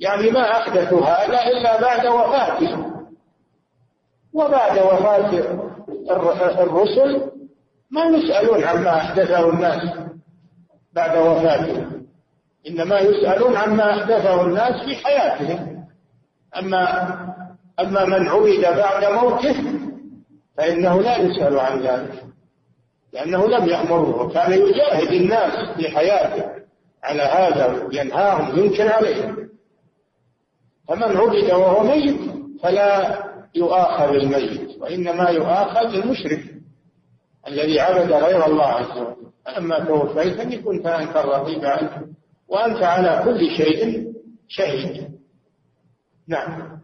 يعني 0.00 0.30
ما 0.30 0.50
أحدث 0.50 0.92
هذا 0.92 1.42
إلا 1.46 1.80
بعد 1.80 2.06
وفاتي 2.06 2.76
وبعد 4.32 4.78
وفاة 4.78 6.62
الرسل 6.62 7.30
ما 7.90 8.04
يسألون 8.04 8.64
عما 8.64 8.96
أحدثه 8.96 9.50
الناس 9.50 9.82
بعد 10.92 11.18
وفاتهم 11.18 12.06
إنما 12.68 12.98
يسألون 12.98 13.56
عما 13.56 13.90
أحدثه 13.90 14.42
الناس 14.42 14.84
في 14.84 14.96
حياتهم. 14.96 15.86
أما 16.58 17.08
أما 17.80 18.04
من 18.04 18.28
عبد 18.28 18.60
بعد 18.78 19.04
موته 19.04 19.69
فإنه 20.60 21.02
لا 21.02 21.18
يسأل 21.18 21.58
عن 21.58 21.80
ذلك 21.80 22.24
لأنه 23.12 23.46
لم 23.46 23.68
يأمره 23.68 24.22
وكان 24.22 24.52
يجاهد 24.52 25.12
الناس 25.12 25.76
في 25.76 25.88
حياته 25.88 26.44
على 27.02 27.22
هذا 27.22 27.88
ينهاهم 27.92 28.58
ينكر 28.58 28.92
عليهم 28.92 29.48
فمن 30.88 31.16
عبد 31.16 31.52
وهو 31.52 31.82
ميت 31.82 32.20
فلا 32.62 33.18
يؤاخذ 33.54 34.14
الميت 34.14 34.78
وإنما 34.80 35.28
يؤاخذ 35.28 35.94
المشرك 35.94 36.44
الذي 37.48 37.80
عبد 37.80 38.12
غير 38.12 38.46
الله 38.46 38.66
عز 38.66 38.98
وجل. 38.98 39.30
فلما 39.46 39.84
توفيتني 39.84 40.58
كنت 40.58 40.86
أنت 40.86 41.16
الرقيب 41.16 41.64
عنه 41.64 42.06
وأنت 42.48 42.82
على 42.82 43.22
كل 43.24 43.50
شيء 43.56 44.12
شهيد. 44.48 45.08
نعم. 46.28 46.79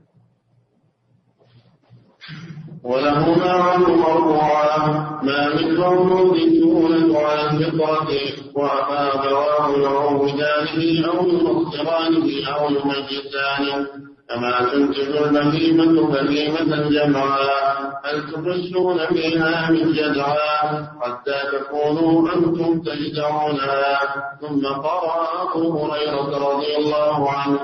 ولهما 2.85 3.77
مرفوعا 3.77 4.79
ما 5.22 5.55
من 5.55 5.77
مولود 5.77 6.37
يولد 6.39 7.14
على 7.16 7.51
الفطرة 7.51 8.09
وأبواه 8.55 9.70
يعودانه 9.79 11.09
أو 11.09 11.27
يبصرانه 11.29 12.27
أو 12.55 12.70
يمجسانه 12.70 13.87
كما 14.29 14.70
تنتج 14.72 15.16
البهيمة 15.16 16.09
بهيمة 16.09 16.89
جمعا 16.91 17.66
هل 18.05 18.22
تحسون 18.33 18.97
بها 18.97 19.70
من 19.70 19.93
جدعا؟ 19.93 20.89
حتى 21.03 21.39
تكونوا 21.53 22.35
أنتم 22.35 22.83
تجدعونها. 22.83 23.99
ثم 24.41 24.66
قرأ 24.66 25.43
أبو 25.43 25.79
هريرة 25.79 26.39
رضي 26.51 26.77
الله 26.77 27.31
عنه 27.31 27.59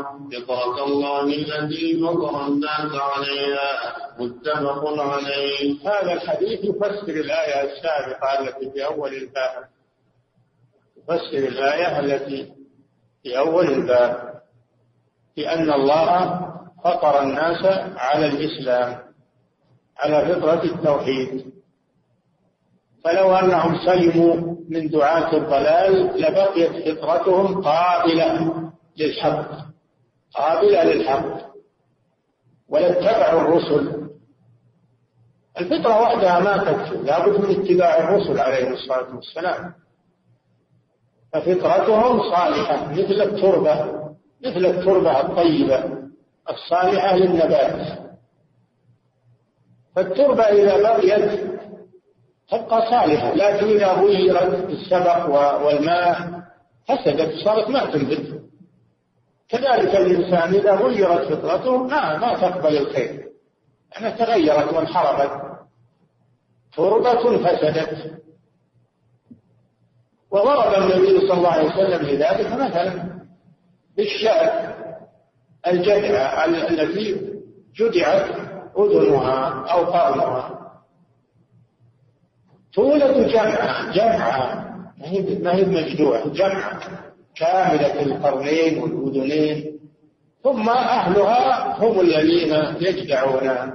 فطرة 0.48 0.84
الله 0.84 1.22
التي 1.24 2.00
فطر 2.00 2.46
الناس 2.46 2.92
عليها. 2.94 3.96
متفق 4.18 5.00
عليه. 5.00 5.76
هذا 5.84 6.12
الحديث 6.12 6.60
يفسر 6.64 7.08
الآية 7.08 7.72
السابقة 7.72 8.40
التي 8.40 8.70
في 8.70 8.84
أول 8.86 9.14
الباب. 9.14 9.64
يفسر 10.98 11.48
الآية 11.48 12.00
التي 12.00 12.52
في 13.22 13.38
أول 13.38 13.66
الباب. 13.66 14.32
بأن 15.36 15.72
الله 15.72 16.51
فطر 16.85 17.22
الناس 17.22 17.64
على 17.97 18.26
الإسلام 18.26 18.99
على 19.99 20.35
فطرة 20.35 20.64
التوحيد. 20.64 21.53
فلو 23.05 23.35
أنهم 23.35 23.78
سلموا 23.87 24.57
من 24.68 24.89
دعاة 24.89 25.37
الضلال 25.37 26.20
لبقيت 26.20 26.99
فطرتهم 26.99 27.62
قابلة 27.62 28.62
للحق 28.97 29.49
قابلة 30.35 30.85
للحق 30.85 31.53
ولاتبعوا 32.68 33.41
الرسل. 33.41 34.09
الفطرة 35.61 36.03
وحدها 36.03 36.41
ما 36.41 36.57
تكفي 36.57 36.97
لابد 36.97 37.41
من 37.41 37.51
اتباع 37.51 37.99
الرسل 37.99 38.41
عليهم 38.41 38.72
الصلاة 38.72 39.16
والسلام. 39.16 39.74
ففطرتهم 41.33 42.20
صالحة 42.30 42.93
مثل 42.93 43.22
التربة 43.22 44.03
مثل 44.45 44.66
التربة 44.66 45.20
الطيبة. 45.20 46.01
الصالحة 46.51 47.16
للنبات. 47.16 47.99
فالتربة 49.97 50.43
إذا 50.43 50.82
بقيت 50.82 51.40
تبقى 52.51 52.90
صالحة 52.90 53.34
لكن 53.34 53.66
إذا 53.66 53.93
غيرت 53.93 54.66
بالسبق 54.66 55.28
والماء 55.66 56.43
فسدت 56.88 57.45
صارت 57.45 57.70
ما 57.70 57.90
تنبت 57.90 58.43
كذلك 59.49 59.97
الإنسان 59.97 60.55
إذا 60.55 60.74
غيرت 60.74 61.32
فطرته 61.32 61.76
ما 61.76 62.16
ما 62.16 62.34
تقبل 62.34 62.76
الخير. 62.76 63.28
يعني 63.93 64.18
تغيرت 64.18 64.72
وانحرفت. 64.72 65.43
تربة 66.76 67.38
فسدت. 67.38 68.22
وضرب 70.30 70.82
النبي 70.82 71.18
صلى 71.18 71.32
الله 71.32 71.49
عليه 71.49 71.68
وسلم 71.68 72.07
لذلك 72.07 72.53
مثلا 72.53 73.18
بالشاة. 73.97 74.74
الجدعة 75.66 76.44
التي 76.44 77.20
جدعت 77.76 78.30
أذنها 78.78 79.64
أو 79.72 79.84
قرنها. 79.84 80.58
تولد 82.74 83.28
جمعة 83.28 83.92
جمعة 83.92 84.64
ما 85.42 85.54
هي 85.54 85.64
مجدوعة 85.64 86.28
جمعة 86.28 86.80
كاملة 87.36 88.02
القرنين 88.02 88.82
والأذنين. 88.82 89.78
ثم 90.44 90.68
أهلها 90.68 91.76
هم 91.84 92.00
الذين 92.00 92.54
يجدعون. 92.80 93.72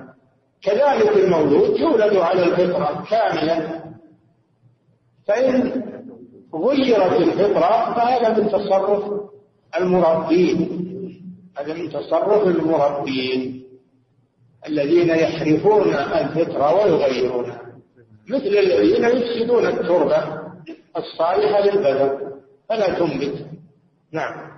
كذلك 0.62 1.18
المولود 1.18 1.80
يولد 1.80 2.16
على 2.18 2.44
الفطرة 2.44 3.04
كاملا 3.10 3.84
فإن 5.28 5.84
غيرت 6.56 7.22
الفطرة 7.22 7.94
فهذا 7.94 8.30
من 8.30 8.50
تصرف 8.50 9.22
المربين. 9.78 10.87
هذا 11.58 11.74
من 11.74 11.90
تصرف 11.90 12.48
المربين 12.48 13.64
الذين 14.68 15.10
يحرفون 15.10 15.94
الفطرة 15.94 16.76
ويغيرونها 16.76 17.62
مثل 18.30 18.48
الذين 18.48 19.04
يفسدون 19.04 19.66
التربة 19.68 20.42
الصالحة 20.98 21.66
للبلد 21.66 22.42
فلا 22.70 23.00
تنبت. 23.00 23.46
نعم. 24.12 24.58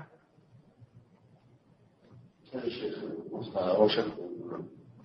روشن 3.55 4.03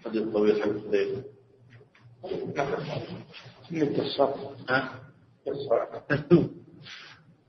حديث 0.04 0.22
طويل 0.32 0.62
حديث 0.62 1.08
مثل 3.70 4.02
الصف 4.02 4.34
ها؟ 4.70 4.88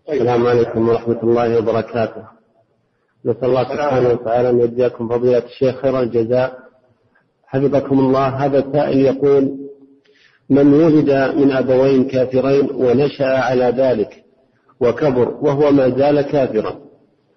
السلام 0.10 0.48
عليكم 0.48 0.90
ورحمة 0.90 1.24
الله 1.24 1.58
وبركاته. 1.58 2.36
نسأل 3.26 3.46
الله 3.46 3.64
سبحانه 3.64 4.10
وتعالى 4.10 4.50
أن 4.50 4.60
يجزاكم 4.60 5.10
فضيلة 5.10 5.44
الشيخ 5.46 5.82
خير 5.82 6.00
الجزاء. 6.00 6.58
حفظكم 7.48 8.00
الله. 8.00 8.28
هذا 8.28 8.60
السائل 8.60 9.00
يقول 9.00 9.58
من 10.50 10.74
ولد 10.74 11.10
من 11.38 11.52
أبوين 11.52 12.04
كافرين 12.08 12.70
ونشأ 12.76 13.26
على 13.26 13.74
ذلك 13.78 14.24
وكبر 14.80 15.38
وهو 15.42 15.72
ما 15.72 15.90
زال 15.90 16.22
كافرا 16.22 16.80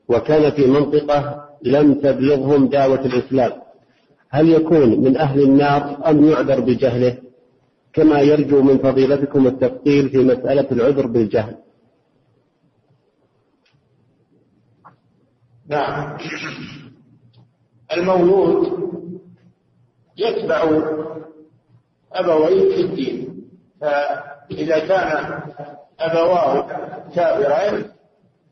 وكان 0.08 0.50
في 0.50 0.66
منطقة 0.66 1.44
لم 1.62 1.94
تبلغهم 1.94 2.68
دعوة 2.68 3.00
الإسلام 3.06 3.52
هل 4.30 4.48
يكون 4.48 5.00
من 5.00 5.16
أهل 5.16 5.42
النار 5.42 5.98
أم 6.06 6.24
يعذر 6.28 6.60
بجهله؟ 6.60 7.16
كما 7.92 8.20
يرجو 8.20 8.62
من 8.62 8.78
فضيلتكم 8.78 9.46
التفصيل 9.46 10.08
في 10.08 10.18
مسألة 10.18 10.66
العذر 10.72 11.06
بالجهل. 11.06 11.54
نعم. 15.68 16.18
المولود 17.92 18.88
يتبع 20.16 20.62
أبويه 22.12 22.76
في 22.76 22.80
الدين. 22.80 23.44
فإذا 23.80 24.78
كان 24.78 25.40
أبواه 26.00 26.66
كافرين 27.14 27.90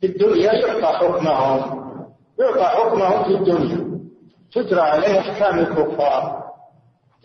في 0.01 0.07
الدنيا 0.07 0.53
يعطى 0.53 0.87
حكمهم. 0.87 1.87
يعطى 2.41 2.65
حكمهم 2.65 3.25
في 3.25 3.35
الدنيا. 3.35 4.01
تجرى 4.53 4.81
عليه 4.81 5.19
أحكام 5.19 5.59
الكفار. 5.59 6.47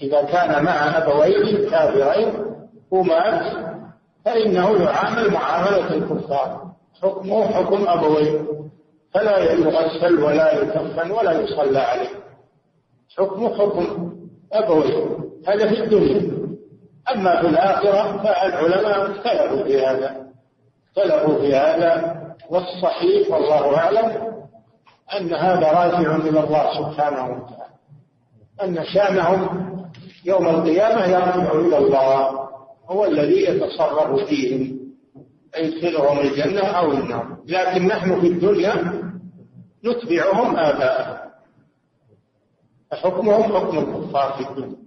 إذا 0.01 0.23
كان 0.23 0.63
مع 0.63 0.97
أبويه 0.97 1.69
كافرين 1.69 2.33
ومات 2.91 3.71
فإنه 4.25 4.83
يعامل 4.83 5.33
معاملة 5.33 5.93
الكفار. 5.93 6.71
حكمه 7.01 7.47
حكم 7.47 7.87
أبويه. 7.87 8.61
فلا 9.13 9.37
يغسل 9.53 10.23
ولا 10.23 10.61
يكفن 10.61 11.11
ولا 11.11 11.41
يصلى 11.41 11.79
عليه. 11.79 12.09
حكمه 13.17 13.57
حكم 13.57 14.11
أبويه 14.53 15.17
هذا 15.47 15.67
في 15.67 15.83
الدنيا. 15.83 16.41
أما 17.15 17.41
في 17.41 17.47
الآخرة 17.47 18.17
فالعلماء 18.23 19.11
اختلفوا 19.11 19.63
في 19.63 19.85
هذا. 19.85 20.27
اختلفوا 20.87 21.41
في 21.41 21.55
هذا 21.55 22.21
والصحيح 22.49 23.29
والله 23.29 23.77
أعلم 23.77 24.31
أن 25.19 25.33
هذا 25.33 25.71
راجع 25.71 26.15
إلى 26.15 26.39
الله 26.39 26.73
سبحانه 26.73 27.23
وتعالى. 27.23 27.71
أن 28.63 28.85
شأنهم 28.85 29.71
يوم 30.25 30.47
القيامة 30.47 31.05
يرجع 31.05 31.51
إلى 31.51 31.77
الله 31.77 32.49
هو 32.89 33.05
الذي 33.05 33.43
يتصرف 33.43 34.25
فيهم 34.27 34.79
يدخلهم 35.57 36.19
الجنة 36.19 36.61
أو 36.61 36.91
النار. 36.91 37.37
لكن 37.47 37.87
نحن 37.87 38.21
في 38.21 38.27
الدنيا 38.27 39.00
نتبعهم 39.85 40.55
آباءهم. 40.57 41.31
فحكمهم 42.91 43.43
حكم 43.43 43.77
الكفار 43.77 44.33
في 44.33 44.49
الدنيا. 44.49 44.77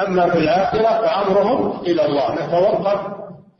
أما 0.00 0.30
في 0.30 0.38
الآخرة 0.38 1.00
فأمرهم 1.00 1.80
إلى 1.80 2.06
الله 2.06 2.34
نتوقف 2.34 3.00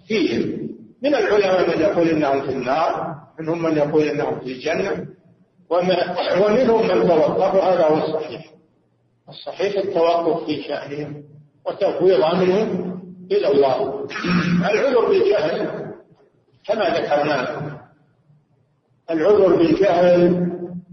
فيهم. 0.06 0.68
من 1.02 1.14
العلماء 1.14 1.76
من 1.76 1.82
يقول 1.82 2.08
إنهم 2.08 2.42
في 2.42 2.52
النار 2.52 3.14
منهم 3.40 3.62
من 3.62 3.76
يقول 3.76 4.02
إنهم 4.02 4.40
في 4.40 4.46
الجنة 4.46 5.06
ومنهم 5.70 6.82
من 6.82 7.08
توقف 7.08 7.54
هذا 7.54 7.86
هو 7.86 7.96
الصحيح. 7.96 8.44
الصحيح 9.28 9.84
التوقف 9.84 10.44
في 10.44 10.62
شأنهم 10.62 11.22
وتفويض 11.66 12.20
أمرهم 12.20 13.00
إلى 13.32 13.48
الله. 13.48 14.06
العذر 14.70 15.08
بالجهل 15.08 15.68
كما 16.66 16.84
ذكرنا 16.84 17.81
العذر 19.10 19.56
بالجهل 19.56 20.46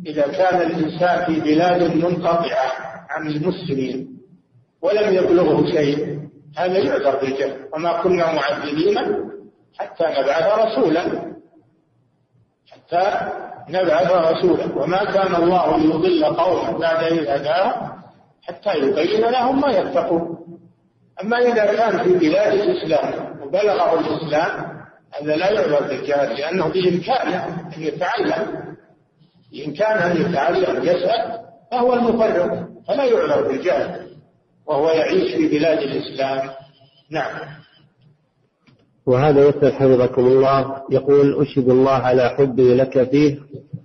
إذا 0.06 0.28
كان 0.28 0.62
الإنسان 0.62 1.26
في 1.26 1.40
بلاد 1.40 1.96
منقطعة 1.96 2.72
عن 3.10 3.28
المسلمين 3.28 4.20
ولم 4.82 5.14
يبلغه 5.14 5.66
شيء 5.72 6.20
هذا 6.58 6.78
يعذر 6.78 7.16
بالجهل. 7.22 7.58
وما 7.74 8.02
كنا 8.02 8.34
معذبين 8.34 8.98
حتى 9.80 10.04
نبعث 10.04 10.60
رسولا. 10.60 11.04
حتى 12.72 13.32
نبعث 13.70 14.12
رسولا. 14.12 14.84
وما 14.84 15.04
كان 15.04 15.36
الله 15.36 15.78
ليضل 15.78 16.26
قوما 16.26 16.78
بعد 16.78 17.04
إذ 17.04 17.28
هداهم 17.28 17.92
حتى 18.42 18.78
يبين 18.78 19.22
لهم 19.22 19.62
ما 19.62 19.72
يتقون. 19.72 20.40
أما 21.24 21.38
إذا 21.38 21.66
كان 21.66 22.04
في 22.04 22.14
بلاد 22.14 22.54
الإسلام 22.54 23.40
وبلغه 23.42 24.00
الإسلام 24.00 24.79
هذا 25.12 25.36
لا 25.36 25.52
يعذر 25.52 25.88
بالجهل 25.88 26.40
لأنه 26.40 26.68
بإمكانه 26.68 27.46
أن 27.78 27.82
يتعلم 27.84 28.48
بإمكانه 29.52 30.12
أن 30.12 30.22
يتعلم 30.22 30.84
يسأل 30.84 31.40
فهو 31.72 31.94
المفرط 31.94 32.70
فلا 32.88 33.04
يعذر 33.04 33.48
بالجهل 33.48 34.08
وهو 34.68 34.90
يعيش 34.90 35.36
في 35.36 35.48
بلاد 35.48 35.78
الإسلام. 35.78 36.50
نعم. 37.12 37.40
وهذا 39.06 39.48
يسأل 39.48 39.74
حفظكم 39.74 40.28
الله 40.28 40.82
يقول 40.92 41.42
أشهد 41.42 41.70
الله 41.70 41.92
على 41.92 42.30
حبي 42.30 42.76
لك 42.76 43.10
فيه. 43.10 43.40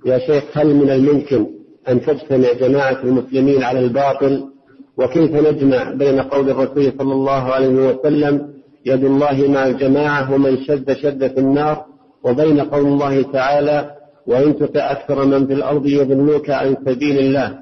يا 0.06 0.18
شيخ 0.18 0.44
هل 0.58 0.74
من 0.74 0.90
الممكن 0.90 1.46
أن 1.88 2.00
تجتمع 2.00 2.52
جماعة 2.52 3.02
المسلمين 3.02 3.62
على 3.62 3.78
الباطل؟ 3.78 4.48
وكيف 4.96 5.30
نجمع 5.30 5.90
بين 5.90 6.20
قول 6.20 6.50
الرسول 6.50 6.92
صلى 6.98 7.12
الله 7.12 7.52
عليه 7.52 7.68
وسلم 7.68 8.53
يد 8.84 9.04
الله 9.04 9.48
مع 9.48 9.66
الجماعة 9.66 10.32
ومن 10.32 10.64
شد 10.64 10.92
شد 10.92 11.26
في 11.34 11.40
النار 11.40 11.86
وبين 12.24 12.60
قول 12.60 12.86
الله 12.86 13.22
تعالى 13.32 13.96
وإن 14.26 14.56
تطع 14.56 14.90
أكثر 14.90 15.24
من 15.24 15.46
في 15.46 15.52
الأرض 15.52 15.86
يضلوك 15.86 16.50
عن 16.50 16.76
سبيل 16.86 17.18
الله. 17.18 17.58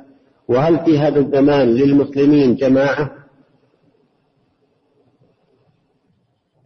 وهل 0.48 0.84
في 0.84 0.98
هذا 0.98 1.20
الزمان 1.20 1.68
للمسلمين 1.68 2.54
جماعة؟ 2.54 3.10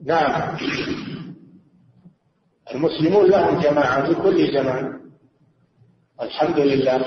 نعم. 0.04 0.56
المسلمون 2.74 3.30
لهم 3.30 3.60
جماعة 3.60 4.06
في 4.06 4.14
كل 4.14 4.52
زمان. 4.52 5.00
الحمد 6.22 6.58
لله. 6.58 7.04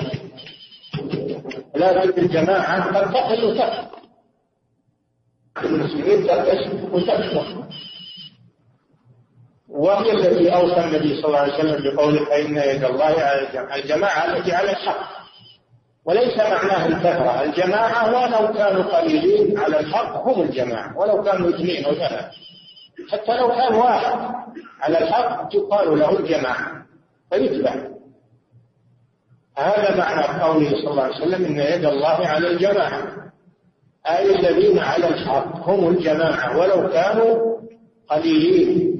لكن 1.76 2.22
الجماعة 2.22 2.98
قد 2.98 3.12
تقل 3.12 3.44
وتكثر 3.44 3.99
المسلمين 5.64 6.30
وتكثر 6.92 7.64
وهي 9.68 10.12
التي 10.12 10.54
أوصى 10.54 10.84
النبي 10.84 11.16
صلى 11.16 11.26
الله 11.26 11.38
عليه 11.38 11.54
وسلم 11.54 11.94
بقوله 11.94 12.24
فإن 12.24 12.56
يد 12.56 12.84
الله 12.84 13.04
على 13.04 13.48
الجماعه، 13.48 13.76
الجماعة 13.76 14.36
التي 14.36 14.52
على 14.52 14.70
الحق. 14.70 15.20
وليس 16.04 16.36
معناه 16.36 16.86
الكثره، 16.86 17.42
الجماعة 17.42 18.06
ولو 18.08 18.52
كانوا 18.52 18.82
قليلين 18.82 19.58
على 19.58 19.80
الحق 19.80 20.28
هم 20.28 20.42
الجماعة. 20.42 20.98
ولو 20.98 21.22
كانوا 21.22 21.48
اثنين 21.48 21.84
أو 21.84 21.94
ثلاثة. 21.94 22.30
حتى 23.12 23.36
لو 23.36 23.48
كان 23.48 23.74
واحد 23.74 24.34
على 24.80 24.98
الحق 24.98 25.54
يقال 25.54 25.98
له 25.98 26.18
الجماعة. 26.18 26.86
فيتبع. 27.30 27.74
هذا 29.58 29.96
معنى 29.96 30.42
قوله 30.42 30.70
صلى 30.70 30.90
الله 30.90 31.02
عليه 31.02 31.16
وسلم 31.16 31.44
إن 31.44 31.58
يد 31.58 31.84
الله 31.84 32.26
على 32.26 32.50
الجماعة. 32.50 33.29
اي 34.06 34.34
الذين 34.36 34.78
على 34.78 35.08
الحق 35.08 35.68
هم 35.68 35.88
الجماعة 35.88 36.58
ولو 36.58 36.88
كانوا 36.88 37.56
قليلين. 38.08 38.90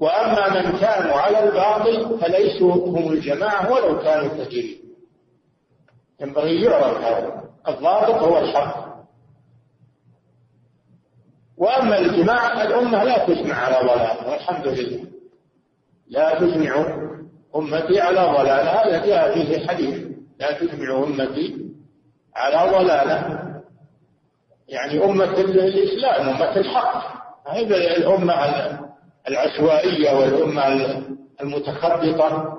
وأما 0.00 0.48
من 0.48 0.78
كانوا 0.78 1.12
على 1.12 1.48
الباطل 1.48 2.18
فليسوا 2.20 2.74
هم 2.74 3.12
الجماعة 3.12 3.72
ولو 3.72 3.98
كانوا 3.98 4.28
كثيرين. 4.28 4.78
ينبغي 6.20 6.62
يعرف 6.62 7.04
هذا. 7.04 7.42
الضابط 7.68 8.22
هو 8.22 8.38
الحق. 8.38 8.86
وأما 11.56 11.98
الجماعة 11.98 12.62
الامه 12.62 13.04
لا 13.04 13.26
تجمع 13.26 13.54
على 13.54 13.88
ضلال 13.88 14.30
والحمد 14.30 14.66
لله. 14.66 15.04
لا 16.08 16.38
تجمع 16.38 16.86
أمتي 17.56 18.00
على 18.00 18.20
ضلال. 18.20 18.68
هذا 18.68 19.06
جاء 19.06 19.34
فيه 19.34 19.66
حديث. 19.66 20.06
لا 20.40 20.52
تجمع 20.52 21.04
أمتي 21.04 21.66
على 22.36 22.70
ضلاله 22.72 23.45
يعني 24.68 25.04
أمة 25.04 25.24
الإسلام 25.24 26.28
أمة 26.28 26.56
الحق. 26.56 27.16
هذه 27.48 27.96
الأمة 27.96 28.34
العشوائية 29.28 30.18
والأمة 30.18 31.02
المتخبطة. 31.40 32.56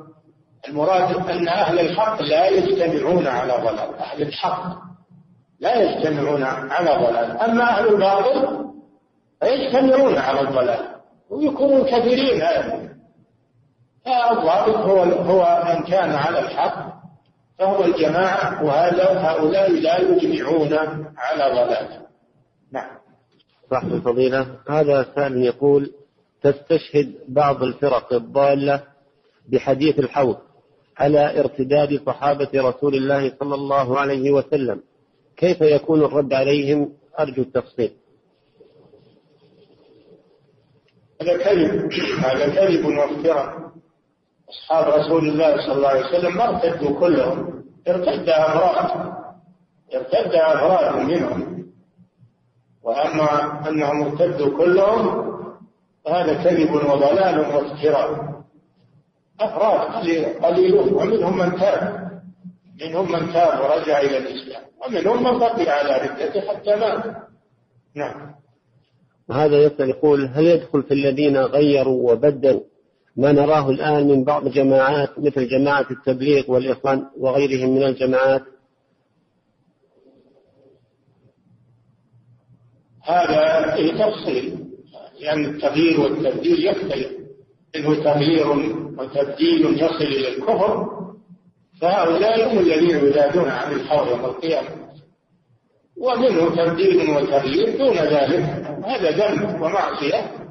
المراد 0.67 1.29
أن 1.29 1.47
أهل 1.47 1.79
الحق 1.79 2.21
لا 2.21 2.47
يجتمعون 2.47 3.27
على 3.27 3.53
ضلال. 3.53 3.95
أهل 3.95 4.21
الحق 4.21 4.63
لا 5.59 5.75
يجتمعون 5.75 6.43
على 6.43 6.89
ضلال. 6.89 7.37
أما 7.37 7.63
أهل 7.63 7.87
الباطل 7.87 8.65
فيجتمعون 9.39 10.17
على 10.17 10.41
الضلال. 10.41 10.87
ويكونون 11.29 11.83
كثيرين. 11.83 12.41
الضابط 14.31 14.75
هو 14.75 15.03
هو 15.03 15.63
من 15.65 15.83
كان 15.83 16.15
على 16.15 16.39
الحق. 16.39 16.96
فهو 17.59 17.85
الجماعة 17.85 18.63
وهذا 18.63 19.03
هؤلاء 19.03 19.71
لا 19.71 19.97
يجمعون 19.97 20.73
على 21.17 21.43
ضلال. 21.55 22.05
نعم. 22.71 22.97
صاحب 23.69 23.93
الفضيلة 23.93 24.59
هذا 24.69 25.05
سائل 25.15 25.37
يقول 25.37 25.91
تستشهد 26.41 27.15
بعض 27.27 27.63
الفرق 27.63 28.13
الضالة 28.13 28.83
بحديث 29.47 29.99
الحوض 29.99 30.37
على 30.97 31.39
ارتداد 31.39 32.01
صحابة 32.05 32.49
رسول 32.55 32.95
الله 32.95 33.33
صلى 33.39 33.55
الله 33.55 33.99
عليه 33.99 34.31
وسلم. 34.31 34.81
كيف 35.37 35.61
يكون 35.61 36.03
الرد 36.03 36.33
عليهم؟ 36.33 36.93
أرجو 37.19 37.41
التفصيل. 37.41 37.91
هذا 41.21 41.37
كذب. 41.37 41.91
هذا 42.19 42.47
كذب 42.55 42.85
وافتراء 42.85 43.66
أصحاب 44.49 44.99
رسول 44.99 45.29
الله 45.29 45.57
صلى 45.57 45.73
الله 45.73 45.87
عليه 45.87 46.05
وسلم 46.05 46.37
ما 46.37 46.49
ارتدوا 46.49 46.99
كلهم 46.99 47.63
ارتد 47.87 48.29
أفراد 48.29 49.13
ارتد 49.95 50.33
أفراد 50.35 50.95
منهم. 50.95 51.67
وأما 52.83 53.29
أنهم 53.69 54.01
ارتدوا 54.07 54.57
كلهم 54.57 55.27
فهذا 56.05 56.33
كذب 56.43 56.73
وضلال 56.73 57.39
وافتراء. 57.39 58.37
أفراد 59.39 60.05
قليلون 60.43 60.93
ومنهم 60.93 61.37
من 61.37 61.59
تاب. 61.59 62.07
منهم 62.81 63.11
من 63.11 63.33
تاب 63.33 63.59
ورجع 63.59 63.99
إلى 63.99 64.17
الإسلام 64.17 64.63
ومنهم 64.85 65.23
من 65.23 65.39
بقي 65.39 65.69
على 65.69 66.07
ردته 66.07 66.41
حتى 66.41 66.75
مات. 66.75 67.15
نعم. 67.95 68.35
هذا 69.31 69.63
يسأل 69.63 69.89
يقول 69.89 70.25
هل 70.33 70.45
يدخل 70.47 70.83
في 70.83 70.93
الذين 70.93 71.37
غيروا 71.37 72.11
وبدلوا 72.11 72.61
ما 73.17 73.31
نراه 73.31 73.69
الآن 73.69 74.07
من 74.07 74.23
بعض 74.23 74.45
الجماعات 74.45 75.19
مثل 75.19 75.47
جماعة 75.47 75.85
التبليغ 75.91 76.51
والإخوان 76.51 77.05
وغيرهم 77.19 77.75
من 77.75 77.83
الجماعات. 77.83 78.43
هذا 83.03 83.75
فيه 83.75 83.91
تفصيل 83.93 84.65
لأن 85.21 85.45
التغيير 85.45 85.99
والتبديل 85.99 86.65
يختلف. 86.67 87.11
منه 87.75 88.03
تغيير 88.03 88.47
وتبديل 88.97 89.83
يصل 89.83 90.03
إلى 90.03 90.27
الكفر 90.27 90.87
فهؤلاء 91.81 92.53
هم 92.53 92.59
الذين 92.59 93.07
يزادون 93.07 93.49
عن 93.49 93.73
الحول 93.73 94.07
يوم 94.07 94.25
القيامة. 94.25 94.69
ومنه 95.97 96.55
تبديل 96.55 97.09
وتغيير 97.09 97.77
دون 97.77 97.97
ذلك. 97.97 98.43
هذا 98.85 99.11
ذنب 99.11 99.61
ومعصية. 99.61 100.46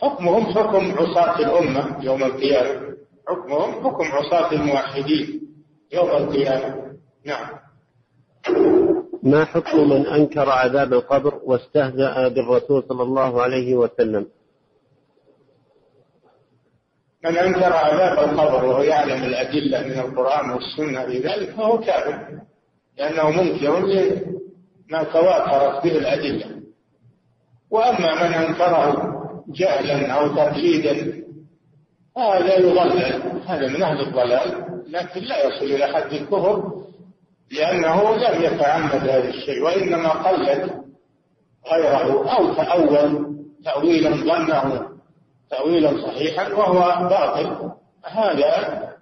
حكمهم 0.00 0.44
حكم 0.44 0.92
عصاة 0.98 1.38
الأمة 1.38 2.04
يوم 2.04 2.22
القيامة. 2.22 2.96
حكمهم 3.28 3.84
حكم 3.84 4.04
عصاة 4.04 4.52
الموحدين 4.52 5.40
يوم 5.92 6.08
القيامة. 6.10 6.92
نعم. 7.24 7.46
ما 9.22 9.44
حكم 9.44 9.90
من 9.90 10.06
أنكر 10.06 10.50
عذاب 10.50 10.92
القبر 10.92 11.40
واستهزأ 11.44 12.28
بالرسول 12.28 12.84
صلى 12.88 13.02
الله 13.02 13.42
عليه 13.42 13.74
وسلم؟ 13.74 14.26
من 17.24 17.36
أنكر 17.38 17.72
عذاب 17.72 18.28
القبر 18.30 18.64
وهو 18.64 18.82
يعلم 18.82 19.24
الأدلة 19.24 19.82
من 19.82 19.98
القرآن 20.10 20.50
والسنة 20.50 21.06
في 21.06 21.18
ذلك 21.18 21.50
فهو 21.50 21.78
كافر 21.78 22.40
لأنه 22.98 23.30
منكر 23.30 23.78
لما 24.90 25.02
تواترت 25.02 25.84
به 25.84 25.98
الأدلة. 25.98 26.62
وأما 27.70 28.14
من 28.14 28.34
أنكره 28.34 29.11
جهلا 29.48 30.12
أو 30.12 30.28
تقليدا 30.28 31.22
هذا 32.16 32.58
يضلل 32.58 33.22
هذا 33.46 33.68
من 33.68 33.82
أهل 33.82 34.00
الضلال 34.00 34.64
لكن 34.88 35.20
لا 35.20 35.46
يصل 35.46 35.64
إلى 35.64 35.86
حد 35.86 36.12
الكفر 36.12 36.82
لأنه 37.52 38.16
لم 38.16 38.42
يتعمد 38.42 39.08
هذا 39.08 39.28
الشيء 39.28 39.62
وإنما 39.62 40.08
قلد 40.08 40.70
غيره 41.72 42.30
أو 42.38 42.54
تأول 42.54 43.32
تأويلا 43.64 44.10
ظنه 44.10 44.88
تأويلا 45.50 46.06
صحيحا 46.06 46.48
وهو 46.48 47.08
باطل. 47.08 47.72
هذا 48.04 48.92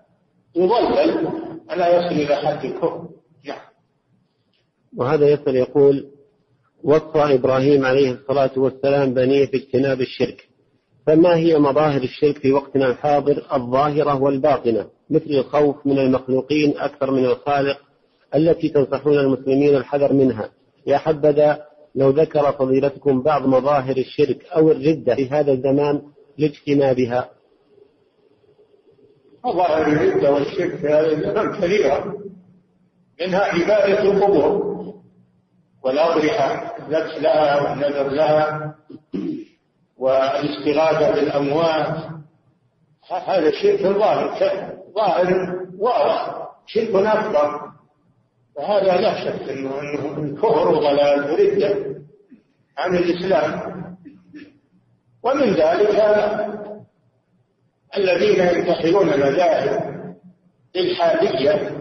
يضلل 0.57 1.29
ألا 1.73 1.97
يصل 1.97 2.15
إلى 2.15 2.37
حد 2.37 2.65
الكفر. 2.65 3.09
نعم. 3.45 3.61
وهذا 4.97 5.29
يسأل 5.29 5.57
يقول 5.57 6.11
وصى 6.85 7.35
إبراهيم 7.35 7.85
عليه 7.85 8.11
الصلاة 8.11 8.51
والسلام 8.57 9.15
بنيه 9.15 9.51
باجتناب 9.51 10.01
الشرك. 10.01 10.49
فما 11.07 11.37
هي 11.37 11.59
مظاهر 11.59 12.03
الشرك 12.03 12.39
في 12.39 12.53
وقتنا 12.53 12.87
الحاضر؟ 12.87 13.43
الظاهرة 13.53 14.23
والباطنة 14.23 14.87
مثل 15.11 15.31
الخوف 15.31 15.87
من 15.87 15.99
المخلوقين 15.99 16.79
أكثر 16.79 17.11
من 17.11 17.25
الخالق 17.25 17.79
التي 18.35 18.69
تنصحون 18.69 19.19
المسلمين 19.19 19.77
الحذر 19.77 20.13
منها. 20.13 20.51
يا 20.87 20.99
حبذا 20.99 21.63
لو 21.95 22.11
ذكر 22.11 22.53
فضيلتكم 22.53 23.23
بعض 23.23 23.47
مظاهر 23.47 23.97
الشرك 23.97 24.45
أو 24.57 24.71
الردة 24.71 25.15
في 25.15 25.29
هذا 25.29 25.53
الزمان 25.53 26.03
لاجتنابها. 26.39 27.31
مظاهر 29.45 29.87
الردة 29.87 30.33
والشرك 30.33 30.77
في 30.77 30.87
هذا 30.87 31.13
الزمان 31.13 31.53
كثيرة 31.61 32.19
منها 33.21 33.41
عبادة 33.41 34.03
القبور. 34.03 34.80
والأضرحة 35.83 36.77
الذبح 36.79 37.17
لها 37.17 37.61
والنذر 37.61 38.09
لها 38.09 38.75
والاستغاثة 39.99 41.11
بالأموات. 41.11 42.11
هذا 43.27 43.51
شرك 43.51 43.81
ظاهر 43.81 44.39
ظاهر 44.95 45.57
واضح 45.79 46.49
شرك 46.67 46.95
أكبر. 46.95 47.71
فهذا 48.57 49.01
لا 49.01 49.25
شك 49.25 49.49
إنه 49.49 49.81
إنه 49.81 50.37
كفر 50.37 50.69
وضلال 50.69 51.31
وردة 51.31 51.97
عن 52.79 52.97
الإسلام. 52.97 53.81
ومن 55.23 55.55
ذلك 55.55 56.01
الذين 57.97 58.41
ينتحلون 58.41 59.07
مذاهب 59.07 59.91
الحادية 60.77 61.81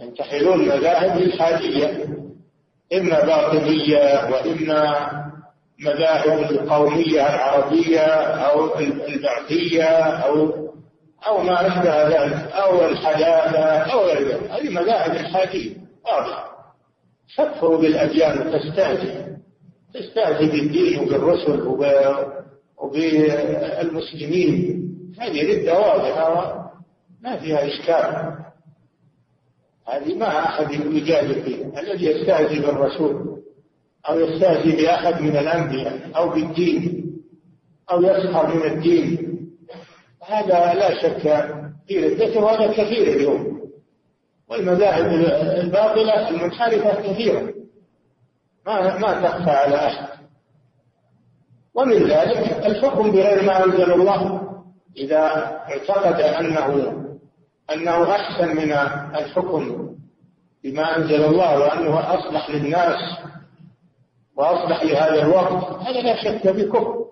ينتحلون 0.00 0.58
مذاهب 0.58 1.18
الحادية 1.18 2.17
إما 2.92 3.24
باطنية 3.24 4.30
وإما 4.32 5.08
مذاهب 5.80 6.50
القومية 6.50 7.34
العربية 7.34 8.00
أو 8.06 8.78
البعثية 8.80 9.84
أو 9.98 10.68
أو 11.26 11.42
ما 11.42 11.66
أشبه 11.66 12.08
ذلك 12.08 12.52
أو 12.52 12.88
الحداثة 12.88 13.58
أو 13.92 14.00
غير 14.00 14.28
ذلك. 14.28 14.50
هذه 14.50 14.70
مذاهب 14.70 15.10
الحادية 15.10 15.76
واضحة. 16.04 16.48
تكفر 17.36 17.76
بالأديان 17.76 18.38
وتستهزئ. 18.38 19.26
تستهزئ 19.94 20.46
بالدين 20.46 21.00
وبالرسل 21.00 21.60
وبالمسلمين. 22.78 24.84
هذه 25.20 25.52
ردة 25.52 25.78
واضحة 25.78 26.64
ما 27.22 27.36
فيها 27.36 27.66
إشكال. 27.66 28.37
هذه 29.88 30.14
ما 30.14 30.38
أحد 30.44 30.72
يجادل 30.72 31.42
فيها. 31.42 31.80
الذي 31.80 32.06
يستهزئ 32.06 32.60
بالرسول 32.60 33.42
أو 34.08 34.20
يستهزئ 34.20 34.76
بأحد 34.76 35.22
من 35.22 35.36
الأنبياء 35.36 36.10
أو 36.16 36.28
بالدين 36.28 37.04
أو 37.90 38.02
يسخر 38.02 38.54
من 38.54 38.62
الدين 38.62 39.38
هذا 40.26 40.74
لا 40.74 41.02
شك 41.02 41.48
في 41.88 42.08
ردته 42.08 42.40
وهذا 42.40 42.72
كثير 42.72 43.16
اليوم. 43.16 43.58
والمذاهب 44.48 45.06
الباطلة 45.60 46.28
المنحرفة 46.28 47.12
كثيرة. 47.12 47.54
ما 48.66 48.98
ما 48.98 49.28
تخفى 49.28 49.50
على 49.50 49.76
أحد. 49.76 50.08
ومن 51.74 51.96
ذلك 51.96 52.66
الحكم 52.66 53.10
بغير 53.10 53.42
ما 53.42 53.64
أنزل 53.64 53.92
الله 53.92 54.42
إذا 54.96 55.20
اعتقد 55.68 56.20
أنه 56.20 57.07
أنه 57.74 58.10
أحسن 58.10 58.56
من 58.56 58.72
الحكم 59.18 59.94
بما 60.64 60.96
أنزل 60.96 61.24
الله 61.24 61.58
وأنه 61.58 62.14
أصلح 62.14 62.50
للناس 62.50 63.18
وأصلح 64.36 64.82
لهذا 64.82 65.22
الوقت. 65.22 65.82
هذا 65.82 66.00
لا 66.00 66.22
شك 66.22 66.46
بكفر 66.48 67.04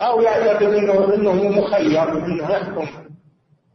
أو 0.00 0.20
يعتقد 0.20 0.62
أنه 0.62 1.14
أنه 1.14 1.32
مخير 1.32 2.02
أنه 2.12 2.50
يحكم 2.50 2.86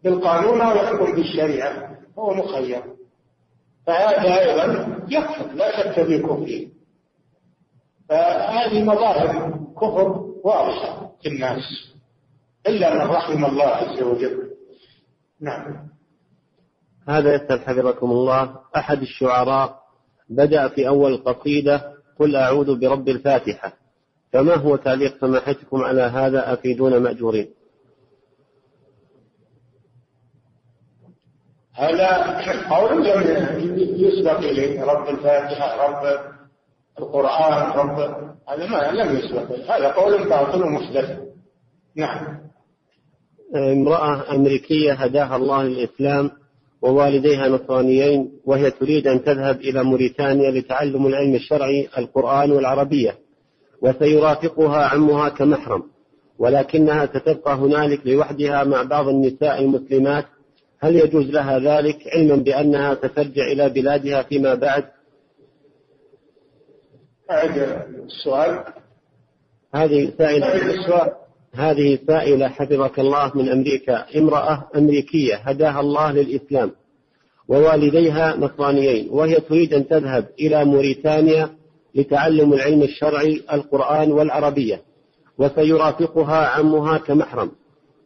بالقانون 0.03 0.61
أو 0.61 0.75
يحكم 0.75 1.15
بالشريعة. 1.15 1.97
هو 2.19 2.33
مخير. 2.33 2.83
فهذا 3.87 4.39
أيضا 4.39 4.97
يكفر 5.09 5.51
لا 5.53 5.83
شك 5.83 6.03
في 6.03 6.19
كفره. 6.19 6.67
فهذه 8.09 8.83
مظاهر 8.83 9.59
كفر 9.81 10.25
واضحة 10.43 11.11
في 11.21 11.29
الناس 11.29 11.93
إلا 12.67 12.93
من 12.93 13.11
رحم 13.11 13.45
الله 13.45 13.65
عز 13.65 14.01
وجل. 14.01 14.52
نعم. 15.43 15.87
هذا 17.07 17.35
يسأل 17.35 17.59
حفظكم 17.61 18.11
الله 18.11 18.59
أحد 18.75 19.01
الشعراء 19.01 19.83
بدأ 20.29 20.67
في 20.67 20.87
أول 20.87 21.13
القصيدة 21.13 21.93
قل 22.19 22.35
أعوذ 22.35 22.79
برب 22.79 23.09
الفاتحة 23.09 23.73
فما 24.33 24.55
هو 24.55 24.75
تعليق 24.75 25.19
سماحتكم 25.21 25.81
على 25.81 26.01
هذا 26.01 26.53
أفيدون 26.53 26.97
مأجورين. 26.97 27.49
هذا 31.73 32.17
قول 32.69 33.07
يسبق 33.97 34.37
إليه 34.37 34.83
رب 34.83 35.09
الفاتحة 35.09 35.87
رب 35.87 36.19
القرآن 36.99 37.71
رب 37.71 37.99
هذا 38.49 38.67
ما 38.67 38.91
لم 38.91 39.17
يسبق 39.17 39.71
هذا 39.71 39.91
قول 39.91 40.29
باطل 40.29 40.65
محدث 40.65 41.19
نعم. 41.95 42.43
امرأة 43.55 44.35
أمريكية 44.35 44.93
هداها 44.93 45.35
الله 45.35 45.63
للإسلام 45.63 46.31
ووالديها 46.81 47.47
نصرانيين 47.47 48.31
وهي 48.45 48.71
تريد 48.71 49.07
أن 49.07 49.23
تذهب 49.23 49.61
إلى 49.61 49.83
موريتانيا 49.83 50.51
لتعلم 50.51 51.07
العلم 51.07 51.35
الشرعي 51.35 51.89
القرآن 51.97 52.51
والعربية 52.51 53.15
وسيرافقها 53.81 54.85
عمها 54.85 55.29
كمحرم 55.29 55.83
ولكنها 56.39 57.05
ستبقى 57.05 57.55
هنالك 57.55 58.07
لوحدها 58.07 58.63
مع 58.63 58.83
بعض 58.83 59.07
النساء 59.07 59.61
المسلمات. 59.61 60.25
هل 60.79 60.95
يجوز 60.95 61.25
لها 61.25 61.59
ذلك؟ 61.59 61.97
علما 62.07 62.35
بأنها 62.35 62.95
سترجع 62.95 63.43
إلى 63.51 63.69
بلادها 63.69 64.23
فيما 64.23 64.55
بعد. 64.55 64.85
السؤال. 68.05 68.63
هذه 69.75 70.13
سائلة. 70.17 70.55
السؤال. 70.55 71.11
هذه 71.55 71.99
سائلة 72.07 72.47
حفظك 72.47 72.99
الله 72.99 73.31
من 73.35 73.49
أمريكا. 73.49 74.05
امرأة 74.17 74.67
أمريكية 74.75 75.35
هداها 75.35 75.79
الله 75.79 76.11
للإسلام 76.11 76.71
ووالديها 77.47 78.37
نصرانيين 78.37 79.07
وهي 79.11 79.35
تريد 79.35 79.73
أن 79.73 79.87
تذهب 79.87 80.25
إلى 80.39 80.65
موريتانيا 80.65 81.49
لتعلم 81.95 82.53
العلم 82.53 82.81
الشرعي 82.83 83.41
القرآن 83.53 84.11
والعربية 84.11 84.81
وسيرافقها 85.37 86.47
عمها 86.47 86.97
كمحرم 86.97 87.51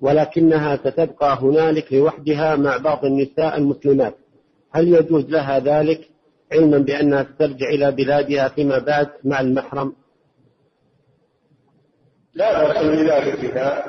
ولكنها 0.01 0.75
ستبقى 0.75 1.37
هنالك 1.41 1.93
لوحدها 1.93 2.55
مع 2.55 2.77
بعض 2.77 3.05
النساء 3.05 3.57
المسلمات. 3.57 4.15
هل 4.71 4.87
يجوز 4.87 5.25
لها 5.29 5.59
ذلك؟ 5.59 6.09
علما 6.51 6.77
بأنها 6.77 7.27
سترجع 7.35 7.69
إلى 7.69 7.91
بلادها 7.91 8.47
فيما 8.47 8.79
بعد 8.79 9.07
مع 9.23 9.39
المحرم؟ 9.39 9.93
لا 12.37 12.63
بأس 12.63 12.83
بذلك 12.83 13.39
إذا 13.43 13.83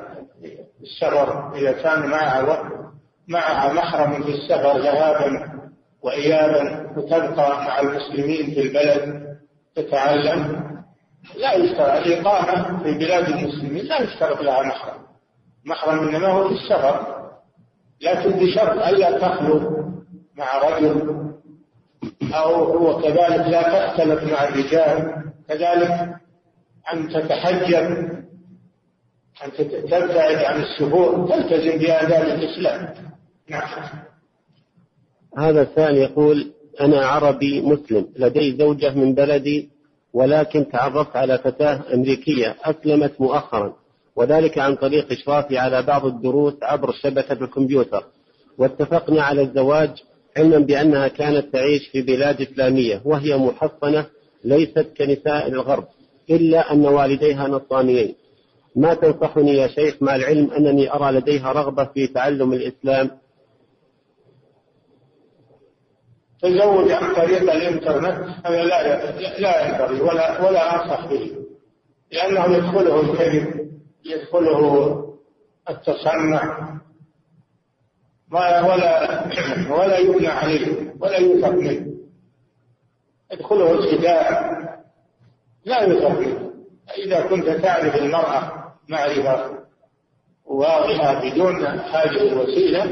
السفر 0.82 1.54
إذا 1.54 1.72
كان 1.72 2.06
معها 2.06 2.70
معها 3.28 3.72
محرم 3.72 4.22
في 4.22 4.30
السفر 4.30 4.78
ذهابا 4.78 5.48
وإيابا 6.02 6.90
وتبقى 6.96 7.64
مع 7.64 7.80
المسلمين 7.80 8.50
في 8.54 8.60
البلد 8.60 9.28
تتعلم 9.76 10.68
لا 11.36 11.52
يشترط 11.52 12.06
الإقامة 12.06 12.82
في 12.82 12.98
بلاد 12.98 13.28
المسلمين 13.28 13.84
لا 13.84 14.02
يشترط 14.02 14.40
لها 14.42 14.62
محرم. 14.62 15.00
محرم 15.64 16.08
إنما 16.08 16.28
هو 16.28 16.48
في 16.48 16.54
السفر. 16.54 17.18
لكن 18.00 18.30
بشرط 18.30 18.86
ألا 18.86 19.18
تخلو 19.18 19.84
مع 20.36 20.58
رجل 20.58 21.18
أو 22.34 22.54
هو 22.64 23.02
كذلك 23.02 23.48
لا 23.48 23.62
تختلط 23.62 24.22
مع 24.22 24.44
الرجال 24.44 25.24
كذلك 25.48 26.16
أن 26.92 27.08
تتحجب 27.08 28.17
أن 29.44 29.52
تبتعد 29.52 30.36
عن 30.44 30.62
السفور 30.62 31.28
تلتزم 31.28 31.78
بآداب 31.78 32.38
الإسلام. 32.38 32.94
نعم. 33.50 33.68
هذا 35.38 35.62
السائل 35.62 35.96
يقول 35.96 36.52
أنا 36.80 37.06
عربي 37.06 37.60
مسلم 37.60 38.06
لدي 38.16 38.56
زوجة 38.56 38.94
من 38.94 39.14
بلدي 39.14 39.68
ولكن 40.12 40.68
تعرفت 40.68 41.16
على 41.16 41.38
فتاة 41.38 41.80
أمريكية 41.94 42.56
أسلمت 42.64 43.20
مؤخرا 43.20 43.74
وذلك 44.16 44.58
عن 44.58 44.76
طريق 44.76 45.12
إشرافي 45.12 45.58
على 45.58 45.82
بعض 45.82 46.06
الدروس 46.06 46.54
عبر 46.62 46.92
شبكة 46.92 47.44
الكمبيوتر. 47.44 48.04
واتفقنا 48.58 49.22
على 49.22 49.42
الزواج 49.42 49.90
علما 50.36 50.58
بأنها 50.58 51.08
كانت 51.08 51.52
تعيش 51.52 51.88
في 51.88 52.02
بلاد 52.02 52.40
إسلامية 52.40 53.02
وهي 53.04 53.36
محصنة 53.36 54.06
ليست 54.44 54.86
كنساء 54.98 55.48
الغرب 55.48 55.84
إلا 56.30 56.72
أن 56.72 56.86
والديها 56.86 57.48
نصرانيين. 57.48 58.14
ما 58.78 58.94
تنصحني 58.94 59.54
يا 59.54 59.68
شيخ 59.68 60.02
مع 60.02 60.16
العلم 60.16 60.50
أنني 60.50 60.92
أرى 60.92 61.12
لديها 61.12 61.52
رغبة 61.52 61.84
في 61.84 62.06
تعلم 62.06 62.52
الإسلام؟ 62.52 63.10
تزوج 66.42 66.90
عن 66.90 67.14
طريق 67.14 67.52
الإنترنت 67.52 68.28
هذا 68.46 68.64
لا 68.64 69.12
لا 69.38 69.68
ينبغي 69.68 70.00
ولا 70.00 70.48
ولا 70.48 70.74
أنصح 70.74 71.06
به 71.06 71.34
لأنه 72.12 72.56
يدخله 72.56 73.00
الكذب 73.00 73.70
يدخله 74.04 75.04
التصنع 75.70 76.68
ولا 78.32 78.60
ولا 79.70 79.98
يبنى 79.98 80.28
عليه 80.28 80.94
ولا 81.00 81.16
يوثق 81.16 81.50
منه. 81.50 81.86
يدخله 83.32 83.72
الخداع 83.72 84.58
لا 85.64 85.82
يفرق 85.82 86.52
إذا 87.06 87.26
كنت 87.26 87.46
تعرف 87.46 87.96
المرأة 87.96 88.67
معرفة 88.88 89.58
واضحة 90.46 91.30
بدون 91.30 91.66
حاجة 91.80 92.22
الوسيلة 92.22 92.84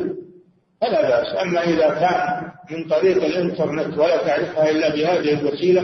فلا 0.80 1.02
بأس. 1.08 1.42
أما 1.42 1.62
إذا 1.64 1.88
كان 1.88 2.50
من 2.70 2.88
طريق 2.88 3.24
الإنترنت 3.24 3.98
ولا 3.98 4.16
تعرفها 4.16 4.70
إلا 4.70 4.88
بهذه 4.88 5.40
الوسيلة 5.40 5.82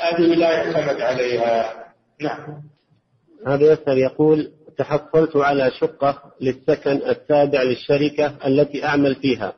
هذه 0.00 0.34
لا 0.34 0.52
يعتمد 0.52 1.00
عليها. 1.00 1.84
نعم. 2.20 2.62
هذا 3.46 3.72
يسأل 3.72 3.98
يقول 3.98 4.50
تحصلت 4.78 5.36
على 5.36 5.70
شقة 5.70 6.22
للسكن 6.40 6.90
التابع 6.90 7.62
للشركة 7.62 8.34
التي 8.46 8.84
أعمل 8.84 9.14
فيها. 9.14 9.52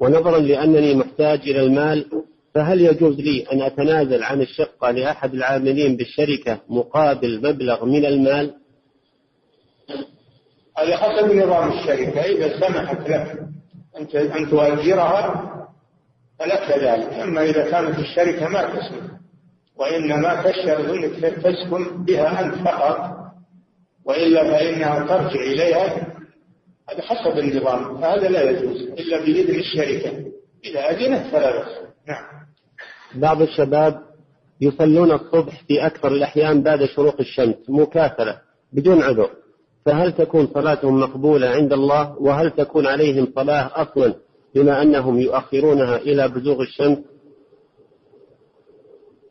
ونظرا 0.00 0.38
لأنني 0.38 0.94
محتاج 0.94 1.40
إلى 1.40 1.60
المال 1.60 2.06
فهل 2.54 2.80
يجوز 2.80 3.20
لي 3.20 3.46
أن 3.52 3.62
أتنازل 3.62 4.22
عن 4.22 4.40
الشقة 4.40 4.90
لأحد 4.90 5.34
العاملين 5.34 5.96
بالشركة 5.96 6.60
مقابل 6.68 7.38
مبلغ 7.48 7.84
من 7.84 8.04
المال؟ 8.04 8.54
هذا 10.78 10.96
حسب 10.96 11.32
نظام 11.32 11.72
الشركة 11.72 12.20
إذا 12.20 12.60
سمحت 12.60 13.08
لك 13.08 13.38
أن 14.14 14.50
تؤجرها 14.50 15.50
فلك 16.38 16.78
ذلك. 16.78 17.12
أما 17.12 17.42
إذا 17.42 17.70
كانت 17.70 17.98
الشركة 17.98 18.48
ما 18.48 18.62
تسمح 18.62 19.04
وإنما 19.76 20.42
تشترط 20.42 20.90
أنك 20.90 21.34
تسكن 21.34 22.04
بها 22.04 22.40
أنت 22.40 22.54
فقط 22.54 23.10
وإلا 24.04 24.44
فإنها 24.44 25.06
ترجع 25.06 25.40
إليها 25.40 26.06
هذا 26.90 27.02
حسب 27.02 27.38
النظام. 27.38 28.00
فهذا 28.00 28.28
لا 28.28 28.50
يجوز 28.50 28.82
إلا 28.82 29.18
بإذن 29.18 29.54
الشركة. 29.60 30.24
إذا 30.64 30.90
أذنت 30.90 31.26
فلا 31.26 31.50
بأس. 31.58 31.78
نعم. 32.08 32.24
بعض 33.14 33.42
الشباب 33.42 34.00
يصلون 34.60 35.12
الصبح 35.12 35.62
في 35.68 35.86
أكثر 35.86 36.08
الأحيان 36.08 36.62
بعد 36.62 36.84
شروق 36.84 37.16
الشمس 37.20 37.56
مكاثرة 37.68 38.40
بدون 38.72 39.02
عذر. 39.02 39.43
فهل 39.84 40.12
تكون 40.12 40.46
صلاتهم 40.54 41.00
مقبولة 41.00 41.48
عند 41.48 41.72
الله؟ 41.72 42.16
وهل 42.18 42.50
تكون 42.50 42.86
عليهم 42.86 43.32
صلاة 43.34 43.70
أصلا 43.82 44.14
بما 44.54 44.82
أنهم 44.82 45.20
يؤخرونها 45.20 45.96
إلى 45.96 46.28
بزوغ 46.28 46.60
الشمس؟ 46.60 46.98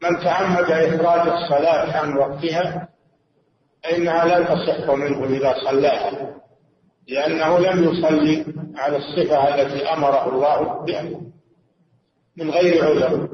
من 0.04 0.20
تعمد 0.24 0.72
إخراج 0.72 1.28
الصلاة 1.28 1.98
عن 1.98 2.18
وقتها 2.18 2.90
فإنها 3.84 4.26
لا 4.26 4.44
تصح 4.44 4.90
منه 4.90 5.26
إذا 5.26 5.54
صلاها 5.66 6.36
لأنه 7.08 7.60
لم 7.60 7.84
يصلي 7.84 8.46
على 8.76 8.98
الصفة 8.98 9.56
التي 9.56 9.86
أمره 9.86 10.30
الله 10.30 10.86
بها 10.86 11.04
من 12.38 12.50
غير 12.50 12.86
عذر. 12.86 13.30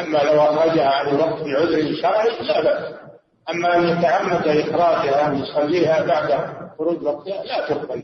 أما 0.00 0.18
لو 0.18 0.40
أخرجها 0.40 0.88
عن 0.88 1.08
الوقت 1.08 1.42
بعذر 1.42 1.94
شرعي 2.02 2.28
لا 2.28 2.62
بأس. 2.62 3.03
أما 3.50 3.76
أن 3.76 3.88
يتعمد 3.88 4.48
إخراجها 4.48 5.26
أن 5.26 5.38
يصليها 5.38 6.02
بعد 6.02 6.54
خروج 6.78 7.02
وقتها 7.02 7.44
لا 7.44 7.68
تقبل. 7.68 8.02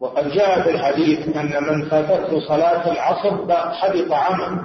وقد 0.00 0.28
جاء 0.28 0.62
في 0.62 0.70
الحديث 0.70 1.36
أن 1.36 1.62
من 1.62 1.88
فاتته 1.88 2.40
صلاة 2.48 2.92
العصر 2.92 3.30
حبط 3.74 4.12
عمل 4.12 4.62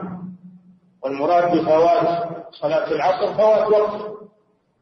والمراد 1.04 1.58
بفوات 1.58 2.28
صلاة 2.52 2.92
العصر 2.92 3.34
فوات 3.34 3.68
وقت. 3.68 4.18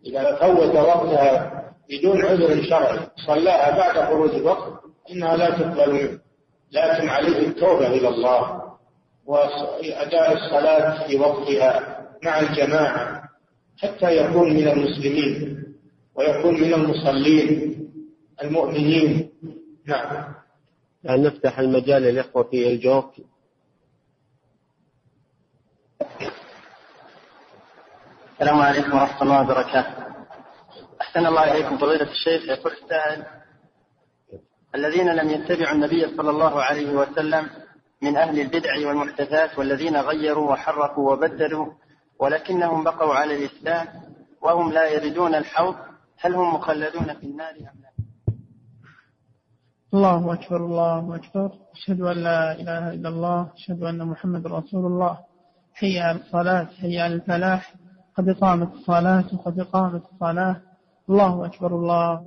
إذا 0.06 0.36
فوت 0.36 0.76
وقتها 0.76 1.64
بدون 1.90 2.26
عذر 2.26 2.64
شرعي 2.64 3.00
صلاها 3.28 3.78
بعد 3.78 4.06
خروج 4.10 4.36
الوقت 4.36 4.74
إنها 5.12 5.38
لا 5.38 5.50
تقبل 5.50 5.94
منه. 5.94 6.20
لكن 6.72 7.10
عليه 7.10 7.48
التوبة 7.48 7.88
إلى 7.88 8.08
الله 8.08 8.62
وأداء 9.26 10.34
الصلاة 10.34 11.08
في 11.08 11.18
وقتها 11.18 11.98
مع 12.24 12.40
الجماعة. 12.40 13.15
حتى 13.82 14.18
يكون 14.18 14.54
من 14.54 14.68
المسلمين 14.68 15.64
ويكون 16.16 16.62
من 16.62 16.74
المصلين 16.74 17.76
المؤمنين. 18.44 19.30
نعم. 19.86 20.34
أن 21.10 21.24
نفتح 21.24 21.60
المجال 21.60 22.02
للإخوة 22.02 22.44
في 22.44 22.68
الجوك 22.68 23.14
السلام 28.34 28.62
عليكم 28.62 28.98
ورحمة 28.98 29.22
الله 29.22 29.42
وبركاته. 29.42 30.06
أحسن 31.02 31.26
الله 31.26 31.52
إليكم 31.52 31.78
فضيلة 31.78 32.12
الشيخ. 32.12 32.50
يقول 32.50 32.74
السائل 32.74 33.24
الذين 34.76 35.16
لم 35.16 35.30
يتبعوا 35.30 35.76
النبي 35.76 36.18
صلى 36.18 36.30
الله 36.30 36.62
عليه 36.64 36.90
وسلم 36.90 37.50
من 38.02 38.18
أهل 38.18 38.40
البدع 38.40 38.88
والمحدثات 38.88 39.60
والذين 39.60 39.98
غيروا 39.98 40.52
وحرفوا 40.52 41.14
وبدلوا 41.14 41.74
ولكنهم 42.20 42.84
بقوا 42.84 43.14
على 43.16 43.36
الإسلام 43.36 43.88
وهم 44.42 44.72
لا 44.72 44.90
يردون 44.90 45.36
الحوض. 45.36 45.76
هل 46.20 46.36
هم 46.36 46.56
مخلدون 46.56 47.14
في 47.14 47.24
النار 47.24 47.50
أم 47.50 47.82
لا؟ 47.82 47.90
الله 49.94 50.34
أكبر 50.34 50.66
الله 50.66 51.16
أكبر. 51.16 51.52
أشهد 51.74 52.02
أن 52.02 52.18
لا 52.18 52.52
إله 52.52 52.94
إلا 52.94 53.10
الله 53.10 53.52
أشهد 53.56 53.84
أن 53.84 54.08
محمد 54.08 54.48
رسول 54.48 54.86
الله. 54.86 55.20
حي 55.74 56.00
على 56.00 56.20
الصلاة 56.20 56.68
حي 56.82 57.00
على 57.00 57.14
الفلاح. 57.14 57.74
قد 58.18 58.30
قامت 58.30 58.74
الصلاة 58.74 59.26
وقد 59.34 59.62
قامت 59.62 60.04
الصلاة. 60.14 60.62
الله 61.10 61.46
أكبر 61.46 61.76
الله 61.76 62.26